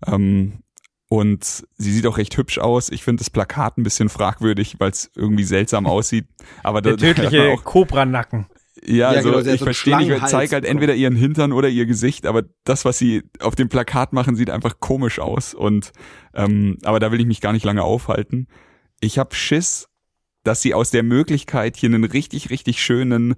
[0.05, 0.63] Ähm,
[1.09, 1.43] und
[1.77, 2.89] sie sieht auch recht hübsch aus.
[2.89, 6.25] Ich finde das Plakat ein bisschen fragwürdig, weil es irgendwie seltsam aussieht.
[6.63, 8.45] Aber der da, tödliche Cobra-Nacken.
[8.83, 11.69] Ja, ja, also genau, ich so verstehe nicht, ich zeige halt entweder ihren Hintern oder
[11.69, 15.53] ihr Gesicht, aber das, was sie auf dem Plakat machen, sieht einfach komisch aus.
[15.53, 15.91] Und
[16.33, 18.47] ähm, aber da will ich mich gar nicht lange aufhalten.
[19.01, 19.89] Ich habe Schiss,
[20.43, 23.35] dass sie aus der Möglichkeit, hier einen richtig, richtig schönen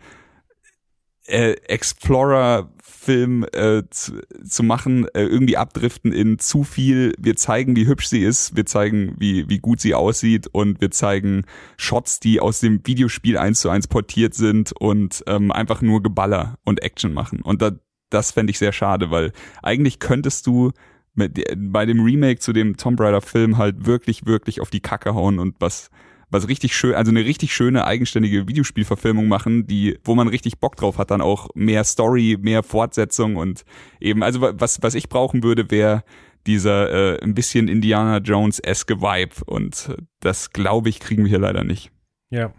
[1.26, 7.88] äh, Explorer-Film äh, zu, zu machen, äh, irgendwie abdriften in zu viel, wir zeigen, wie
[7.88, 11.46] hübsch sie ist, wir zeigen, wie, wie gut sie aussieht und wir zeigen
[11.78, 16.58] Shots, die aus dem Videospiel eins zu eins portiert sind und ähm, einfach nur Geballer
[16.66, 17.42] und Action machen.
[17.42, 17.72] Und da,
[18.10, 19.32] das fände ich sehr schade, weil
[19.62, 20.72] eigentlich könntest du
[21.16, 25.14] mit, bei dem Remake zu dem Tomb Raider Film halt wirklich, wirklich auf die Kacke
[25.14, 25.90] hauen und was
[26.34, 30.76] was richtig schön, also eine richtig schöne eigenständige Videospielverfilmung machen, die, wo man richtig Bock
[30.76, 33.64] drauf hat, dann auch mehr Story, mehr Fortsetzung und
[34.00, 36.04] eben, also was, was ich brauchen würde, wäre
[36.46, 41.64] dieser äh, ein bisschen Indiana Jones-eske Vibe und das glaube ich, kriegen wir hier leider
[41.64, 41.92] nicht.
[42.30, 42.52] Ja.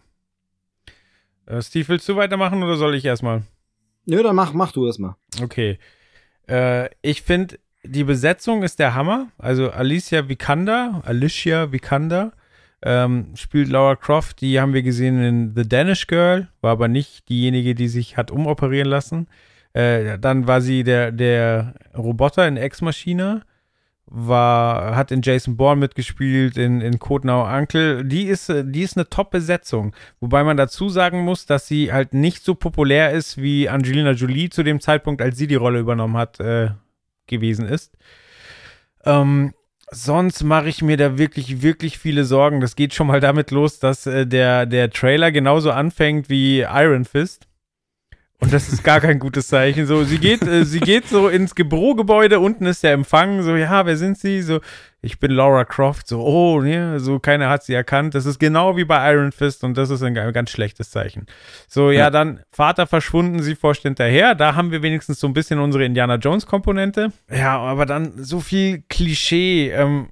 [1.47, 3.43] Äh, Steve, willst du weitermachen oder soll ich erstmal?
[4.07, 5.17] Nö, dann mach, mach du erstmal.
[5.43, 5.79] Okay.
[6.49, 9.29] Äh, ich finde, die Besetzung ist der Hammer.
[9.37, 12.33] Also Alicia Vikander, Alicia Vikander
[12.85, 17.31] ähm, spielt Laura Croft, die haben wir gesehen in The Danish Girl, war aber nicht
[17.31, 19.27] diejenige, die sich hat umoperieren lassen.
[19.73, 23.43] Äh, dann war sie der, der Roboter in Ex Machina,
[24.05, 28.05] war, hat in Jason Bourne mitgespielt, in, in Codenau Uncle.
[28.05, 29.97] Die ist, die ist eine Top-Besetzung.
[30.21, 34.51] Wobei man dazu sagen muss, dass sie halt nicht so populär ist, wie Angelina Jolie
[34.51, 36.69] zu dem Zeitpunkt, als sie die Rolle übernommen hat, äh,
[37.27, 37.97] gewesen ist.
[39.07, 39.55] Ähm,
[39.95, 42.61] sonst mache ich mir da wirklich, wirklich viele Sorgen.
[42.61, 47.05] Das geht schon mal damit los, dass äh, der, der Trailer genauso anfängt wie Iron
[47.05, 47.47] Fist.
[48.41, 49.87] Und das ist gar kein gutes Zeichen.
[49.87, 53.87] So, sie geht, äh, sie geht so ins Bürogebäude, unten ist der Empfang, so, ja,
[53.87, 54.43] wer sind sie?
[54.43, 54.61] So,
[55.01, 58.15] ich bin Laura Croft, so, oh, ne, so, keiner hat sie erkannt.
[58.15, 61.27] Das ist genau wie bei Iron Fist und das ist ein, ganz schlechtes Zeichen.
[61.69, 64.35] So, ja, ja, dann Vater verschwunden, sie forscht hinterher.
[64.35, 67.13] Da haben wir wenigstens so ein bisschen unsere Indiana Jones Komponente.
[67.31, 70.09] Ja, aber dann so viel Klischee, ähm,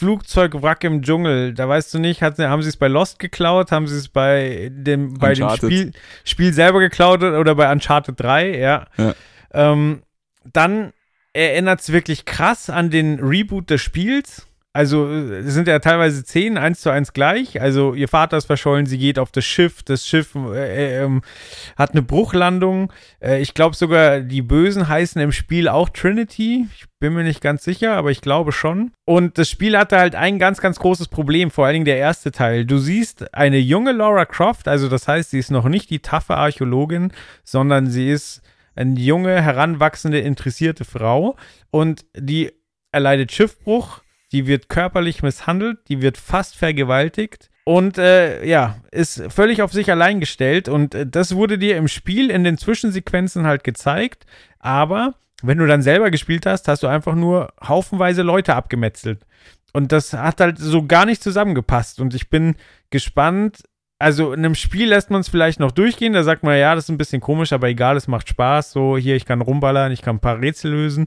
[0.00, 1.52] Flugzeugwrack im Dschungel.
[1.52, 4.70] Da weißt du nicht, hat, haben sie es bei Lost geklaut, haben sie es bei
[4.72, 5.92] dem, bei dem Spiel,
[6.24, 8.86] Spiel selber geklaut oder bei Uncharted 3, ja.
[8.96, 9.14] ja.
[9.52, 10.02] Ähm,
[10.50, 10.94] dann
[11.34, 14.46] erinnert es wirklich krass an den Reboot des Spiels.
[14.72, 15.08] Also
[15.42, 17.60] sind ja teilweise zehn, eins zu eins gleich.
[17.60, 21.20] Also ihr Vater ist verschollen, sie geht auf das Schiff, das Schiff äh, äh,
[21.76, 22.92] hat eine Bruchlandung.
[23.20, 26.68] Äh, ich glaube sogar, die Bösen heißen im Spiel auch Trinity.
[26.76, 28.92] Ich bin mir nicht ganz sicher, aber ich glaube schon.
[29.06, 32.30] Und das Spiel hatte halt ein ganz, ganz großes Problem, vor allen Dingen der erste
[32.30, 32.64] Teil.
[32.64, 36.36] Du siehst eine junge Laura Croft, also das heißt, sie ist noch nicht die taffe
[36.36, 38.40] Archäologin, sondern sie ist
[38.76, 41.36] eine junge, heranwachsende, interessierte Frau
[41.72, 42.52] und die
[42.92, 44.02] erleidet Schiffbruch
[44.32, 49.90] die wird körperlich misshandelt, die wird fast vergewaltigt und äh, ja, ist völlig auf sich
[49.90, 54.26] allein gestellt und äh, das wurde dir im Spiel in den Zwischensequenzen halt gezeigt,
[54.58, 59.24] aber wenn du dann selber gespielt hast, hast du einfach nur haufenweise Leute abgemetzelt.
[59.72, 62.00] Und das hat halt so gar nicht zusammengepasst.
[62.00, 62.56] Und ich bin
[62.90, 63.62] gespannt.
[63.98, 66.14] Also in einem Spiel lässt man es vielleicht noch durchgehen.
[66.14, 68.72] Da sagt man, ja, das ist ein bisschen komisch, aber egal, es macht Spaß.
[68.72, 71.06] So, hier, ich kann rumballern, ich kann ein paar Rätsel lösen.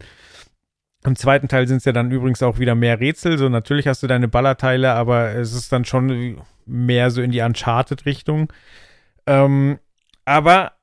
[1.06, 3.38] Im zweiten Teil sind es ja dann übrigens auch wieder mehr Rätsel.
[3.38, 7.42] So, natürlich hast du deine Ballerteile, aber es ist dann schon mehr so in die
[7.42, 8.52] Uncharted-Richtung.
[9.28, 9.80] Ähm,
[10.26, 10.74] aber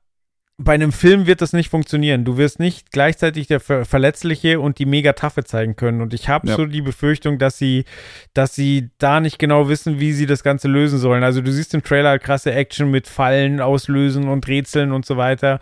[0.62, 2.26] bei einem Film wird das nicht funktionieren.
[2.26, 6.02] Du wirst nicht gleichzeitig der Ver Verletzliche und die mega Taffe zeigen können.
[6.02, 6.56] Und ich habe ja.
[6.56, 7.86] so die Befürchtung, dass sie,
[8.34, 11.24] dass sie da nicht genau wissen, wie sie das Ganze lösen sollen.
[11.24, 15.60] Also du siehst im Trailer krasse Action mit Fallen auslösen und Rätseln und so weiter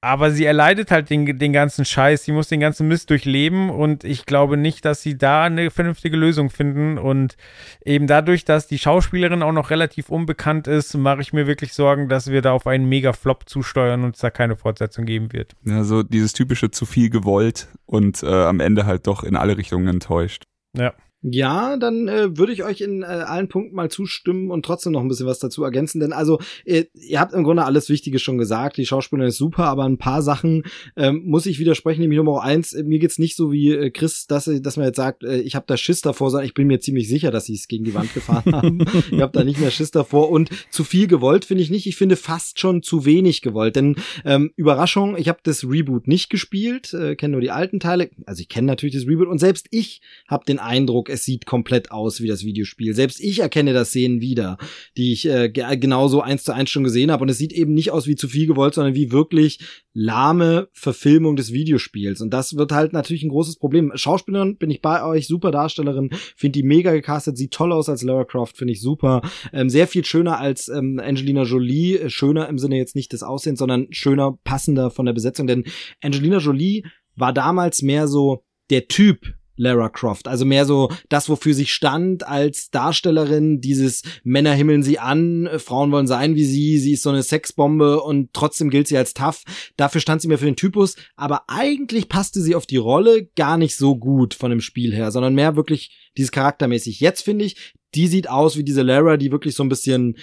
[0.00, 4.04] aber sie erleidet halt den, den ganzen Scheiß, sie muss den ganzen Mist durchleben und
[4.04, 7.36] ich glaube nicht, dass sie da eine vernünftige Lösung finden und
[7.84, 12.08] eben dadurch, dass die Schauspielerin auch noch relativ unbekannt ist, mache ich mir wirklich Sorgen,
[12.08, 15.56] dass wir da auf einen Mega-Flop zusteuern und es da keine Fortsetzung geben wird.
[15.64, 19.56] Ja, so dieses typische zu viel gewollt und äh, am Ende halt doch in alle
[19.56, 20.44] Richtungen enttäuscht.
[20.76, 20.92] Ja.
[21.32, 25.00] Ja, dann äh, würde ich euch in äh, allen Punkten mal zustimmen und trotzdem noch
[25.00, 26.00] ein bisschen was dazu ergänzen.
[26.00, 28.76] Denn also, äh, ihr habt im Grunde alles Wichtige schon gesagt.
[28.76, 30.64] Die Schauspielerin ist super, aber ein paar Sachen
[30.96, 32.00] ähm, muss ich widersprechen.
[32.00, 34.96] Nämlich Nummer eins, äh, mir geht's nicht so wie äh, Chris, dass, dass man jetzt
[34.96, 37.54] sagt, äh, ich habe da Schiss davor, sondern ich bin mir ziemlich sicher, dass sie
[37.54, 38.84] es gegen die Wand gefahren haben.
[39.10, 40.30] ich habe da nicht mehr Schiss davor.
[40.30, 41.86] Und zu viel gewollt finde ich nicht.
[41.86, 43.76] Ich finde fast schon zu wenig gewollt.
[43.76, 48.10] Denn ähm, Überraschung, ich habe das Reboot nicht gespielt, äh, kenne nur die alten Teile.
[48.26, 51.90] Also ich kenne natürlich das Reboot und selbst ich habe den Eindruck, es sieht komplett
[51.90, 52.94] aus wie das Videospiel.
[52.94, 54.56] Selbst ich erkenne das Szenen wieder,
[54.96, 57.22] die ich äh, genauso eins zu eins schon gesehen habe.
[57.22, 59.60] Und es sieht eben nicht aus wie zu viel gewollt, sondern wie wirklich
[59.92, 62.20] lahme Verfilmung des Videospiels.
[62.20, 63.92] Und das wird halt natürlich ein großes Problem.
[63.94, 68.02] Schauspielerin bin ich bei euch, super Darstellerin, finde die mega gecastet, sieht toll aus als
[68.02, 69.22] Lara Croft, finde ich super.
[69.52, 72.08] Ähm, sehr viel schöner als ähm, Angelina Jolie.
[72.08, 75.46] Schöner im Sinne jetzt nicht des Aussehens, sondern schöner, passender von der Besetzung.
[75.46, 75.64] Denn
[76.00, 76.84] Angelina Jolie
[77.16, 80.28] war damals mehr so der Typ Lara Croft.
[80.28, 85.92] Also mehr so das, wofür sie stand als Darstellerin, dieses Männer himmeln sie an, Frauen
[85.92, 89.42] wollen sein wie sie, sie ist so eine Sexbombe und trotzdem gilt sie als tough.
[89.76, 93.58] Dafür stand sie mehr für den Typus, aber eigentlich passte sie auf die Rolle gar
[93.58, 97.00] nicht so gut von dem Spiel her, sondern mehr wirklich dieses charaktermäßig.
[97.00, 100.16] Jetzt finde ich, die sieht aus wie diese Lara, die wirklich so ein bisschen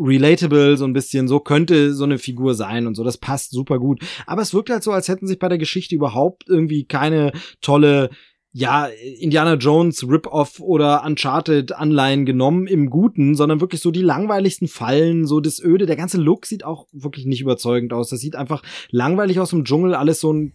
[0.00, 3.04] relatable, so ein bisschen, so könnte so eine Figur sein und so.
[3.04, 4.02] Das passt super gut.
[4.26, 8.10] Aber es wirkt halt so, als hätten sich bei der Geschichte überhaupt irgendwie keine tolle
[8.52, 8.86] ja,
[9.20, 15.24] Indiana Jones Rip-Off oder Uncharted Anleihen genommen im Guten, sondern wirklich so die langweiligsten Fallen,
[15.24, 15.86] so das Öde.
[15.86, 18.08] Der ganze Look sieht auch wirklich nicht überzeugend aus.
[18.10, 20.52] Das sieht einfach langweilig aus im Dschungel, alles so ein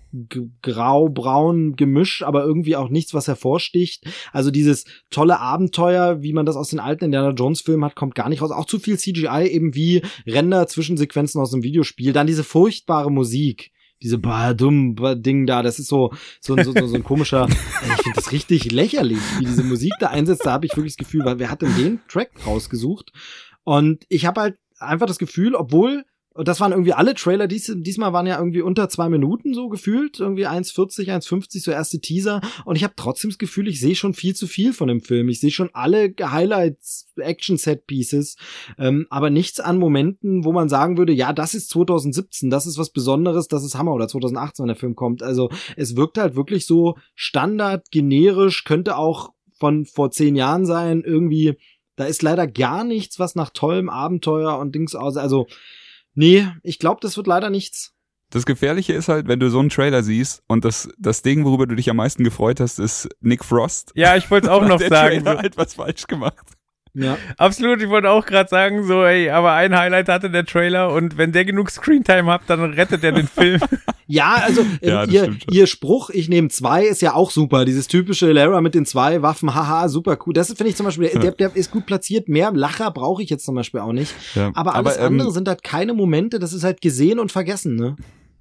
[0.61, 4.03] grau-braun Gemisch, aber irgendwie auch nichts, was hervorsticht.
[4.33, 8.13] Also dieses tolle Abenteuer, wie man das aus den alten Indiana Jones Filmen hat, kommt
[8.13, 8.51] gar nicht raus.
[8.51, 12.11] Auch zu viel CGI, eben wie Render-Zwischensequenzen aus dem Videospiel.
[12.11, 16.95] Dann diese furchtbare Musik diese dumm Ding da, das ist so so, so, so, so
[16.95, 20.75] ein komischer, ich finde das richtig lächerlich, wie diese Musik da einsetzt, da habe ich
[20.75, 23.11] wirklich das Gefühl, weil wer hat denn den Track rausgesucht?
[23.63, 26.05] Und ich habe halt einfach das Gefühl, obwohl
[26.35, 29.69] und das waren irgendwie alle Trailer, dies, diesmal waren ja irgendwie unter zwei Minuten so
[29.69, 32.41] gefühlt, irgendwie 1,40, 1,50, so erste Teaser.
[32.65, 35.29] Und ich habe trotzdem das Gefühl, ich sehe schon viel zu viel von dem Film.
[35.29, 38.35] Ich sehe schon alle Highlights, Action-Set-Pieces,
[38.77, 42.77] ähm, aber nichts an Momenten, wo man sagen würde, ja, das ist 2017, das ist
[42.77, 45.23] was Besonderes, das ist Hammer oder 2018, wenn der Film kommt.
[45.23, 51.01] Also es wirkt halt wirklich so standard, generisch, könnte auch von vor zehn Jahren sein,
[51.05, 51.57] irgendwie.
[51.95, 55.15] Da ist leider gar nichts, was nach tollem Abenteuer und Dings aus.
[55.15, 55.47] Also
[56.15, 57.93] Nee, ich glaube, das wird leider nichts.
[58.31, 61.67] Das Gefährliche ist halt, wenn du so einen Trailer siehst und das, das Ding, worüber
[61.67, 63.91] du dich am meisten gefreut hast, ist Nick Frost.
[63.95, 65.23] Ja, ich wollte es auch noch der sagen.
[65.23, 65.43] Trailer so.
[65.43, 66.54] hat was falsch gemacht.
[66.95, 67.17] Ja.
[67.37, 71.17] Absolut, ich wollte auch gerade sagen, so, ey, aber ein Highlight hatte der Trailer und
[71.17, 73.59] wenn der genug Screentime hat, dann rettet er den Film.
[74.07, 77.65] ja, also äh, ja, ihr, ihr Spruch, ich nehme zwei, ist ja auch super.
[77.65, 80.33] Dieses typische Lara mit den zwei Waffen, haha, super cool.
[80.33, 82.29] Das finde ich zum Beispiel, der, der ist gut platziert.
[82.29, 84.13] Mehr Lacher brauche ich jetzt zum Beispiel auch nicht.
[84.33, 84.51] Ja.
[84.55, 87.75] Aber alles aber, ähm, andere sind halt keine Momente, das ist halt gesehen und vergessen,
[87.75, 87.97] ne?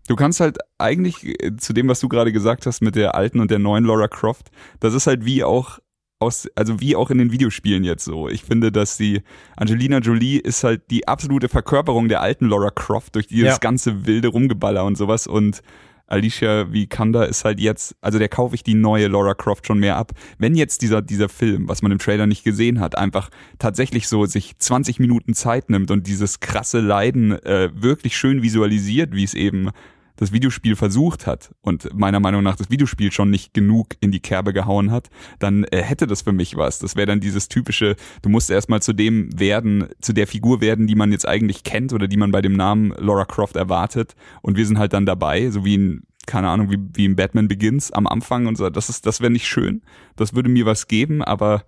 [0.07, 3.41] Du kannst halt eigentlich äh, zu dem, was du gerade gesagt hast mit der alten
[3.41, 5.79] und der neuen Laura Croft, das ist halt wie auch
[6.19, 8.29] aus, also wie auch in den Videospielen jetzt so.
[8.29, 9.23] Ich finde, dass die
[9.57, 13.59] Angelina Jolie ist halt die absolute Verkörperung der alten Laura Croft durch dieses ja.
[13.59, 15.63] ganze wilde Rumgeballer und sowas und
[16.07, 19.97] Alicia Vikander ist halt jetzt, also der kaufe ich die neue Laura Croft schon mehr
[19.97, 20.13] ab.
[20.39, 24.27] Wenn jetzt dieser, dieser Film, was man im Trailer nicht gesehen hat, einfach tatsächlich so
[24.27, 29.33] sich 20 Minuten Zeit nimmt und dieses krasse Leiden äh, wirklich schön visualisiert, wie es
[29.33, 29.71] eben
[30.17, 34.21] das Videospiel versucht hat und meiner Meinung nach das Videospiel schon nicht genug in die
[34.21, 36.79] Kerbe gehauen hat, dann äh, hätte das für mich was.
[36.79, 40.87] Das wäre dann dieses typische, du musst erstmal zu dem werden, zu der Figur werden,
[40.87, 44.57] die man jetzt eigentlich kennt oder die man bei dem Namen Laura Croft erwartet und
[44.57, 47.93] wir sind halt dann dabei, so wie ein keine Ahnung, wie, wie im Batman Begins
[47.93, 48.71] am Anfang und so.
[48.71, 49.83] Das ist, das wäre nicht schön.
[50.17, 51.65] Das würde mir was geben, aber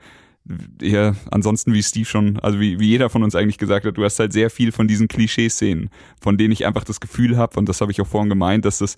[0.81, 4.05] ja, ansonsten wie Steve schon, also wie, wie jeder von uns eigentlich gesagt hat, du
[4.05, 5.91] hast halt sehr viel von diesen Klischeeszenen,
[6.21, 8.79] von denen ich einfach das Gefühl habe, und das habe ich auch vorhin gemeint, dass
[8.79, 8.97] das,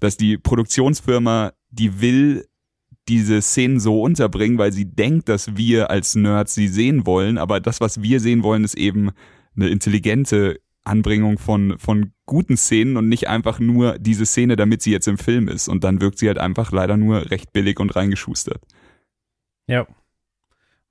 [0.00, 2.46] dass die Produktionsfirma, die will
[3.08, 7.60] diese Szenen so unterbringen, weil sie denkt, dass wir als Nerds sie sehen wollen, aber
[7.60, 9.10] das, was wir sehen wollen, ist eben
[9.56, 14.90] eine intelligente Anbringung von, von guten Szenen und nicht einfach nur diese Szene, damit sie
[14.90, 15.68] jetzt im Film ist.
[15.68, 18.62] Und dann wirkt sie halt einfach leider nur recht billig und reingeschustert.
[19.66, 19.86] Ja,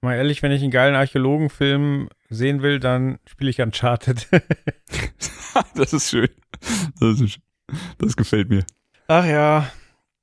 [0.02, 4.28] Mal ehrlich, wenn ich einen geilen Archäologenfilm sehen will, dann spiele ich Uncharted.
[5.76, 6.30] das ist schön.
[7.00, 7.40] Das, ist,
[7.98, 8.64] das gefällt mir.
[9.08, 9.72] Ach ja.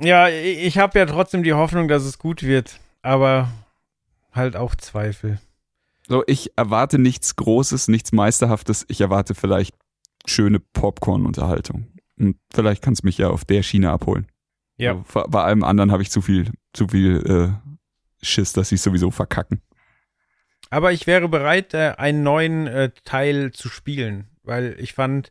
[0.00, 3.50] Ja, ich habe ja trotzdem die Hoffnung, dass es gut wird, aber
[4.32, 5.40] halt auch Zweifel.
[6.08, 8.84] So, ich erwarte nichts Großes, nichts Meisterhaftes.
[8.88, 9.74] Ich erwarte vielleicht
[10.26, 11.86] schöne Popcorn-Unterhaltung.
[12.18, 14.26] Und vielleicht kannst du mich ja auf der Schiene abholen.
[14.76, 15.02] Ja.
[15.28, 17.73] Bei allem anderen habe ich zu viel, zu viel äh,
[18.24, 19.60] Schiss, dass sie sowieso verkacken.
[20.70, 25.30] Aber ich wäre bereit, äh, einen neuen äh, Teil zu spielen, weil ich fand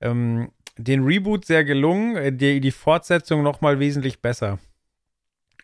[0.00, 4.58] ähm, den Reboot sehr gelungen, äh, die, die Fortsetzung nochmal wesentlich besser.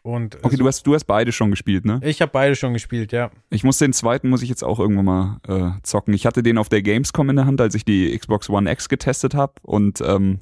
[0.02, 1.98] Und Okay, du hast, du hast beide schon gespielt, ne?
[2.04, 3.30] ich habe beide schon gespielt, ja.
[3.48, 6.12] Ich muss den zweiten, muss ich jetzt auch irgendwann mal äh, zocken.
[6.12, 8.90] Ich hatte den auf der Gamescom in der Hand, als ich die Xbox One X
[8.90, 9.54] getestet habe.
[9.62, 10.40] Und ähm,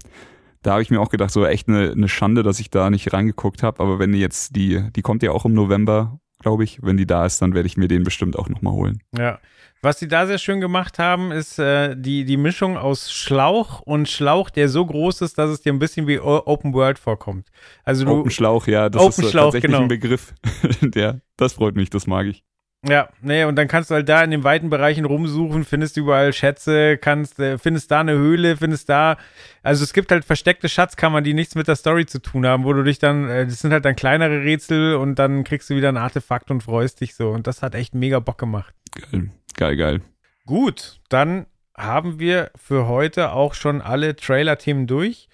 [0.63, 3.13] da habe ich mir auch gedacht, so echt eine, eine Schande, dass ich da nicht
[3.13, 3.81] reingeguckt habe.
[3.81, 6.79] Aber wenn die jetzt, die, die kommt ja auch im November, glaube ich.
[6.83, 9.03] Wenn die da ist, dann werde ich mir den bestimmt auch nochmal holen.
[9.17, 9.39] Ja.
[9.85, 14.09] Was sie da sehr schön gemacht haben, ist äh, die, die Mischung aus Schlauch und
[14.09, 17.49] Schlauch, der so groß ist, dass es dir ein bisschen wie O- Open World vorkommt.
[17.83, 19.83] Also du, Open Schlauch, ja, das Open ist Schlauch, tatsächlich genau.
[19.83, 20.35] ein Begriff.
[20.83, 22.45] der, das freut mich, das mag ich.
[22.89, 26.33] Ja, nee, und dann kannst du halt da in den weiten Bereichen rumsuchen, findest überall
[26.33, 29.19] Schätze, kannst, äh, findest da eine Höhle, findest da,
[29.63, 32.73] also es gibt halt versteckte Schatzkammern, die nichts mit der Story zu tun haben, wo
[32.73, 35.91] du dich dann, äh, das sind halt dann kleinere Rätsel und dann kriegst du wieder
[35.91, 37.31] ein Artefakt und freust dich so.
[37.31, 38.75] Und das hat echt mega Bock gemacht.
[39.13, 40.01] Geil, geil, geil.
[40.45, 41.47] Gut, dann
[41.77, 45.29] haben wir für heute auch schon alle Trailer-Themen durch.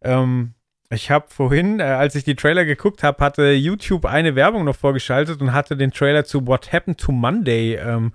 [0.00, 0.54] Ähm,
[0.94, 4.76] ich habe vorhin, äh, als ich die Trailer geguckt habe, hatte YouTube eine Werbung noch
[4.76, 8.12] vorgeschaltet und hatte den Trailer zu What Happened to Monday ähm,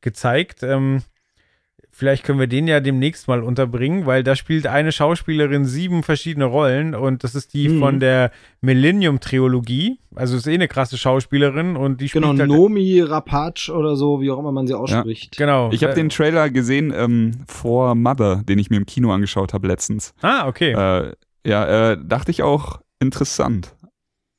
[0.00, 0.62] gezeigt.
[0.62, 1.02] Ähm,
[1.94, 6.46] vielleicht können wir den ja demnächst mal unterbringen, weil da spielt eine Schauspielerin sieben verschiedene
[6.46, 7.78] Rollen und das ist die Mhm.
[7.80, 8.30] von der
[8.62, 9.98] Millennium-Trilogie.
[10.14, 14.20] Also ist eh eine krasse Schauspielerin und die spielt Genau, halt, Nomi Rapatsch oder so,
[14.20, 15.36] wie auch immer man sie ausspricht.
[15.36, 15.70] Genau.
[15.72, 19.52] Ich habe äh, den Trailer gesehen ähm, vor Mother, den ich mir im Kino angeschaut
[19.54, 20.14] habe letztens.
[20.22, 20.72] Ah, okay.
[20.72, 21.12] Äh,
[21.46, 23.76] ja, äh, dachte ich auch interessant.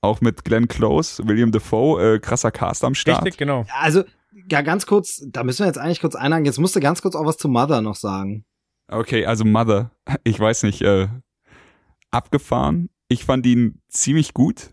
[0.01, 3.23] Auch mit Glenn Close, William Defoe, äh, krasser Cast am Start.
[3.23, 3.65] Richtig, genau.
[3.79, 4.03] Also,
[4.49, 6.45] ja, ganz kurz, da müssen wir jetzt eigentlich kurz einhaken.
[6.45, 8.45] Jetzt musst du ganz kurz auch was zu Mother noch sagen.
[8.89, 9.91] Okay, also Mother,
[10.23, 11.07] ich weiß nicht, äh,
[12.11, 12.89] abgefahren.
[13.07, 14.71] Ich fand ihn ziemlich gut,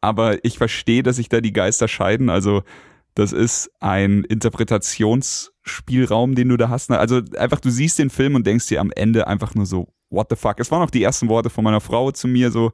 [0.00, 2.30] aber ich verstehe, dass sich da die Geister scheiden.
[2.30, 2.62] Also
[3.14, 6.90] das ist ein Interpretationsspielraum, den du da hast.
[6.90, 10.28] Also einfach, du siehst den Film und denkst dir am Ende einfach nur so, what
[10.30, 10.60] the fuck.
[10.60, 12.72] Es waren auch die ersten Worte von meiner Frau zu mir so,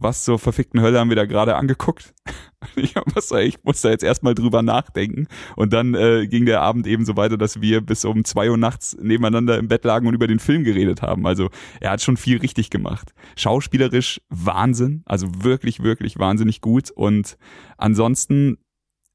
[0.00, 2.14] was zur verfickten Hölle haben wir da gerade angeguckt?
[2.74, 5.28] Ich muss da, ich muss da jetzt erstmal drüber nachdenken.
[5.54, 8.56] Und dann äh, ging der Abend eben so weiter, dass wir bis um zwei Uhr
[8.56, 11.24] nachts nebeneinander im Bett lagen und über den Film geredet haben.
[11.24, 11.50] Also
[11.80, 13.14] er hat schon viel richtig gemacht.
[13.36, 16.90] Schauspielerisch Wahnsinn, also wirklich, wirklich wahnsinnig gut.
[16.90, 17.38] Und
[17.76, 18.58] ansonsten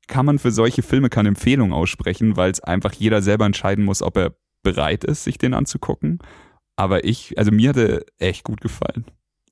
[0.07, 4.01] kann man für solche Filme keine Empfehlung aussprechen, weil es einfach jeder selber entscheiden muss,
[4.01, 6.19] ob er bereit ist, sich den anzugucken.
[6.75, 9.05] Aber ich, also mir hat er echt gut gefallen.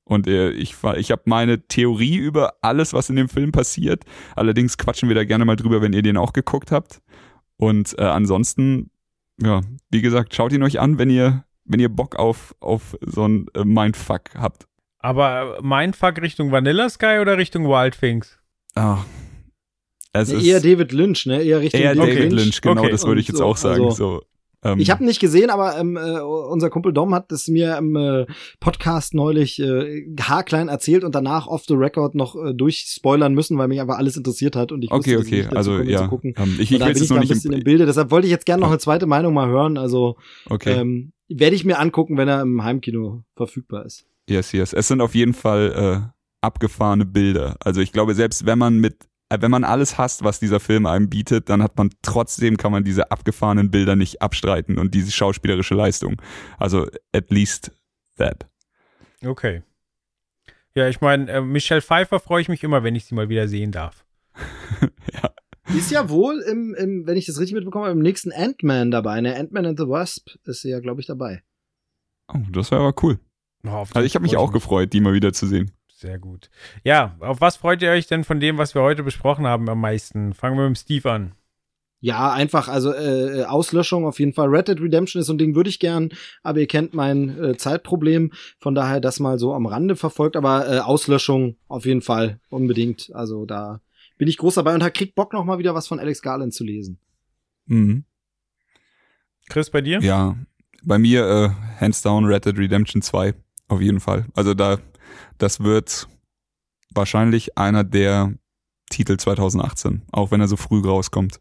[0.04, 4.04] Und äh, ich, war- ich habe meine Theorie über alles, was in dem Film passiert.
[4.36, 7.02] Allerdings quatschen wir da gerne mal drüber, wenn ihr den auch geguckt habt.
[7.58, 8.90] Und äh, ansonsten,
[9.42, 9.62] ja,
[9.92, 13.46] wie gesagt, schaut ihn euch an, wenn ihr, wenn ihr Bock auf, auf so ein
[13.56, 14.68] äh, Mindfuck habt.
[15.00, 18.40] Aber Mindfuck Richtung Vanilla Sky oder Richtung Wild Things?
[18.76, 19.00] Ah,
[20.14, 21.42] es Nee, ist eher David Lynch, ne?
[21.42, 22.92] Eher Richtung eher David Lynch, genau, Okay.
[22.92, 23.86] das würde ich jetzt so, auch sagen.
[23.86, 24.22] also- so,
[24.64, 27.96] ähm, Ich habe nicht gesehen, aber ähm, äh, unser Kumpel Dom hat es mir im
[27.96, 28.26] äh,
[28.60, 33.68] Podcast neulich äh, haarklein erzählt und danach off the record noch äh, durchspoilern müssen, weil
[33.68, 36.34] mich einfach alles interessiert hat und ich okay, wusste, okay, nicht also ja, zu gucken.
[36.38, 37.86] ähm, ich, ich bin es ich noch da ein nicht bisschen im im, Bilde.
[37.86, 39.78] Deshalb wollte ich jetzt gerne noch eine zweite Meinung mal hören.
[39.78, 40.18] Also
[40.50, 40.74] okay.
[40.74, 44.06] ähm, werde ich mir angucken, wenn er im Heimkino verfügbar ist.
[44.30, 44.74] Yes, yes.
[44.74, 45.74] Es sind auf jeden Fall
[46.06, 47.56] äh, abgefahrene Bilder.
[47.60, 49.08] Also ich glaube, selbst wenn man mit,
[49.40, 52.84] wenn man alles hasst, was dieser Film einem bietet, dann hat man trotzdem kann man
[52.84, 56.22] diese abgefahrenen Bilder nicht abstreiten und diese schauspielerische Leistung.
[56.58, 57.72] Also at least
[58.18, 58.48] that.
[59.26, 59.62] Okay.
[60.74, 63.48] Ja, ich meine, äh, Michelle Pfeiffer freue ich mich immer, wenn ich sie mal wieder
[63.48, 64.06] sehen darf.
[65.14, 65.32] ja.
[65.72, 69.22] Die ist ja wohl im, im, wenn ich das richtig mitbekomme, im nächsten Ant-Man dabei.
[69.22, 69.36] Ne?
[69.36, 71.44] Ant-Man and the Wasp ist sie ja, glaube ich, dabei.
[72.28, 73.20] Oh, das wäre aber cool.
[73.66, 75.72] Oh, Also ich habe mich auch gefreut, die mal wieder zu sehen.
[76.02, 76.50] Sehr gut.
[76.84, 79.80] Ja, auf was freut ihr euch denn von dem, was wir heute besprochen haben, am
[79.80, 80.34] meisten?
[80.34, 81.32] Fangen wir mit dem Steve an.
[82.00, 84.48] Ja, einfach, also äh, Auslöschung auf jeden Fall.
[84.48, 86.10] Red Dead Redemption ist so ein Ding, würde ich gern,
[86.42, 90.68] aber ihr kennt mein äh, Zeitproblem, von daher das mal so am Rande verfolgt, aber
[90.68, 93.12] äh, Auslöschung auf jeden Fall, unbedingt.
[93.14, 93.80] Also da
[94.18, 96.64] bin ich groß dabei und kriegt Bock noch mal wieder was von Alex Garland zu
[96.64, 96.98] lesen.
[97.68, 98.06] Mhm.
[99.50, 100.00] Chris, bei dir?
[100.02, 100.36] Ja,
[100.82, 103.36] bei mir äh, hands down Red Dead Redemption 2
[103.68, 104.26] auf jeden Fall.
[104.34, 104.80] Also da
[105.38, 106.08] das wird
[106.94, 108.34] wahrscheinlich einer der
[108.90, 111.40] Titel 2018, auch wenn er so früh rauskommt.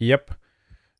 [0.00, 0.36] Yep.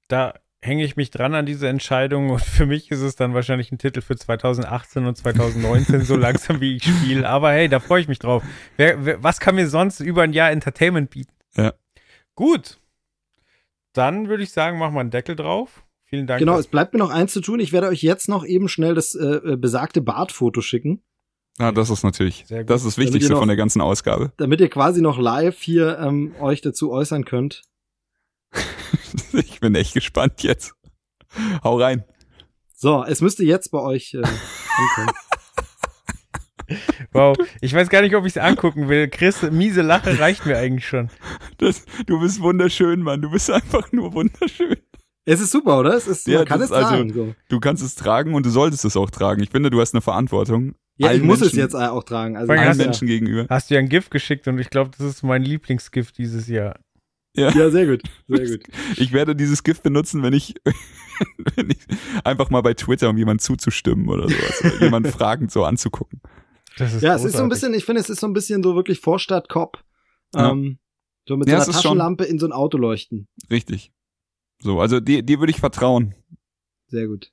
[0.08, 3.70] Da hänge ich mich dran an diese Entscheidung und für mich ist es dann wahrscheinlich
[3.70, 7.28] ein Titel für 2018 und 2019, so langsam wie ich spiele.
[7.28, 8.42] Aber hey, da freue ich mich drauf.
[8.76, 11.32] Wer, wer, was kann mir sonst über ein Jahr Entertainment bieten?
[11.56, 11.74] Ja.
[12.34, 12.80] Gut.
[13.92, 15.84] Dann würde ich sagen, machen wir einen Deckel drauf.
[16.04, 16.38] Vielen Dank.
[16.38, 17.60] Genau, es bleibt mir noch eins zu tun.
[17.60, 21.02] Ich werde euch jetzt noch eben schnell das äh, äh, besagte Bartfoto schicken.
[21.58, 22.70] Ah, das ist natürlich, Sehr gut.
[22.70, 24.32] das ist das Wichtigste noch- von der ganzen Ausgabe.
[24.36, 27.62] Damit ihr quasi noch live hier ähm, euch dazu äußern könnt.
[29.32, 30.74] Ich bin echt gespannt jetzt.
[31.64, 32.04] Hau rein.
[32.74, 35.10] So, es müsste jetzt bei euch äh, ankommen.
[37.12, 37.34] Wow.
[37.62, 39.08] Ich weiß gar nicht, ob ich es angucken will.
[39.08, 41.08] Chris, miese Lache reicht mir eigentlich schon.
[41.56, 43.22] Das, du bist wunderschön, Mann.
[43.22, 44.76] Du bist einfach nur wunderschön.
[45.24, 45.94] Es ist super, oder?
[45.94, 47.12] Es ist, Ja, man kann das es ist also- tragen.
[47.14, 47.34] So.
[47.48, 49.42] Du kannst es tragen und du solltest es auch tragen.
[49.42, 50.74] Ich finde, du hast eine Verantwortung.
[50.98, 52.36] Ja, ich allen muss es Menschen- jetzt auch tragen.
[52.36, 53.46] Also Allen Menschen gegenüber.
[53.48, 56.78] Hast du ja ein Gift geschickt und ich glaube, das ist mein Lieblingsgift dieses Jahr.
[57.36, 57.50] Ja.
[57.50, 58.64] ja, sehr gut, sehr gut.
[58.96, 60.54] Ich werde dieses Gift benutzen, wenn ich,
[61.54, 61.78] wenn ich
[62.24, 64.64] einfach mal bei Twitter, um jemand zuzustimmen oder sowas.
[64.64, 66.20] Oder jemand fragend so anzugucken.
[66.78, 67.50] Das ist Ja, es ist so ein großartig.
[67.50, 69.84] bisschen, ich finde, es ist so ein bisschen so wirklich Vorstadt-Cop.
[70.34, 70.50] Ja.
[70.50, 70.78] Ähm,
[71.28, 73.28] so mit Ja, so es einer Taschenlampe in so ein Auto leuchten.
[73.50, 73.92] Richtig.
[74.60, 76.14] So, also dir, dir würde ich vertrauen.
[76.88, 77.30] Sehr gut.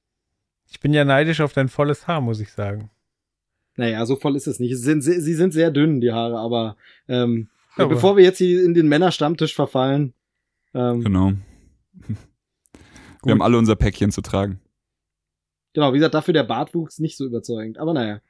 [0.70, 2.92] Ich bin ja neidisch auf dein volles Haar, muss ich sagen.
[3.78, 4.72] Naja, so voll ist es nicht.
[4.76, 6.78] Sie sind, sie sind sehr dünn, die Haare, aber,
[7.08, 10.14] ähm, Aber- bevor wir jetzt hier in den Männerstammtisch verfallen,
[10.74, 11.34] ähm, Genau.
[13.24, 14.60] Wir haben alle unser Päckchen zu tragen.
[15.74, 17.80] genau, wie gesagt, dafür der Bartwuchs nicht so überzeugend.
[17.80, 18.22] Aber naja.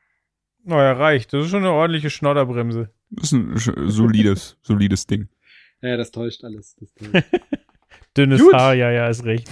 [0.64, 1.34] Naja, reicht.
[1.34, 2.90] Das ist schon eine ordentliche Schnodderbremse.
[3.12, 3.58] Das ist ein
[3.90, 5.28] solides, solides Ding.
[5.82, 6.76] Ja, das täuscht alles.
[6.80, 7.26] Das täuscht.
[8.18, 8.54] Dünnes Gut.
[8.54, 9.50] Haar, ja, ja, ist recht.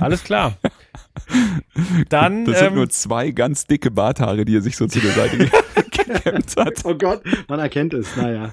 [0.00, 0.56] Alles klar.
[2.08, 5.12] Dann, Das sind ähm, nur zwei ganz dicke Barthaare, die er sich so zu der
[5.12, 5.50] Seite ge-
[5.90, 6.84] gekämmt hat.
[6.84, 8.16] oh Gott, man erkennt es.
[8.16, 8.52] Naja,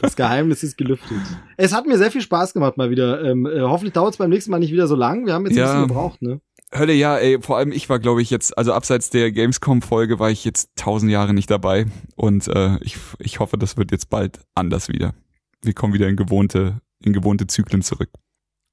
[0.00, 1.16] das Geheimnis ist gelüftet.
[1.56, 3.22] Es hat mir sehr viel Spaß gemacht mal wieder.
[3.24, 5.26] Ähm, äh, hoffentlich dauert es beim nächsten Mal nicht wieder so lang.
[5.26, 5.64] Wir haben jetzt Ja.
[5.64, 6.40] ein bisschen gebraucht, ne?
[6.76, 10.30] Hölle, ja, ey, vor allem ich war, glaube ich, jetzt, also abseits der Gamescom-Folge war
[10.30, 11.86] ich jetzt tausend Jahre nicht dabei.
[12.16, 15.14] Und äh, ich, ich hoffe, das wird jetzt bald anders wieder.
[15.62, 18.10] Wir kommen wieder in gewohnte, in gewohnte Zyklen zurück.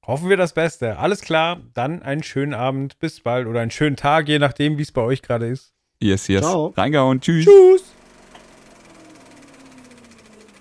[0.06, 0.98] Hoffen wir das Beste.
[0.98, 1.60] Alles klar.
[1.74, 2.98] Dann einen schönen Abend.
[2.98, 3.46] Bis bald.
[3.46, 5.72] Oder einen schönen Tag, je nachdem, wie es bei euch gerade ist.
[6.00, 6.42] Yes, yes.
[6.42, 6.74] Ciao.
[6.76, 7.44] Reingehauen, tschüss.
[7.44, 7.84] Tschüss.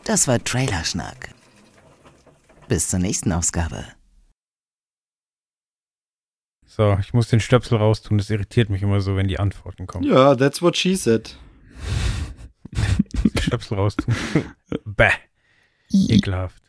[0.03, 1.33] Das war Trailerschnack.
[2.67, 3.85] Bis zur nächsten Ausgabe.
[6.65, 8.17] So, ich muss den Stöpsel raustun.
[8.17, 10.05] Das irritiert mich immer so, wenn die Antworten kommen.
[10.05, 11.35] Ja, that's what she said.
[13.41, 14.15] Stöpsel raustun.
[14.85, 15.11] Bäh.
[15.91, 16.60] Ekelhaft.